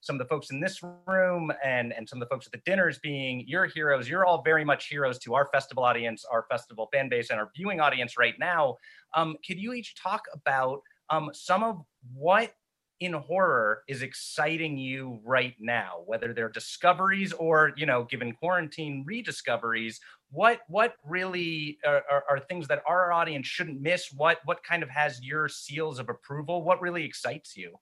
[0.06, 2.60] some of the folks in this room and and some of the folks at the
[2.64, 4.08] dinners being your heroes.
[4.08, 7.50] You're all very much heroes to our festival audience our festival fan base and our
[7.54, 8.76] viewing audience right now.
[9.14, 10.80] Um, could you each talk about
[11.10, 11.82] um, some of
[12.14, 12.52] what
[13.00, 16.02] in horror is exciting you right now?
[16.06, 20.00] Whether they're discoveries or you know given quarantine rediscoveries
[20.30, 24.12] what what really are, are, are things that our audience shouldn't miss?
[24.12, 26.62] What what kind of has your seals of approval?
[26.62, 27.78] What really excites you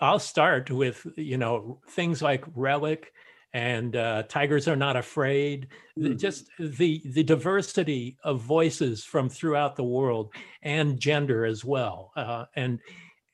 [0.00, 3.12] I'll start with you know things like Relic
[3.52, 5.68] and uh, Tigers Are Not Afraid.
[5.96, 10.32] The- Just the the diversity of voices from throughout the world
[10.62, 12.80] and gender as well, uh, and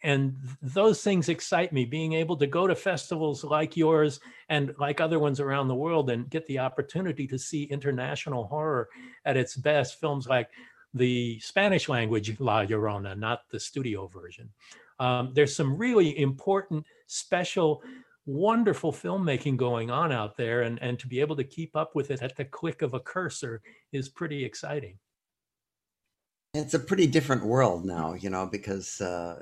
[0.04, 1.84] and those things excite me.
[1.84, 6.10] Being able to go to festivals like yours and like other ones around the world
[6.10, 8.88] and get the opportunity to see international horror
[9.24, 10.00] at its best.
[10.00, 10.50] Films like
[10.94, 14.50] the Spanish language La Llorona, not the studio version.
[14.99, 17.82] Um, there's some really important, special,
[18.26, 22.11] wonderful filmmaking going on out there, and, and to be able to keep up with
[22.11, 23.62] it at the click of a cursor
[23.93, 24.99] is pretty exciting.
[26.55, 29.40] It's a pretty different world now, you know, because uh,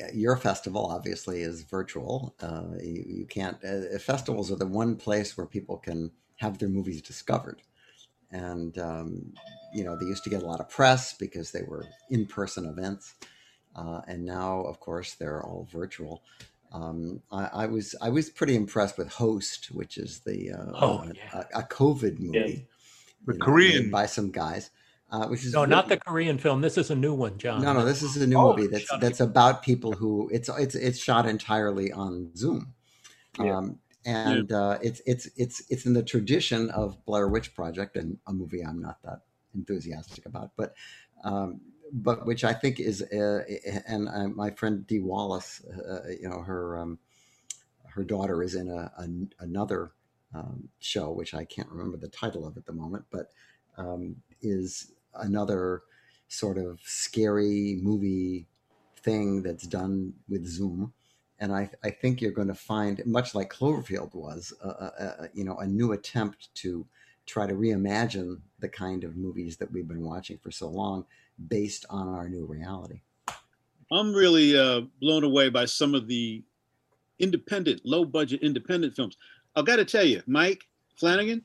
[0.00, 2.34] uh, your festival obviously is virtual.
[2.40, 6.70] Uh, you, you can't, uh, festivals are the one place where people can have their
[6.70, 7.60] movies discovered.
[8.30, 9.34] And, um,
[9.74, 12.64] you know, they used to get a lot of press because they were in person
[12.64, 13.14] events.
[13.76, 16.22] Uh, and now, of course, they're all virtual.
[16.72, 21.04] Um, I, I was I was pretty impressed with Host, which is the uh, Oh,
[21.32, 22.66] a, a COVID movie,
[23.26, 23.90] The you know, Korean.
[23.90, 24.70] by some guys,
[25.12, 26.60] uh, which is No, not the Korean film.
[26.62, 27.62] This is a new one, John.
[27.62, 30.48] no, no, this is a new Oh, movie that's shut that's about people who it's
[30.48, 32.74] it's it's shot entirely on Zoom,
[33.38, 33.58] Yeah.
[33.58, 38.18] um, and uh, it's it's it's it's in the tradition of Blair Witch Project and
[38.26, 39.20] a movie I'm not that
[39.54, 40.50] enthusiastic about.
[40.56, 40.74] But
[41.24, 41.60] um,
[41.92, 43.44] but which I think is, uh,
[43.86, 46.98] and uh, my friend Dee Wallace, uh, you know, her um,
[47.94, 49.08] her daughter is in a, a
[49.42, 49.92] another
[50.34, 53.30] um, show, which I can't remember the title of at the moment, but
[53.76, 55.82] um, is another
[56.28, 58.46] sort of scary movie
[58.98, 60.92] thing that's done with Zoom.
[61.38, 65.44] And I, I think you're going to find, much like Cloverfield was, a, a, you
[65.44, 66.86] know, a new attempt to
[67.26, 71.04] try to reimagine the kind of movies that we've been watching for so long
[71.48, 73.00] based on our new reality.
[73.92, 76.42] I'm really uh, blown away by some of the
[77.18, 79.16] independent, low budget independent films.
[79.54, 80.66] I've got to tell you, Mike
[80.96, 81.42] Flanagan,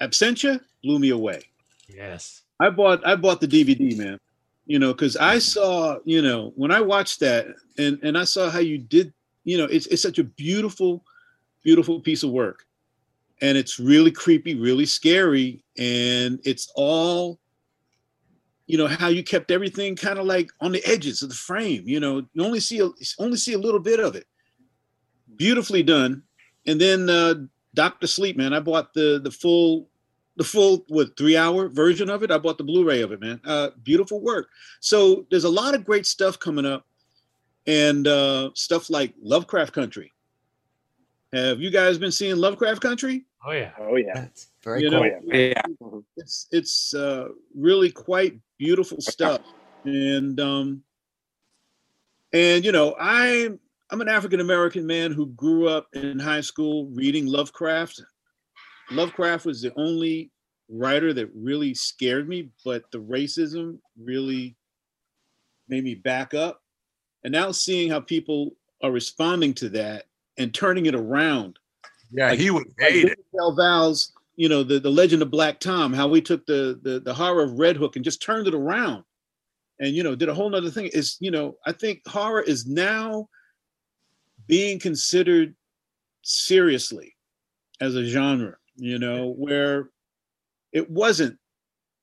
[0.00, 1.42] Absentia blew me away.
[1.88, 2.42] Yes.
[2.60, 4.20] I bought I bought the DVD, man.
[4.66, 7.46] You know, because I saw, you know, when I watched that
[7.78, 9.12] and and I saw how you did,
[9.44, 11.04] you know, it's it's such a beautiful,
[11.62, 12.64] beautiful piece of work.
[13.42, 17.38] And it's really creepy, really scary, and it's all
[18.66, 21.82] you know how you kept everything kind of like on the edges of the frame
[21.86, 22.88] you know you only see a
[23.18, 24.26] only see a little bit of it.
[25.36, 26.22] Beautifully done.
[26.66, 27.34] And then uh
[27.74, 29.88] dr sleep man i bought the the full
[30.36, 32.30] the full what three hour version of it?
[32.30, 33.40] I bought the blu-ray of it man.
[33.44, 34.48] Uh beautiful work.
[34.80, 36.86] So there's a lot of great stuff coming up
[37.66, 40.12] and uh stuff like lovecraft country.
[41.32, 43.24] Have you guys been seeing lovecraft country?
[43.46, 43.72] Oh yeah.
[43.78, 44.26] Oh yeah.
[44.66, 45.00] That's very you cool.
[45.00, 45.62] know, Yeah.
[46.16, 49.40] it's it's uh, really quite beautiful stuff
[49.84, 50.82] and um
[52.32, 53.48] and you know i
[53.90, 58.02] i'm an african american man who grew up in high school reading lovecraft
[58.90, 60.32] lovecraft was the only
[60.68, 64.56] writer that really scared me but the racism really
[65.68, 66.62] made me back up
[67.22, 70.06] and now seeing how people are responding to that
[70.38, 71.58] and turning it around
[72.10, 73.18] Yeah, he would like hate it.
[73.34, 77.14] LaValle's, you know, the, the legend of Black Tom, how we took the, the the
[77.14, 79.04] horror of Red Hook and just turned it around
[79.80, 80.86] and you know did a whole nother thing.
[80.92, 83.28] Is you know, I think horror is now
[84.46, 85.54] being considered
[86.22, 87.14] seriously
[87.80, 89.90] as a genre, you know, where
[90.72, 91.38] it wasn't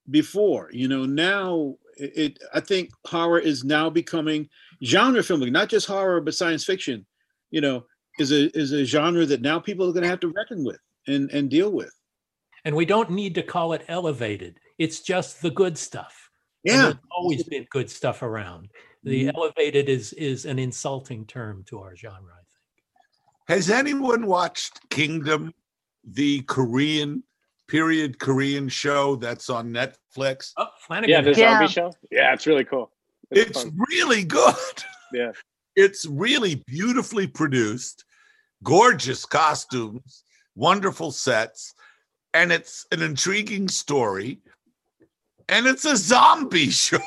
[0.09, 0.69] before.
[0.71, 4.49] You know, now it, I think horror is now becoming
[4.83, 7.05] genre filming, not just horror, but science fiction,
[7.51, 7.85] you know,
[8.19, 11.29] is a is a genre that now people are gonna have to reckon with and,
[11.31, 11.93] and deal with.
[12.65, 14.59] And we don't need to call it elevated.
[14.77, 16.29] It's just the good stuff.
[16.63, 16.83] Yeah.
[16.83, 18.69] there's always been good stuff around.
[19.03, 19.35] The Mhm.
[19.35, 22.31] elevated is is an insulting term to our genre.
[22.33, 23.45] I think.
[23.49, 25.53] Has anyone watched Kingdom,
[26.05, 27.23] the Korean
[27.67, 30.53] period Korean show that's on Netflix?
[30.55, 31.09] Oh, Flanagan.
[31.09, 31.93] Yeah, the has- zombie show.
[32.11, 32.93] Yeah, it's really cool.
[33.29, 33.77] It's fun.
[33.91, 34.55] really good.
[35.13, 35.31] Yeah.
[35.75, 38.03] It's really beautifully produced,
[38.63, 40.23] gorgeous costumes,
[40.55, 41.75] wonderful sets,
[42.33, 44.39] and it's an intriguing story.
[45.49, 46.99] And it's a zombie show.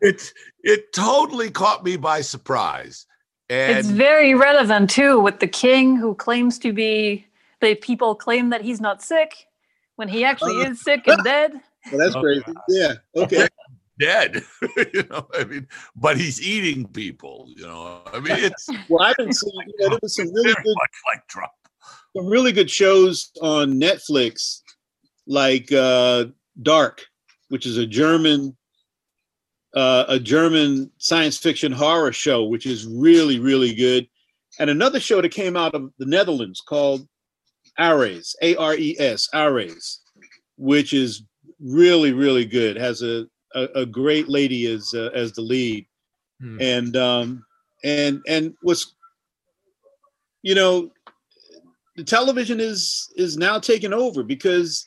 [0.00, 0.32] it
[0.62, 3.06] it totally caught me by surprise.
[3.50, 7.26] And it's very relevant too with the king who claims to be
[7.60, 9.46] the people claim that he's not sick
[9.96, 10.72] when he actually uh-huh.
[10.72, 11.52] is sick and dead.
[11.92, 12.44] Well, that's Oh, crazy.
[12.68, 12.94] Yeah.
[13.16, 13.48] Okay.
[13.98, 14.42] dead.
[14.92, 18.02] you know, I mean, but he's eating people, you know.
[18.12, 20.96] I mean, it's Well, I've been seeing you know, there was some really good much
[21.10, 21.52] like Trump.
[22.18, 24.60] Some really good shows on Netflix,
[25.26, 26.24] like uh,
[26.62, 27.04] Dark,
[27.48, 28.56] which is a German
[29.74, 34.08] uh, a German science fiction horror show, which is really really good,
[34.58, 37.06] and another show that came out of the Netherlands called
[37.78, 40.00] Ares, A R E S, Ares,
[40.56, 41.22] which is
[41.60, 42.76] really really good.
[42.76, 45.86] Has a a, a great lady as uh, as the lead,
[46.40, 46.60] Hmm.
[46.60, 47.44] and um
[47.84, 48.94] and and what's
[50.42, 50.90] you know
[51.98, 54.86] the television is is now taking over because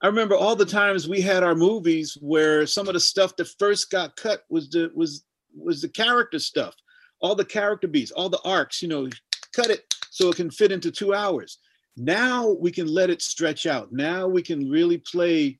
[0.00, 3.50] I remember all the times we had our movies where some of the stuff that
[3.58, 6.74] first got cut was the was was the character stuff,
[7.20, 8.80] all the character beats, all the arcs.
[8.80, 9.08] You know,
[9.52, 11.58] cut it so it can fit into two hours.
[11.98, 13.92] Now we can let it stretch out.
[13.92, 15.58] Now we can really play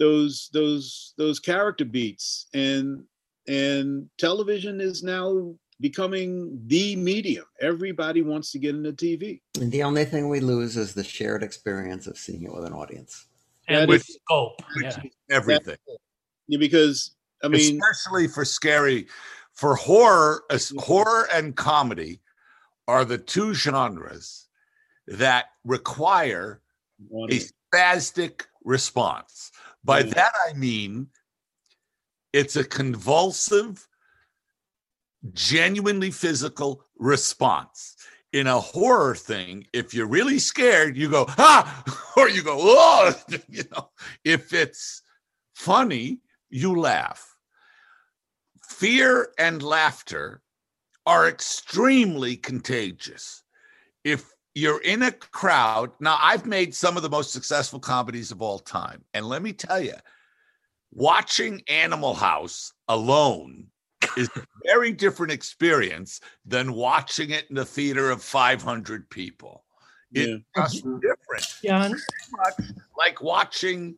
[0.00, 3.04] those those those character beats and
[3.46, 7.44] and television is now becoming the medium.
[7.60, 9.40] Everybody wants to get into TV.
[9.60, 12.72] And the only thing we lose is the shared experience of seeing it with an
[12.72, 13.26] audience.
[13.68, 14.62] And That the is- scope.
[14.80, 14.96] Yeah.
[15.30, 15.76] Everything.
[16.48, 17.12] Yeah, because
[17.42, 19.06] I mean, especially for scary,
[19.52, 20.78] for horror, mm-hmm.
[20.78, 22.20] horror and comedy
[22.88, 24.48] are the two genres
[25.06, 26.60] that require
[27.30, 27.40] a
[27.72, 29.52] spastic response.
[29.84, 30.14] By Yeah.
[30.14, 31.08] that I mean
[32.32, 33.87] it's a convulsive,
[35.32, 37.96] genuinely physical response.
[38.32, 41.82] In a horror thing, if you're really scared, you go, ah,
[42.16, 43.14] or you go, oh,
[43.48, 43.90] you know,
[44.24, 45.02] if it's
[45.54, 46.20] funny,
[46.50, 47.36] you laugh.
[48.62, 50.42] Fear and laughter
[51.06, 53.42] are extremely contagious.
[54.04, 58.42] If you're in a crowd, now I've made some of the most successful comedies of
[58.42, 59.04] all time.
[59.14, 59.94] And let me tell you,
[60.92, 63.68] watching Animal House alone
[64.16, 69.64] is a very different experience than watching it in a theater of 500 people.
[70.12, 71.00] It's just mm-hmm.
[71.00, 71.46] different.
[71.64, 71.90] John,
[72.32, 73.96] much like watching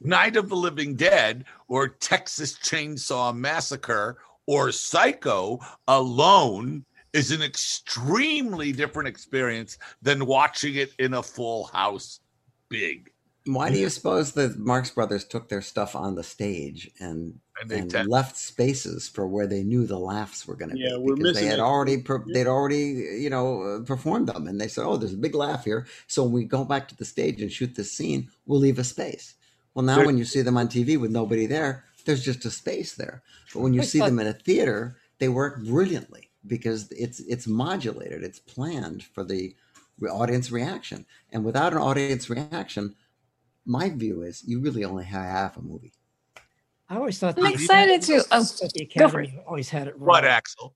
[0.00, 8.72] Night of the Living Dead or Texas Chainsaw Massacre or Psycho alone is an extremely
[8.72, 12.20] different experience than watching it in a full house
[12.68, 13.10] big.
[13.44, 17.70] Why do you suppose the Marx Brothers took their stuff on the stage and And
[17.70, 21.02] they and left spaces for where they knew the laughs were going to Yeah, be
[21.02, 21.62] we're because they had it.
[21.62, 24.46] already per- they'd already you know uh, performed them.
[24.48, 25.86] And they said oh there's a big laugh here.
[26.06, 28.84] So when we go back to the stage and shoot this scene we'll leave a
[28.84, 29.34] space.
[29.74, 32.50] Well now There- when you see them on TV with nobody there there's just a
[32.50, 33.22] space there.
[33.52, 37.20] But when you I see thought- them in a theater they work brilliantly because it's
[37.20, 39.54] it's modulated it's planned for the
[40.00, 41.04] re- audience reaction.
[41.30, 42.96] And without an audience reaction
[43.66, 45.92] my view is you really only have half a movie
[46.92, 47.38] I always thought.
[47.38, 49.28] I'm excited to- oh, the go for it.
[49.28, 50.08] Academy always had it wrong.
[50.08, 50.74] What, Axelle?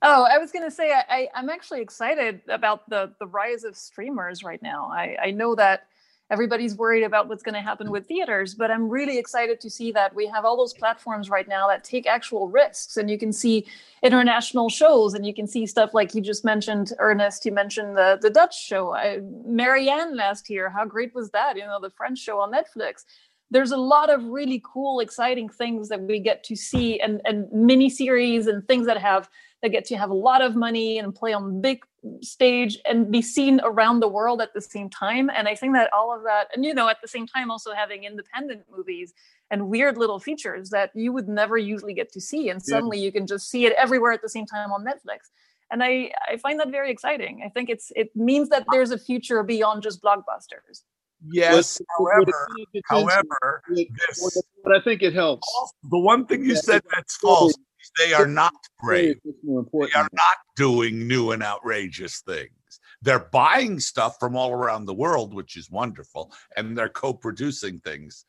[0.00, 3.76] Oh, I was gonna say I, I, I'm actually excited about the the rise of
[3.76, 4.88] streamers right now.
[4.92, 5.88] I, I know that
[6.30, 9.92] everybody's worried about what's going to happen with theaters, but I'm really excited to see
[9.92, 13.32] that we have all those platforms right now that take actual risks, and you can
[13.32, 13.66] see
[14.02, 17.44] international shows, and you can see stuff like you just mentioned, Ernest.
[17.44, 20.70] You mentioned the the Dutch show, I, Marianne last year.
[20.70, 21.56] How great was that?
[21.56, 23.04] You know, the French show on Netflix
[23.50, 27.50] there's a lot of really cool exciting things that we get to see and and
[27.52, 29.28] mini series and things that have
[29.62, 31.84] that get to have a lot of money and play on big
[32.22, 35.30] stage and be seen around the world at the same time.
[35.34, 37.72] And i think that all of that and you know at the same time also
[37.72, 39.14] having independent movies
[39.50, 42.50] and weird little features that you would never usually get to see.
[42.50, 42.74] And Yeah.
[42.76, 45.30] suddenly you can just see it everywhere at the same time on netflix.
[45.70, 47.42] And i i find that very exciting.
[47.44, 50.82] I think it's it means that there's a future beyond just blockbusters
[51.26, 55.48] Yes, however, what it depends- however, this, But I think it helps.
[55.84, 57.54] the one thing you said that's false
[57.98, 59.20] they are not brave.
[59.24, 59.92] It's more important.
[59.92, 62.80] They are not doing new and outrageous things.
[63.02, 68.24] They're buying stuff from all around the world, which is wonderful, and they're co-producing things.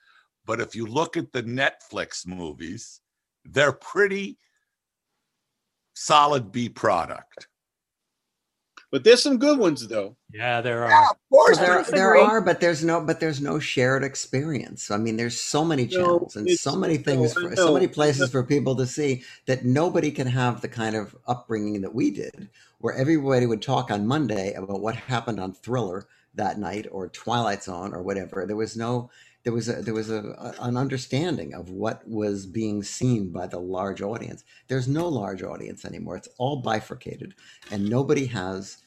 [0.45, 3.01] But if you look at the Netflix movies,
[3.45, 4.37] they're pretty
[5.93, 7.47] solid B product.
[8.91, 10.15] But there's some good ones though.
[10.33, 10.89] Yeah, there are.
[10.89, 11.57] Yeah, of course.
[11.59, 14.89] Well, there, there are, but there's no, but there's no shared experience.
[14.89, 17.73] I mean, there's so many No, channels and so many things, I for, know, so
[17.73, 21.81] many I places for people to see that nobody can have the kind of upbringing
[21.81, 26.57] that we did, where everybody would talk on Monday about what happened on Thriller that
[26.57, 28.45] night or Twilight Zone or whatever.
[28.45, 29.11] There was no,
[29.49, 30.19] there was a, there was a,
[30.59, 34.43] a- an understanding of what was being seen by the large audience.
[34.67, 36.17] There's no large audience anymore.
[36.17, 37.33] It's all bifurcated,
[37.71, 38.77] and nobody has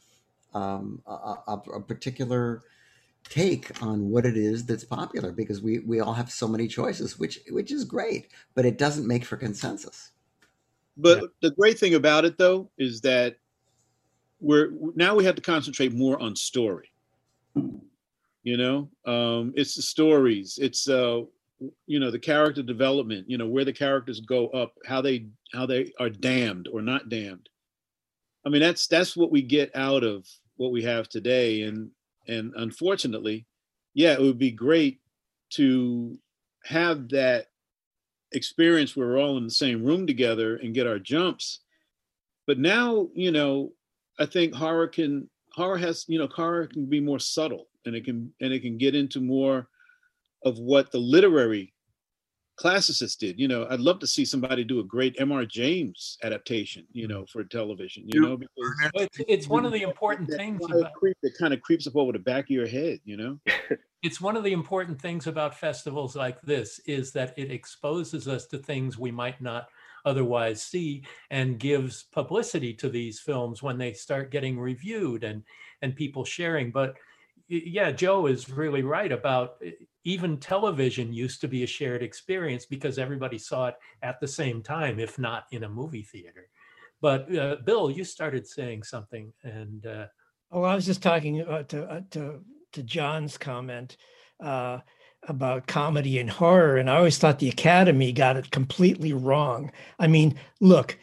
[0.54, 2.62] um, a, a, a particular
[3.24, 7.18] take on what it is that's popular because we we all have so many choices
[7.18, 10.12] which which is great but it doesn't make for consensus
[10.96, 13.36] But the great thing about it though is that
[14.40, 16.90] we're now we have to concentrate more on story.
[18.42, 20.58] You know, um, it's the stories.
[20.60, 21.20] It's uh,
[21.86, 23.30] you know the character development.
[23.30, 27.08] You know where the characters go up, how they how they are damned or not
[27.08, 27.48] damned.
[28.44, 30.26] I mean that's that's what we get out of
[30.56, 31.90] what we have today, and
[32.26, 33.46] and unfortunately,
[33.94, 35.00] yeah, it would be great
[35.50, 36.18] to
[36.64, 37.46] have that
[38.32, 41.60] experience where we're all in the same room together and get our jumps.
[42.46, 43.72] But now, you know,
[44.18, 48.04] I think horror can horror has, you know, horror can be more subtle and it
[48.04, 49.68] can and it can get into more
[50.44, 51.72] of what the literary
[52.56, 53.38] classicists did.
[53.38, 55.44] You know, I'd love to see somebody do a great M.R.
[55.44, 60.28] James adaptation, you know, for television, you know, because It's, it's one of the important
[60.30, 62.50] that things kind of about creep that kind of creeps up over the back of
[62.50, 63.38] your head, you know.
[64.02, 68.46] it's one of the important things about festivals like this is that it exposes us
[68.46, 69.68] to things we might not
[70.04, 75.44] otherwise see and gives publicity to these films when they start getting reviewed and
[75.82, 77.00] and people sharing but y-
[77.52, 79.62] yeah joe is really right about
[80.04, 84.62] even television used to be a shared experience because everybody saw it at the same
[84.62, 86.48] time if not in a movie theater
[87.00, 90.06] but uh, bill you started saying something and uh,
[90.52, 92.40] Oh, I was just talking uh, to uh, to
[92.72, 93.96] to John's comment
[94.44, 94.80] uh,
[95.26, 99.72] about comedy and horror, and I always thought the Academy got it completely wrong.
[99.98, 100.98] I mean, look,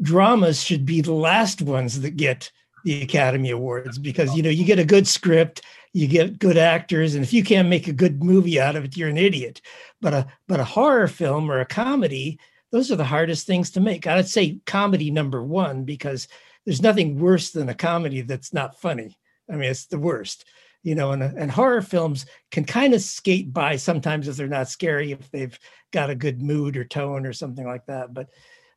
[0.00, 2.50] dramas should be the last ones that get
[2.84, 7.14] the Academy Awards because you know you get a good script, you get good actors,
[7.14, 9.60] and if you can't make a good movie out of it, you're an idiot.
[10.00, 12.38] But a but a horror film or a comedy,
[12.70, 14.06] those are the hardest things to make.
[14.06, 16.28] I'd say comedy number one because
[16.64, 19.18] there's nothing worse than a comedy that's not funny.
[19.50, 20.44] I mean, it's the worst,
[20.82, 21.12] you know.
[21.12, 25.30] And and horror films can kind of skate by sometimes if they're not scary, if
[25.30, 25.58] they've
[25.92, 28.14] got a good mood or tone or something like that.
[28.14, 28.28] But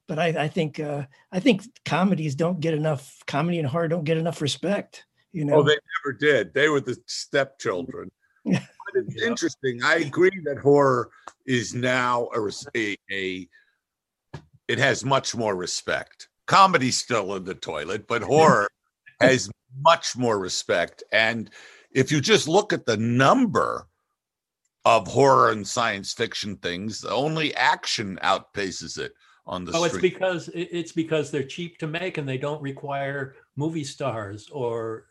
[0.07, 4.03] but I, I think uh, I think comedies don't get enough comedy and horror don't
[4.03, 5.05] get enough respect.
[5.31, 6.53] You know, Oh, they never did.
[6.53, 8.11] They were the stepchildren.
[8.45, 8.61] but
[8.93, 9.81] it's interesting.
[9.83, 11.09] I agree that horror
[11.45, 13.47] is now a, a, a
[14.67, 16.29] it has much more respect.
[16.47, 18.69] Comedy's still in the toilet, but horror
[19.19, 19.49] has
[19.81, 21.03] much more respect.
[21.11, 21.49] And
[21.91, 23.87] if you just look at the number
[24.85, 29.13] of horror and science fiction things, only action outpaces it
[29.47, 33.35] on the Oh, it's because it's because they're cheap to make and they don't require
[33.55, 35.05] movie stars or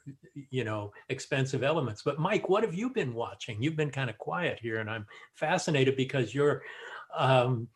[0.51, 2.03] you know expensive elements.
[2.03, 3.63] But Mike, what have you been watching?
[3.63, 6.63] You've been kind of quiet here, and I'm fascinated because you're
[7.17, 7.69] um,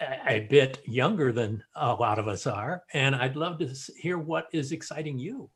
[0.00, 4.18] a a bit younger than a lot of us are, and I'd love to hear
[4.18, 5.50] what is exciting you.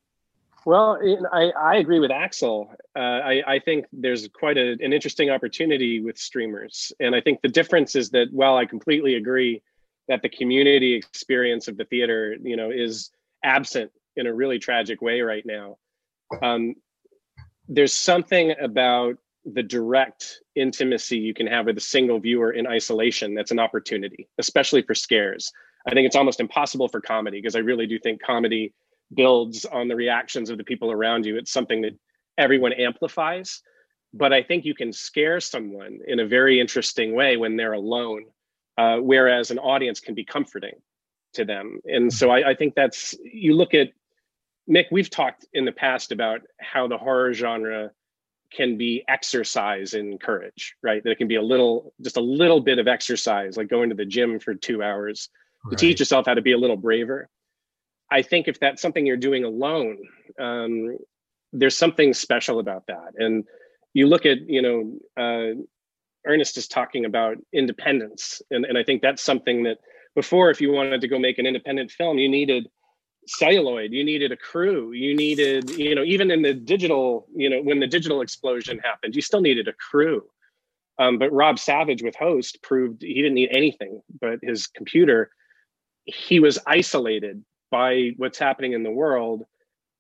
[0.67, 0.99] Well,
[1.31, 2.69] I, I agree with Axelle.
[2.97, 6.91] Uh, I, I think there's quite a, an interesting opportunity with streamers.
[7.01, 9.63] And I think the difference is that while I completely agree
[10.09, 13.11] that the community experience of the theater, you know, is
[13.43, 15.77] absent in a really tragic way right now,
[16.43, 16.75] um,
[17.69, 23.35] there's something about the direct intimacy you can have with a single viewer in isolation
[23.35, 25.53] that's an opportunity, especially for scares.
[25.87, 28.73] I think it's almost impossible for comedy because I really do think comedy
[29.13, 31.37] builds on the reactions of the people around you.
[31.37, 31.93] It's something that
[32.39, 33.63] everyone amplifies.
[34.15, 38.27] But I think you can scare someone in a very interesting way when they're alone,
[38.77, 40.75] uh, whereas an audience can be comforting
[41.35, 41.81] to them.
[41.85, 43.91] And so I, I think that's, you look at,
[44.69, 47.91] Mick, we've talked in the past about how the horror genre
[48.53, 51.03] can be exercise in courage, right?
[51.03, 53.97] That it can be a little, just a little bit of exercise, like going to
[53.97, 55.29] the gym for two hours
[55.71, 57.29] to teach yourself how to be a little braver.
[58.11, 59.99] I think if that's something you're doing alone,
[60.39, 60.99] um,
[61.53, 63.15] there's something special about that.
[63.17, 63.45] And
[63.93, 65.61] you look at, you know, uh,
[66.27, 68.43] Ernest is talking about independence.
[68.51, 69.79] And, and I think that's something that
[70.15, 72.69] before, if you wanted to go make an independent film, you needed
[73.27, 77.61] celluloid, you needed a crew, you needed, you know, even in the digital, you know,
[77.63, 80.23] when the digital explosion happened, you still needed a crew.
[80.99, 85.31] Um, but Rob Savage with Host proved he didn't need anything but his computer.
[86.05, 89.43] He was isolated by what's happening in the world.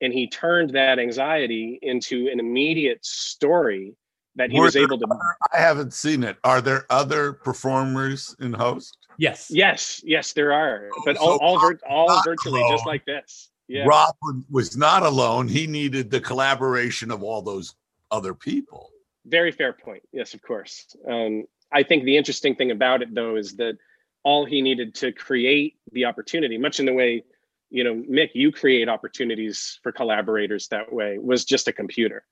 [0.00, 3.94] And he turned that anxiety into an immediate story
[4.36, 5.04] that he Were was able to.
[5.06, 6.36] other- I haven't seen it.
[6.44, 8.98] Are there other performers in host?
[9.16, 9.48] Yes.
[9.50, 13.50] Yes, yes, there are, but So all all, vir- all not virtually just like this.
[13.68, 13.84] Yeah.
[13.86, 14.14] Rob
[14.50, 15.48] was not alone.
[15.48, 17.74] He needed the collaboration of all those
[18.10, 18.90] other people.
[19.24, 20.02] Very fair point.
[20.12, 20.94] Yes, of course.
[21.08, 23.78] Um, I think the interesting thing about it, though, is that
[24.22, 27.24] all he needed to create the opportunity, much in the way,
[27.70, 32.24] you know, Mick, you create opportunities for collaborators that way, was just a computer.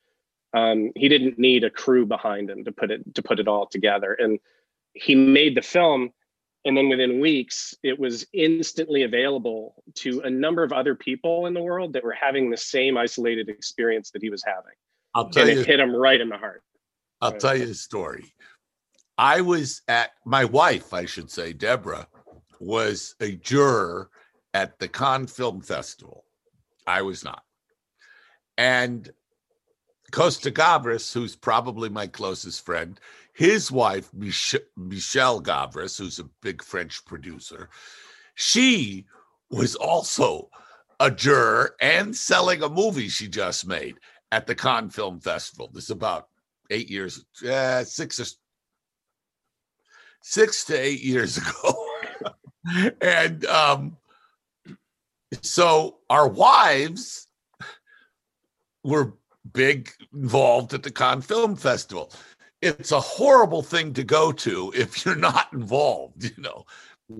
[0.54, 3.66] Um, he didn't need a crew behind him to put it to put it all
[3.66, 4.38] together, and
[4.94, 6.12] he made the film.
[6.64, 11.54] And then within weeks, it was instantly available to a number of other people in
[11.54, 14.74] the world that were having the same isolated experience that he was having.
[15.12, 15.60] I'll tell and you.
[15.60, 16.62] it hit him right in the heart.
[17.20, 18.32] I'll tell you a story.
[19.18, 22.06] I was at my wife, I should say, Deborah,
[22.60, 24.10] was a juror
[24.54, 26.24] at the Cannes Film Festival.
[26.86, 27.42] I was not.
[28.56, 29.10] And
[30.12, 33.00] Costa Gavras, who's probably my closest friend,
[33.32, 37.70] his wife, Mich- Michelle Gavras, who's a big French producer,
[38.34, 39.06] she
[39.50, 40.48] was also
[41.00, 43.96] a juror and selling a movie she just made
[44.30, 45.70] at the Cannes Film Festival.
[45.72, 46.28] This is about
[46.70, 48.26] eight years, uh, six or
[50.22, 51.86] six to eight years ago.
[53.00, 53.96] and um,
[55.40, 57.26] so our wives
[58.84, 59.14] were
[59.52, 62.12] big involved at the Cannes Film Festival.
[62.60, 66.64] It's a horrible thing to go to if you're not involved, you know.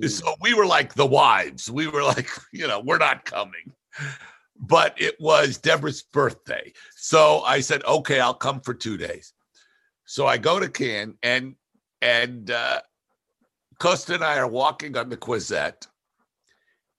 [0.09, 1.71] So we were like the wives.
[1.71, 3.73] We were like, you know, we're not coming.
[4.57, 6.73] But it was Deborah's birthday.
[6.95, 9.33] So I said, okay, I'll come for two days.
[10.05, 11.57] So I go to Cannes and
[12.01, 12.81] and uh
[13.79, 15.87] Costa and I are walking on the Croisette.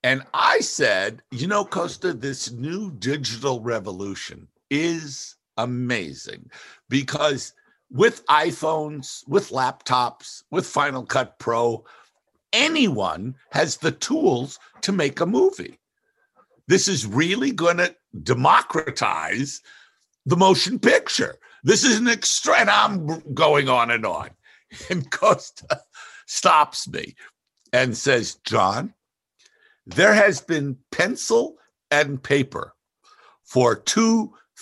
[0.02, 6.50] And I said, you know, Costa, this new digital revolution is amazing
[6.88, 7.52] because
[7.90, 11.84] with iPhones, with laptops, with Final Cut Pro,
[12.52, 15.78] anyone has the tools to make a movie.
[16.66, 19.60] This is really going to democratize
[20.26, 21.36] the motion picture.
[21.62, 24.30] This is an extra, and I'm going on and on.
[24.90, 25.82] And Costa
[26.26, 27.14] stops me
[27.72, 28.92] and says, John,
[29.86, 31.58] there has been pencil
[31.92, 32.74] and paper
[33.44, 33.76] for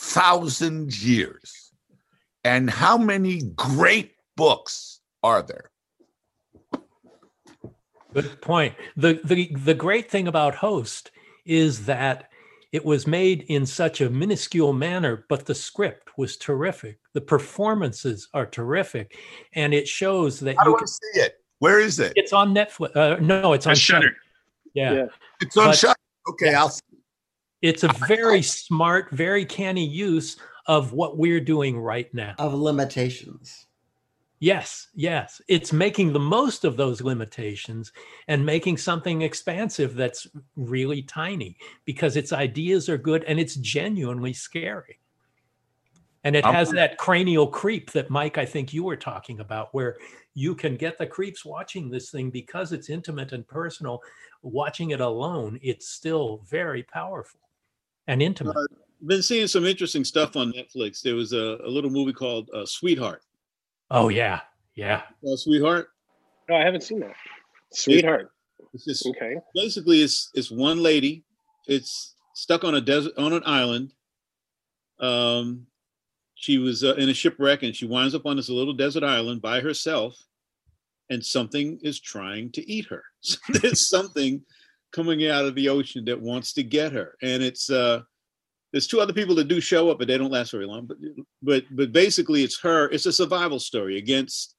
[0.03, 1.73] 2,000 years.
[2.45, 5.71] And how many great books are there?
[8.13, 8.75] Good point.
[8.97, 11.13] The, the the great thing about Host
[11.47, 12.29] is that
[12.73, 16.99] it was made in such a minuscule manner, but the script was terrific.
[17.15, 19.17] The performances are terrific,
[19.55, 21.37] and it shows that How you do can see it?
[21.61, 22.13] Where is it?
[22.17, 22.95] It's on Netflix.
[22.95, 24.15] Uh, no, it's on Shudder.
[24.75, 24.93] Yeah.
[24.93, 25.07] Yeah.
[25.41, 25.95] It's on But- Shudder.
[26.29, 26.73] Okay, I'll.
[27.63, 30.37] It's a very smart, very canny use
[30.67, 32.35] of what we're doing right now.
[32.39, 33.67] Of limitations.
[34.41, 35.41] Yes, yes.
[35.47, 37.93] It's making the most of those limitations
[38.27, 40.27] and making something expansive that's
[40.57, 44.99] really tiny because its ideas are good and it's genuinely scary.
[46.25, 49.73] And it I'm- has that cranial creep that Mike, I think you were talking about,
[49.73, 49.97] where
[50.35, 54.03] you can get the creeps watching this thing because it's intimate and personal.
[54.43, 57.39] Watching it alone, it's still very powerful
[58.07, 58.57] and intimate.
[58.57, 58.67] Uh,
[59.07, 61.03] been seeing some interesting stuff on Netflix.
[61.03, 63.23] There was a, a little movie called uh, Sweetheart.
[63.91, 64.41] Oh, yeah.
[64.75, 65.03] Yeah.
[65.27, 65.89] Uh, Sweetheart.
[66.49, 67.15] No, I haven't seen that.
[67.73, 68.31] Sweetheart.
[68.75, 69.37] It's just Okay.
[69.55, 71.25] basically it's it's one lady.
[71.67, 73.93] It's stuck on a desert on an island.
[75.01, 75.67] Um,
[76.35, 79.43] she was uh, in a shipwreck and she winds up on this little desert island
[79.43, 80.17] by herself,
[81.11, 83.03] and something is trying to eat her.
[83.21, 84.43] So there's something
[84.93, 88.03] coming out of the ocean that wants to get her, and it's uh,
[88.73, 90.87] there's two other people that do show up, but they don't last very long.
[90.87, 90.97] But
[91.43, 92.89] but but basically, it's her.
[92.91, 94.57] It's a survival story against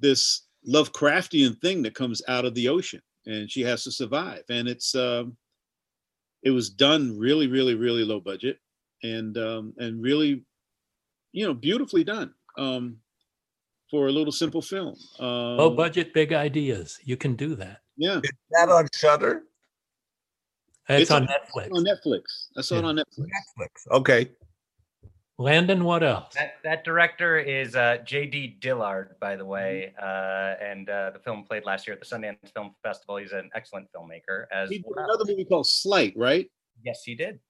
[0.00, 4.42] this Lovecraftian thing that comes out of the ocean, and she has to survive.
[4.50, 5.36] And it's um,
[6.42, 8.58] it was done really, really, really low budget,
[9.02, 10.44] and um, and really,
[11.32, 12.98] you know, beautifully done um,
[13.90, 14.96] for a little simple film.
[15.18, 16.98] Um, Low budget, big ideas.
[17.04, 17.80] You can do that.
[17.96, 19.42] Yeah, Is that on Shudder?
[20.88, 21.70] It's, on Netflix.
[21.72, 22.22] On Netflix.
[22.58, 23.20] I saw it on Netflix.
[23.58, 23.90] Netflix.
[23.90, 24.30] Okay.
[25.38, 26.32] Landon, what else?
[26.34, 28.58] That that director is uh, J.D.
[28.60, 32.52] Dillard, by the way, uh, and uh, the film played last year at the Sundance
[32.54, 33.16] Film Festival.
[33.16, 35.04] He's an excellent filmmaker as He did well.
[35.06, 36.48] another movie called Sleight, right?
[36.84, 37.40] Yes, he did.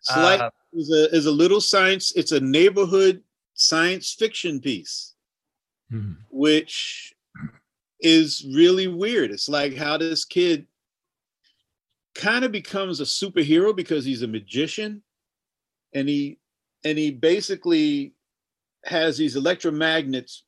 [0.00, 2.10] Sleight Uh, is a is a little science.
[2.16, 3.22] It's a neighborhood
[3.54, 5.14] science fiction piece,
[5.88, 6.14] Hmm.
[6.30, 7.14] which
[8.00, 9.30] is really weird.
[9.30, 10.66] It's like how this kid
[12.14, 15.02] kind of becomes a superhero because he's a magician,
[15.94, 16.38] and he
[16.84, 18.14] and he basically
[18.84, 20.40] has these electromagnets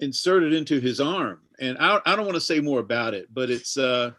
[0.00, 1.40] inserted into his arm.
[1.60, 4.12] And I, I don't want to say more about it, but it's uh,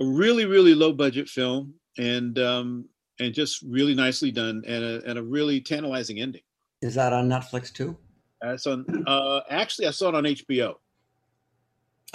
[0.00, 2.88] a really really low budget film and um,
[3.18, 6.42] and just really nicely done and a, and a really tantalizing ending.
[6.82, 7.96] Is that on Netflix too?
[8.42, 8.84] That's on.
[9.06, 10.74] Uh, actually, I saw it on HBO.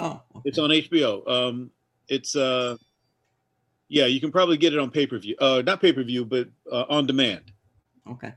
[0.00, 1.28] Oh, It's on HBO.
[1.28, 1.70] Um,
[2.08, 2.76] it's uh,
[3.88, 5.36] yeah, you can probably get it on pay per view.
[5.38, 7.52] Uh, not pay per view, but uh, on demand.
[8.10, 8.32] okay.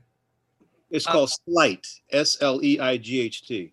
[0.90, 1.86] It's Uh, called Sleight.
[2.12, 3.72] S L E I G H T.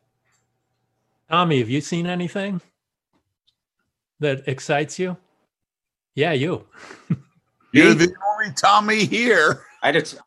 [1.30, 2.62] Tommy, have you seen anything
[4.20, 5.18] that excites you?
[6.16, 6.66] Yeah, you.
[7.74, 9.62] You're the only Tommy here.
[9.82, 10.20] I just,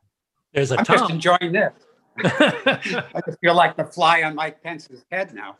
[0.53, 1.73] There's a I'm just enjoying this.
[2.25, 5.57] I just feel like the fly on Mike Pence's head now.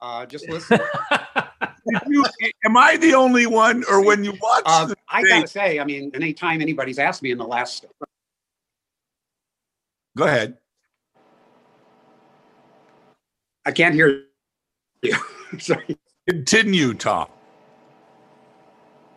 [0.00, 0.78] Uh, just listen.
[1.88, 2.24] Did you,
[2.64, 5.84] am I the only one, or when you watch Uh, I thing- gotta say, I
[5.84, 7.86] mean, anytime anybody's asked me in the last,
[10.16, 10.56] Go ahead.
[13.66, 14.22] I can't hear
[15.02, 15.14] you.
[15.58, 15.98] Sorry,
[16.28, 17.28] Continue, Tom.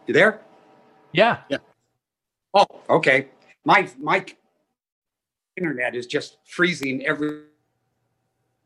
[0.08, 0.42] you there?
[1.14, 1.42] yeah.
[1.50, 1.58] Yeah.
[2.54, 3.28] Oh, okay.
[3.64, 4.26] My my
[5.56, 7.44] internet is just freezing every.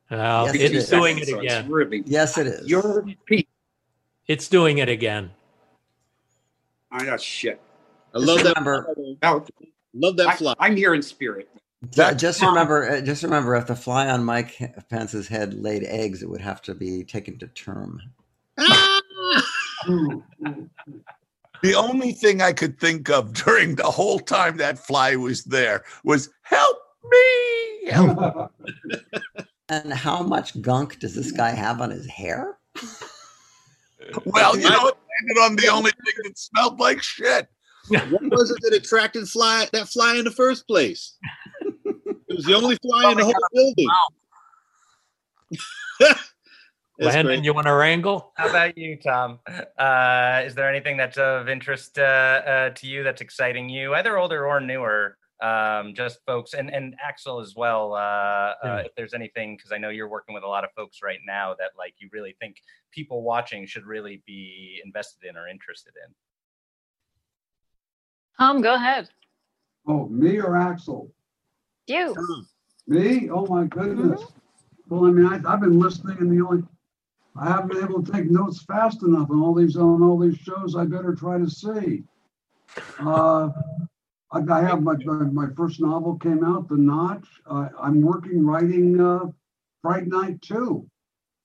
[0.10, 1.70] Well, Yes, it's doing it so again.
[1.70, 2.68] Really, Yes, it is.
[2.68, 3.43] your piece.
[4.28, 5.32] It's doing it again.
[6.92, 7.60] I know shit.
[8.14, 8.56] I Just love that.
[8.58, 8.88] remember-
[9.22, 9.46] No,
[9.96, 10.56] Love that fly.
[10.60, 11.50] I'm here in spirit.
[11.92, 14.58] Ju- Just remember, uh, just remember, if the fly on Mike
[14.90, 18.00] Pence's head laid eggs, it would have to be taken to term.
[21.62, 25.84] The only thing I could think of during the whole time that fly was there
[26.04, 26.78] was "Help
[27.10, 28.52] me!" Help.
[29.70, 32.58] And how much gunk does this guy have on his hair?
[34.26, 34.98] well, you know, it
[35.28, 37.48] landed on the only thing that smelled like shit.
[37.90, 41.18] what was it that attracted fly that fly in the first place?
[42.30, 43.88] It was the only fly in the whole building.
[46.00, 47.44] That's Landon, great.
[47.44, 48.32] you want to wrangle?
[48.38, 49.40] How about you, Tom?
[49.78, 54.18] Uh, is there anything that's of interest uh, uh, to you that's exciting you, either
[54.18, 57.94] older or newer, um, just folks and and Axelle as well.
[57.94, 61.00] Uh, uh, if there's anything, because I know you're working with a lot of folks
[61.04, 62.58] right now that like you really think
[62.92, 66.14] people watching should really be invested in or interested in.
[68.38, 69.10] Tom, go ahead.
[69.86, 71.10] Oh, me or Axelle?
[71.88, 72.16] You.
[72.88, 73.30] Me?
[73.30, 74.24] Oh my goodness.
[74.88, 76.64] Well, I mean, I, I've been listening and the only,
[77.36, 80.38] I haven't been able to take notes fast enough on all these, on all these
[80.38, 82.04] shows I better try to see.
[83.00, 83.50] Uh,
[84.34, 87.28] I, I have my, my first novel came out, The Notch.
[87.46, 89.26] Uh, I'm working writing, uh,
[89.82, 90.90] Fright Night two,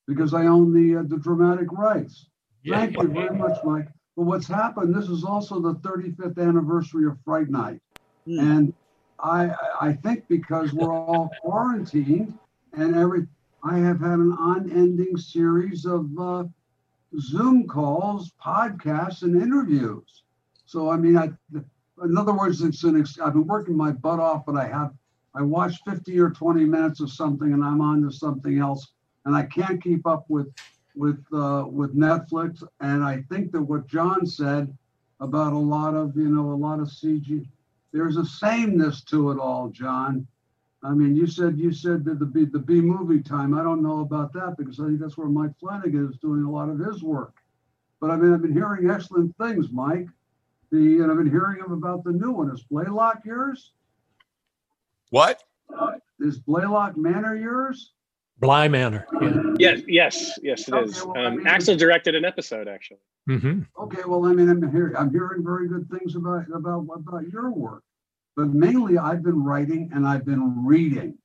[0.06, 2.26] because I own the, uh, the dramatic rights.
[2.66, 3.88] Thank you very much, Mike.
[4.16, 7.80] But what's happened, this is also the 35th anniversary of Fright Night.
[8.26, 8.74] And
[9.18, 9.50] I,
[9.80, 12.38] I think because we're all quarantined
[12.72, 13.26] and every,
[13.62, 16.44] I have had an unending series of uh,
[17.18, 20.24] Zoom calls, podcasts, and interviews.
[20.66, 21.30] So, I mean, I,
[22.04, 24.92] in other words, it's an, ex- I've been working my butt off, but I have,
[25.34, 28.92] I watch 50 or 20 minutes of something and I'm on to something else.
[29.24, 30.48] And I can't keep up with,
[30.94, 32.62] with, uh, with Netflix.
[32.80, 34.76] And I think that what John said
[35.20, 37.46] about a lot of, you know, a lot of CG,
[37.92, 40.26] there's a sameness to it all, John.
[40.82, 43.58] I mean, you said you said that the B the B movie time.
[43.58, 46.50] I don't know about that because I think that's where Mike Flanagan is doing a
[46.50, 47.34] lot of his work.
[48.00, 50.06] But I mean, I've been hearing excellent things, Mike.
[50.70, 52.50] The and I've been hearing him about the new one.
[52.50, 53.72] Is Blaylock yours?
[55.10, 55.42] What?
[56.20, 57.92] Is Blaylock Manor yours?
[58.40, 59.06] Bly Manor.
[59.20, 59.42] Yeah.
[59.58, 61.04] Yes, yes, yes, it Okay, is.
[61.04, 63.00] well, I Um, mean- Axelle directed an episode actually.
[63.26, 67.28] hmm Okay, well, I mean, I'm hearing I'm hearing very good things about about about
[67.28, 67.82] your work,
[68.36, 71.16] but mainly I've been writing and I've been reading.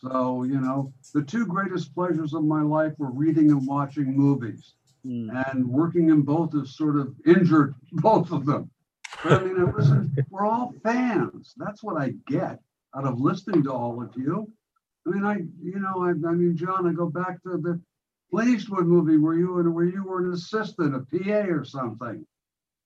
[0.00, 4.74] So you know, the two greatest pleasures of my life were reading and watching movies,
[5.04, 8.70] and working in both has sort of injured both of them.
[9.22, 11.54] But I mean, I listen, we're all fans.
[11.56, 12.58] That's what I get
[12.94, 14.50] out of listening to all of you.
[15.06, 17.80] I mean, I you know, I, I mean, John, I go back to the
[18.30, 22.24] Clint Eastwood movie where you were where you were an assistant, a PA or something.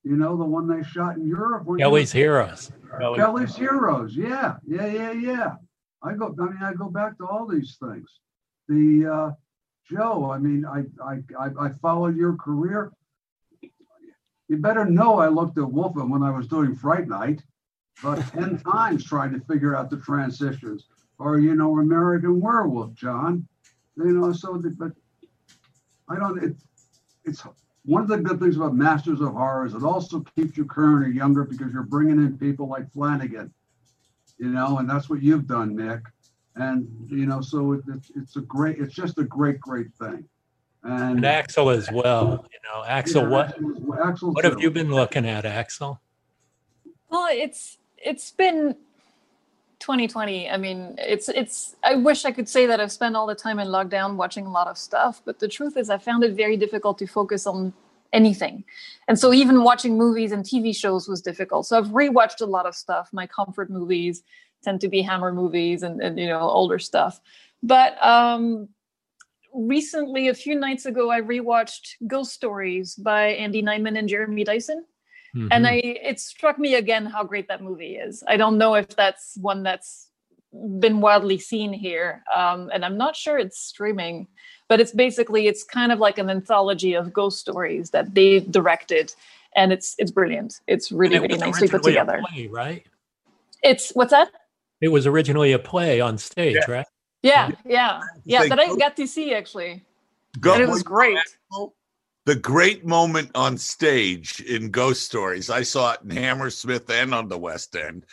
[0.03, 1.65] You know, the one they shot in Europe.
[1.65, 1.85] weren't you?
[1.85, 2.71] Kelly's Heroes.
[2.99, 4.17] Kelly's Heroes.
[4.17, 5.55] Yeah, yeah, yeah, yeah.
[6.03, 6.35] I go.
[6.41, 8.09] I mean, I go back to all these things.
[8.69, 9.31] The uh,
[9.89, 10.31] Joe.
[10.31, 12.93] I mean, I I I, I followed your career.
[14.49, 17.43] You better know I looked at Wolfman when I was doing Fright Night,
[18.03, 20.87] about ten times trying to figure out the transitions.
[21.19, 23.47] Or you know, American Werewolf, John.
[23.97, 24.93] You know, so the, but
[26.09, 26.43] I don't.
[26.43, 26.57] It,
[27.25, 27.43] it's
[27.87, 31.07] one of the good things about Masters of Horror is it also keeps you current
[31.07, 33.53] or younger because you're bringing in people like Flanagan,
[34.39, 36.01] you know, and that's what you've done, Nick.
[36.57, 38.79] And you know, so it, it's it's a great.
[38.79, 40.25] It's just a great, great thing.
[40.83, 42.47] And, And Axelle as well.
[42.53, 45.99] You know, Axelle, Yeah, what Axelle- Axelle what have you been looking at, Axelle?
[47.11, 48.75] Well, it's it's been
[49.81, 50.49] 2020.
[50.49, 51.77] I mean, it's it's.
[51.85, 54.51] I wish I could say that I've spent all the time in lockdown watching a
[54.51, 57.75] lot of stuff, but the truth is, I found it very difficult to focus on
[58.15, 58.65] anything,
[59.09, 61.67] and so even watching movies and TV shows was difficult.
[61.67, 63.11] So I've rewatched a lot of stuff.
[63.13, 64.23] My comfort movies
[64.67, 67.21] tend to be Hammer movies and, and you know older stuff,
[67.63, 68.69] but um,
[69.77, 74.81] recently, a few nights ago, I rewatched Ghost Stories by Andy Nyman and Jeremy Dyson
[75.51, 75.69] and Mhm.
[75.69, 75.75] I
[76.11, 78.23] it struck me again how great that movie is.
[78.27, 80.09] I don't know if that's one that's
[80.53, 84.27] been widely seen here, um, and I'm not sure it's streaming,
[84.69, 89.15] but it's basically it's kind of like an anthology of ghost stories that they directed,
[89.55, 90.61] and it's it's brilliant.
[90.67, 92.23] It's really It really nicely put together.
[92.29, 92.87] play, right?
[93.63, 94.31] It's what's that?
[94.81, 96.87] It was originally a play on stage, right?
[97.23, 98.43] Yeah, yeah, yeah.
[98.43, 99.83] Say That I got to see actually,
[100.41, 101.19] Go- and it was great.
[102.27, 105.49] the great moment on stage in Ghost Stories.
[105.49, 108.05] I saw it in Hammersmith and on the West End.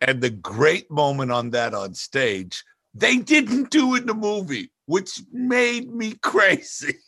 [0.00, 2.64] And the great moment on that on stage,
[2.94, 6.98] they didn't do it in the movie, which made me crazy.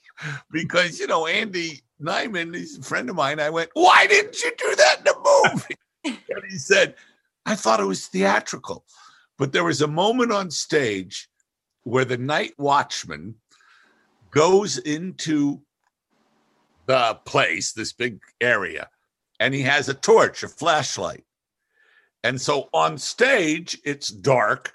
[0.52, 3.40] Because, you know, Andy Nyman, he's a friend of mine.
[3.40, 5.76] I went, Why didn't you do that in the movie?
[6.30, 6.94] and he said,
[7.46, 8.84] I thought it was theatrical.
[9.38, 11.28] But there was a moment on stage
[11.82, 13.34] where the night watchman
[14.30, 15.60] goes into
[16.86, 18.88] the place, this big area,
[19.40, 21.24] and he has a torch, a flashlight.
[22.22, 24.72] And so on stage, it's dark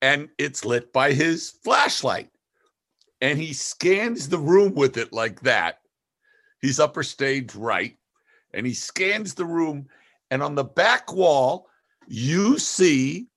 [0.00, 2.30] and it's lit by his flashlight.
[3.20, 5.78] And he scans the room with it like that.
[6.60, 7.96] He's upper stage right.
[8.52, 9.86] And he scans the room.
[10.30, 11.68] And on the back wall,
[12.06, 13.28] you see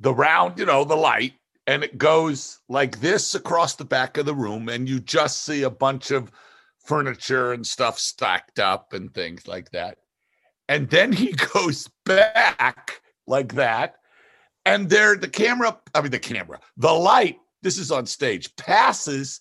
[0.00, 1.34] the round, you know, the light,
[1.66, 4.68] and it goes like this across the back of the room.
[4.68, 6.30] And you just see a bunch of
[6.84, 9.98] furniture and stuff stacked up and things like that.
[10.68, 13.96] And then he goes back like that.
[14.64, 19.40] And there, the camera, I mean, the camera, the light, this is on stage, passes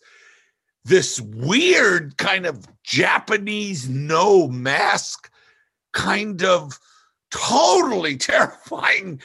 [0.84, 5.31] this weird kind of Japanese Noh mask,
[5.93, 6.80] kind of
[7.32, 9.22] totally terrifying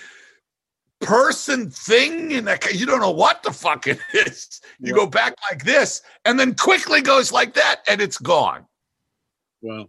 [1.01, 4.61] person thing in and you don't know what the fuck it is.
[4.81, 8.65] You go back like this and then quickly goes like that and it's gone.
[9.63, 9.89] Wow.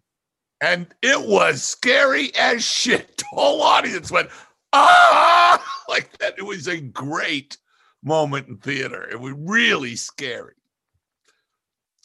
[0.62, 3.24] and it was scary as shit.
[3.32, 4.30] The whole audience went
[4.74, 5.64] ah!
[5.90, 6.36] Like that.
[6.38, 7.58] It was a great
[8.04, 9.08] moment in theater.
[9.10, 10.56] It was really scary.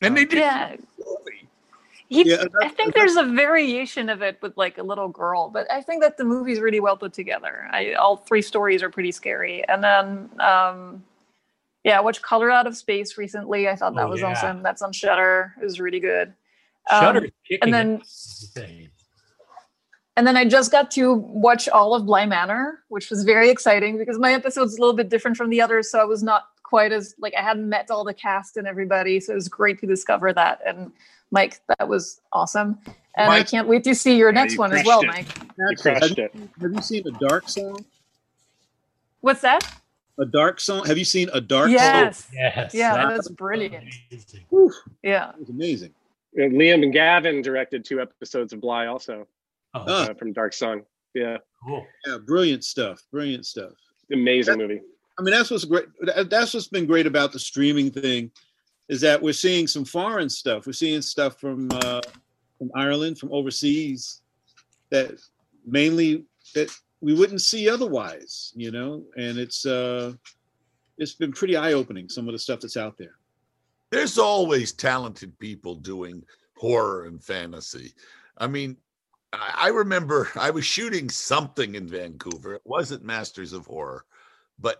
[0.01, 0.77] And they did Yeah.
[2.13, 5.71] He, Yeah, I think there's a variation of it with like a little girl, but
[5.73, 7.67] I think that the movie's really well put together.
[7.71, 9.67] I, all three stories are pretty scary.
[9.67, 11.03] And then, um,
[11.85, 13.67] yeah, I watched Color Out of Space recently.
[13.67, 14.29] I thought that Oh, was yeah.
[14.33, 14.63] awesome.
[14.63, 15.55] That's on Shudder.
[15.61, 16.35] It was really good.
[16.91, 17.15] Um,
[17.49, 18.03] kicking and then,
[18.57, 18.91] it
[20.17, 23.97] and then I just got to watch all of Bly Manor, which was very exciting
[23.97, 25.91] because my episode's a little bit different from the others.
[25.91, 29.21] So I was not quite as like I hadn't met all the cast and everybody.
[29.21, 30.61] So it was great to discover that.
[30.67, 30.91] And
[31.31, 32.79] Mike, that was awesome.
[33.15, 35.07] And I can't wait to see your Yeah, next you one as well, it.
[35.07, 35.27] Mike.
[35.59, 36.31] You crushed have, it.
[36.35, 37.85] You, have you seen a dark song?
[39.21, 39.61] What's that?
[40.19, 40.87] A dark song?
[40.87, 42.25] Have you seen a dark Yes.
[42.25, 42.35] song?
[42.37, 42.73] Yes.
[42.73, 43.95] Yeah, that that was brilliant.
[44.49, 44.73] Whew,
[45.03, 45.33] Yeah.
[45.33, 45.93] it was amazing.
[46.39, 49.27] Uh, Liam and Gavin directed two episodes of Bly also
[49.75, 50.85] Oh, uh, from Dark Song.
[51.13, 51.87] Yeah, cool.
[52.07, 53.03] Yeah, brilliant stuff.
[53.11, 53.73] Brilliant stuff.
[54.11, 54.81] amazing movie.
[55.23, 55.85] I mean, that's what's great.
[56.29, 58.33] That's what's been great about the streaming thing,
[58.89, 60.67] is that we're seeing some foreign stuff.
[60.67, 62.01] We're seeing stuff from uh,
[62.59, 64.23] from Ireland, from overseas,
[64.91, 65.13] that
[65.65, 66.25] mainly
[66.57, 66.71] that
[67.01, 68.53] we wouldn't see otherwise.
[68.57, 70.15] You know, and it's uh,
[70.99, 72.09] it's been pretty eye opening.
[72.09, 73.15] Some of the stuff that's out there.
[73.93, 76.25] there's always talented people doing
[76.57, 77.93] horror and fantasy.
[78.39, 78.77] I mean,
[79.33, 82.55] I I remember I was shooting something in Vancouver.
[82.55, 84.05] It wasn't Masters of Horror,
[84.63, 84.79] but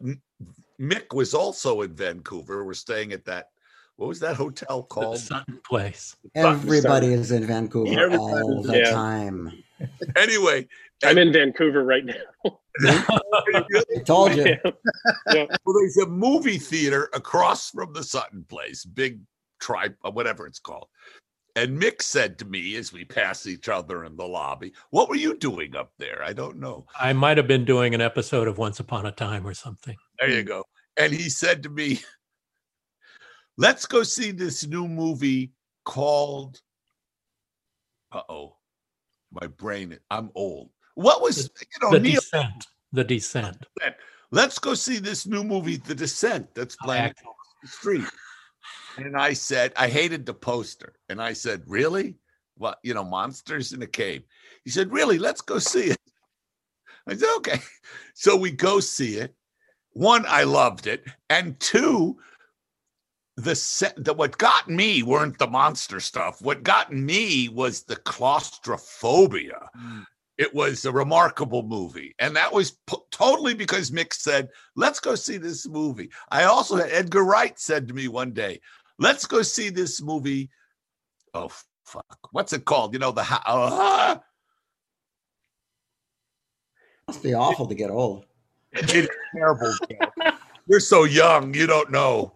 [0.81, 2.65] Mick was also in Vancouver.
[2.65, 3.49] We're staying at that.
[3.97, 5.19] What was that hotel The called?
[5.19, 6.17] Sutton Place.
[6.35, 8.91] Everybody is in Vancouver Everybody all the yeah.
[8.91, 9.53] time.
[10.15, 10.69] Anyway,
[11.03, 12.15] I'm in Vancouver right now.
[12.87, 13.65] I
[14.05, 14.45] told you.
[14.45, 15.47] yeah.
[15.65, 19.19] well, there's a movie theater across from the Sutton Place, big
[19.59, 20.87] tribe, whatever it's called.
[21.55, 25.17] And Mick said to me as we pass each other in the lobby, "What were
[25.17, 26.87] you doing up there?" I don't know.
[26.99, 29.97] I might have been doing an episode of Once Upon a Time or something.
[30.19, 30.65] There you go.
[30.97, 32.01] And he said to me,
[33.59, 35.53] "Let's go see this new movie
[35.85, 36.63] called."
[38.11, 38.57] Uh oh,
[39.31, 39.99] my brain.
[40.11, 40.71] I'm old.
[40.95, 42.67] What was you know the Neil Descent.
[42.93, 43.67] The Descent.
[44.31, 46.55] Let's go see this new movie, The Descent.
[46.55, 48.05] That's playing across the street.
[48.97, 50.95] And I said, I hated the poster.
[51.09, 52.17] And I said, Really?
[52.57, 54.23] What, you know, monsters in a cave.
[54.65, 55.19] He said, Really?
[55.19, 55.99] Let's go see it.
[57.07, 57.61] I said, Okay.
[58.15, 59.35] So we go see it.
[59.95, 61.05] One, I loved it.
[61.29, 62.19] And two,
[63.37, 66.43] the set the, what got me weren't the monster stuff.
[66.43, 69.69] What got me was the claustrophobia.
[69.77, 70.07] Mm.
[70.43, 72.15] It was a remarkable movie.
[72.19, 76.11] And that was p- totally because Mick said, let's go see this movie.
[76.33, 78.61] I also had Edgar Wright said to me one day,
[78.99, 80.51] let's go see this movie.
[81.33, 81.51] Oh,
[81.85, 82.19] fuck.
[82.33, 82.93] What's it called?
[82.93, 83.23] You know, the.
[83.23, 84.17] ho- Uh,
[87.07, 88.25] Must be awful to get old.
[88.73, 89.73] it's terrible.
[89.91, 90.31] Joe.
[90.67, 92.33] You're so young, you don't know.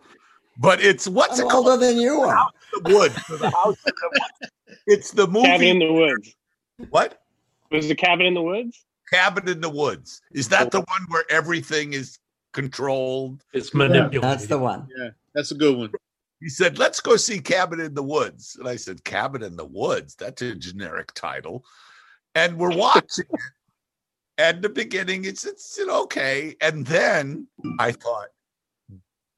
[0.58, 1.66] But it's what's I'm it called?
[1.68, 2.50] older than you are.
[2.84, 3.18] The Woods.
[3.30, 4.50] or the house in the-
[4.86, 5.46] It's the movie.
[5.48, 6.36] Cabin in the Woods.
[6.90, 7.20] what?
[7.70, 8.84] Was it Cabin in the Woods?
[9.12, 10.20] Cabin in the Woods.
[10.32, 10.84] Is that the oh.
[10.88, 12.18] one where everything is
[12.52, 13.44] controlled?
[13.52, 14.22] It's manipulated.
[14.22, 14.88] That's the one.
[14.96, 15.90] Yeah, that's a good one.
[16.40, 18.56] He said, Let's go see Cabin in the Woods.
[18.58, 20.14] And I said, Cabin in the Woods?
[20.16, 21.64] That's a generic title.
[22.34, 23.40] And we're watching it.
[24.38, 26.56] And the beginning, it's it's you okay.
[26.60, 27.46] And then
[27.78, 28.28] I thought,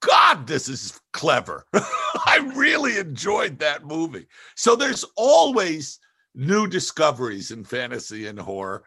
[0.01, 1.65] God, this is clever.
[1.73, 4.27] I really enjoyed that movie.
[4.55, 5.99] So there's always
[6.39, 8.83] new discoveries in fantasy and horror.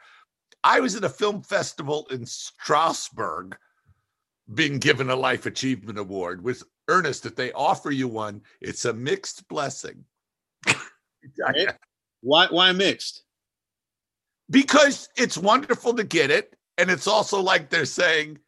[0.64, 3.56] I was at a film festival in Strasbourg
[4.54, 8.42] being given a life achievement award with Ernest that they offer you one.
[8.60, 10.04] It's a mixed blessing.
[12.22, 13.24] Why why mixed?
[14.52, 16.54] because it's wonderful to get it.
[16.78, 18.38] And it's also like they're saying,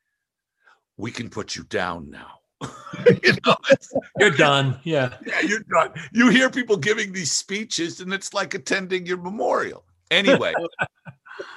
[0.97, 2.39] we can put you down now.
[3.23, 4.79] you know, it's- You're done.
[4.85, 5.15] Yeah.
[5.27, 5.91] yeah, you're done.
[6.13, 9.85] You hear people giving these speeches, and it's like attending your memorial.
[10.11, 10.55] Anyway,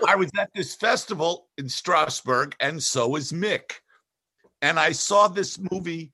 [0.07, 3.73] I was at this festival in Strasbourg, and so was Mick.
[4.61, 6.13] And I saw this movie.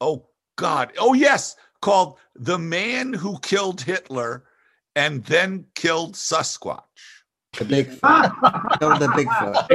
[0.00, 0.92] Oh, God.
[0.98, 4.44] Oh, yes, called The Man Who Killed Hitler
[4.96, 6.82] and Then Killed Sasquatch.
[7.56, 8.80] The Bigfoot.
[8.80, 9.68] Go to the Bigfoot.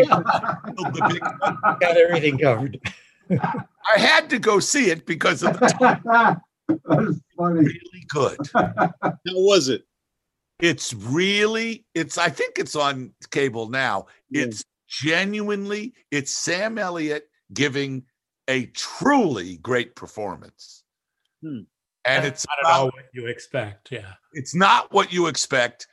[1.80, 2.80] Got everything covered.
[3.30, 6.40] I had to go see it because of the
[6.86, 7.62] That's funny.
[7.62, 8.38] really good.
[8.54, 8.92] How
[9.26, 9.84] was it?
[10.60, 14.08] It's really, it's, I think it's on cable now.
[14.30, 18.04] It's genuinely, it's Sam Elliott giving
[18.48, 20.84] a truly great performance.
[21.42, 21.62] Hmm.
[22.06, 23.92] And it's I don't know about, what you expect.
[23.92, 24.14] Yeah.
[24.34, 25.88] it's not what you expect.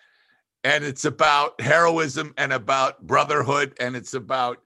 [0.65, 4.59] And it's about heroism and about brotherhood and it's about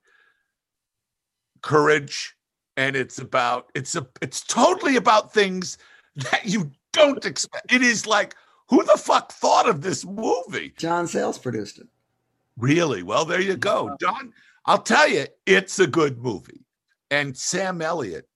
[1.62, 2.34] courage
[2.76, 5.78] and it's about it's a it's totally about things
[6.16, 7.72] that you don't expect.
[7.72, 8.34] It is like
[8.68, 10.72] who the fuck thought of this movie?
[10.76, 11.88] John Sayles produced it.
[12.56, 13.02] Really?
[13.02, 13.96] Well, there you go.
[14.00, 14.32] John,
[14.66, 16.64] I'll tell you, it's a good movie.
[17.10, 18.28] And Sam Elliott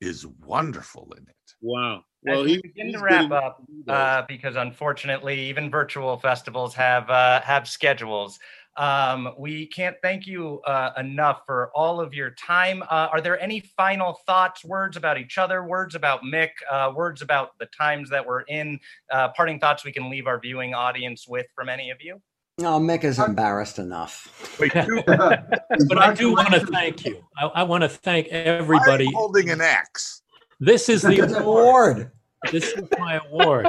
[0.00, 1.54] is wonderful in it.
[1.60, 2.04] Wow.
[2.26, 7.68] As we begin to wrap up, uh, because unfortunately, even virtual festivals have uh, have
[7.68, 8.38] schedules.
[8.78, 12.82] Um, we can't thank you uh, enough for all of your time.
[12.84, 17.20] Uh, are there any final thoughts, words about each other, words about Mick, uh, words
[17.20, 18.78] about the times that we're in,
[19.10, 22.22] uh, parting thoughts we can leave our viewing audience with from any of you?
[22.58, 24.56] No, Mick is embarrassed enough.
[24.58, 27.24] but I do want to thank you.
[27.36, 29.06] I, I want to thank everybody.
[29.08, 30.22] I'm holding an axe.
[30.60, 32.12] This is the It's award.
[32.52, 33.68] This is my award.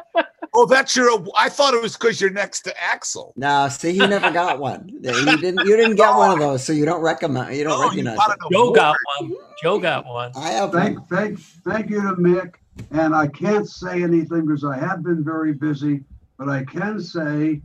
[0.53, 1.25] Oh, that's your.
[1.37, 3.33] I thought it was because you're next to Axelle.
[3.35, 4.89] No, see, he never got one.
[4.89, 5.65] You didn't.
[5.65, 7.55] You didn't get one of those, so you don't recommend.
[7.55, 8.37] You don't Oh, recognize got it.
[8.51, 9.31] Joe got one.
[9.61, 10.31] Joe got one.
[10.35, 11.07] I have Thank, one.
[11.07, 12.55] thank, thank you to Mick.
[12.91, 16.03] And I can't say anything because I have been very busy,
[16.37, 17.61] but I can say,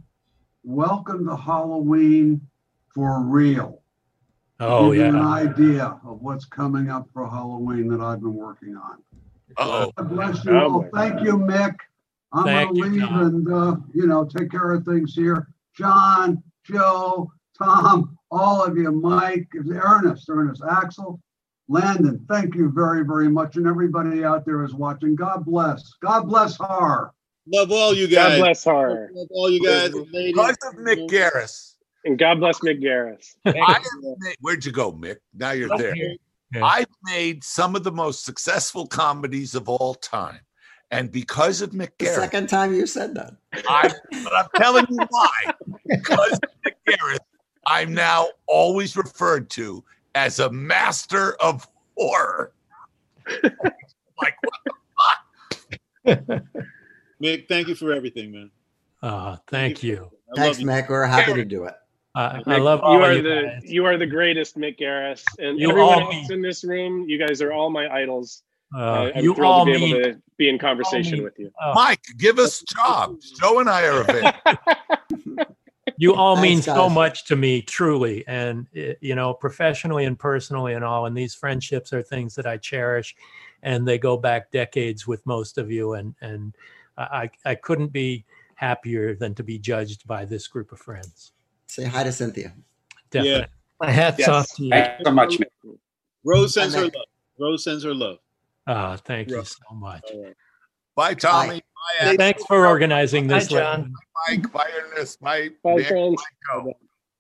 [0.65, 2.41] welcome to Halloween
[2.95, 3.81] for real.
[4.61, 8.35] Oh Give you have an idea of what's coming up for Halloween that I've been
[8.35, 8.99] working on.
[9.57, 10.85] Oh, God bless you all.
[10.85, 11.75] Oh, thank you, Mick.
[12.35, 13.23] I'm Thank gonna leave John.
[13.23, 15.49] and, uh, you know, take care of things here.
[15.77, 21.21] John, Joe, Tom, all of you, Mike, Ernest, Ernest, Axelle,
[21.69, 23.57] Landon, thank you very, very much.
[23.57, 25.15] And everybody out there is watching.
[25.15, 25.95] God bless.
[26.03, 27.13] God bless her.
[27.47, 28.15] Love all you guys.
[28.15, 28.39] God guys.
[28.39, 29.11] bless her.
[29.15, 29.93] Love all you guys.
[29.95, 30.33] ladies.
[30.33, 31.75] because of Mick Garris.
[32.05, 33.35] And God bless Mick Garris.
[33.47, 33.81] I
[34.19, 35.17] made, where'd you go, Mick?
[35.33, 35.97] Now you're there.
[35.97, 36.17] Yeah.
[36.63, 40.41] I've made some of the most successful comedies of all time.
[40.95, 43.35] And because of Mick The second time you said that.
[43.69, 43.93] I,
[44.23, 45.31] but I'm telling you why.
[45.87, 47.19] Because of Mick
[47.67, 49.83] I'm now always referred to
[50.15, 51.67] as a master of
[51.97, 52.53] horror.
[53.27, 54.73] like, what the
[56.07, 56.43] fuck?
[57.21, 58.51] Mick, thank you for everything, man.
[59.03, 60.11] Uh, thank you.
[60.37, 60.67] I Thanks, you.
[60.67, 60.89] Mick.
[60.89, 61.75] We're happy to do it.
[62.15, 63.63] I, I love you all are you the guys.
[63.65, 67.09] you are the greatest, Mick Garris, and You everyone all else in this room.
[67.09, 68.45] You guys are all my idols.
[68.75, 71.39] Uh, I'm you thrilled all to be mean able to be in conversation mean- with
[71.39, 71.51] you.
[71.63, 73.31] uh, Mike, give us jobs.
[73.41, 75.47] Joe and I are available.
[75.99, 80.19] you all mean Thanks, so much to me truly and uh, you know professionally and
[80.19, 83.15] personally and all and these friendships are things that i cherish
[83.63, 86.57] and they go back decades with most of you and and
[86.97, 88.25] i i couldn't be
[88.55, 91.33] happier than to be judged by this group of friends
[91.67, 92.55] Say hi to Cynthia.
[93.11, 93.47] definitely
[93.79, 94.29] My hat's Yes.
[94.29, 94.71] off to you.
[94.71, 95.77] Thank you so much, Mick.
[96.25, 96.93] Rose sends her love.
[97.39, 98.19] Rose sends her love.
[98.67, 100.05] Ah, thank you so much
[100.97, 101.61] Bye, Tommy.
[101.61, 102.17] Bye, Axelle.
[102.17, 103.93] thanks for organizing Hi, this John.
[104.29, 104.51] Mike.
[104.53, 105.21] Bye, Ernest.
[105.21, 105.89] Bye, Bye, Nick.
[105.89, 106.23] friends.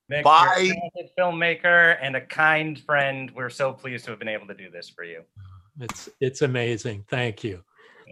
[0.08, 0.58] Bye, Bye.
[0.60, 3.30] you're a talented filmmaker and a kind friend.
[3.34, 5.22] We're so pleased to have been able to do this for you.
[5.80, 7.60] it's it's amazing thank you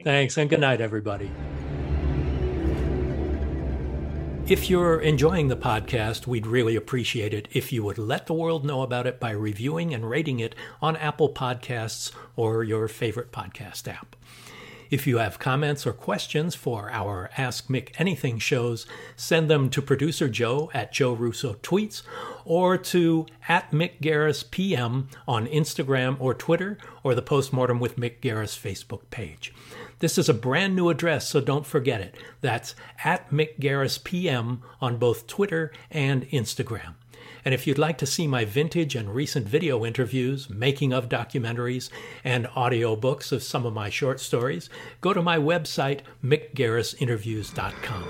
[0.02, 1.30] thanks and good night everybody
[4.48, 8.64] If you're enjoying the podcast, we'd really appreciate it if you would let the world
[8.64, 13.86] know about it by reviewing and rating it on Apple Podcasts or your favorite podcast
[13.86, 14.16] app.
[14.90, 18.84] If you have comments or questions for our Ask Mick Anything shows,
[19.16, 22.02] send them to producer Joe at Joe Russo Tweets
[22.44, 28.20] or to at Mick Garris PM on Instagram or Twitter or the Postmortem with Mick
[28.20, 29.54] Garris Facebook page.
[30.02, 32.16] This is a brand new address, so don't forget it.
[32.40, 32.74] That's
[33.04, 36.94] at Mick Garris PM on both Twitter and Instagram.
[37.44, 41.88] And if you'd like to see my vintage and recent video interviews, making of documentaries,
[42.24, 44.68] and audiobooks of some of my short stories,
[45.00, 48.08] go to my website, mickgarrisinterviews.com.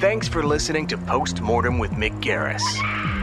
[0.00, 2.62] Thanks for listening to Postmortem with Mick Garris.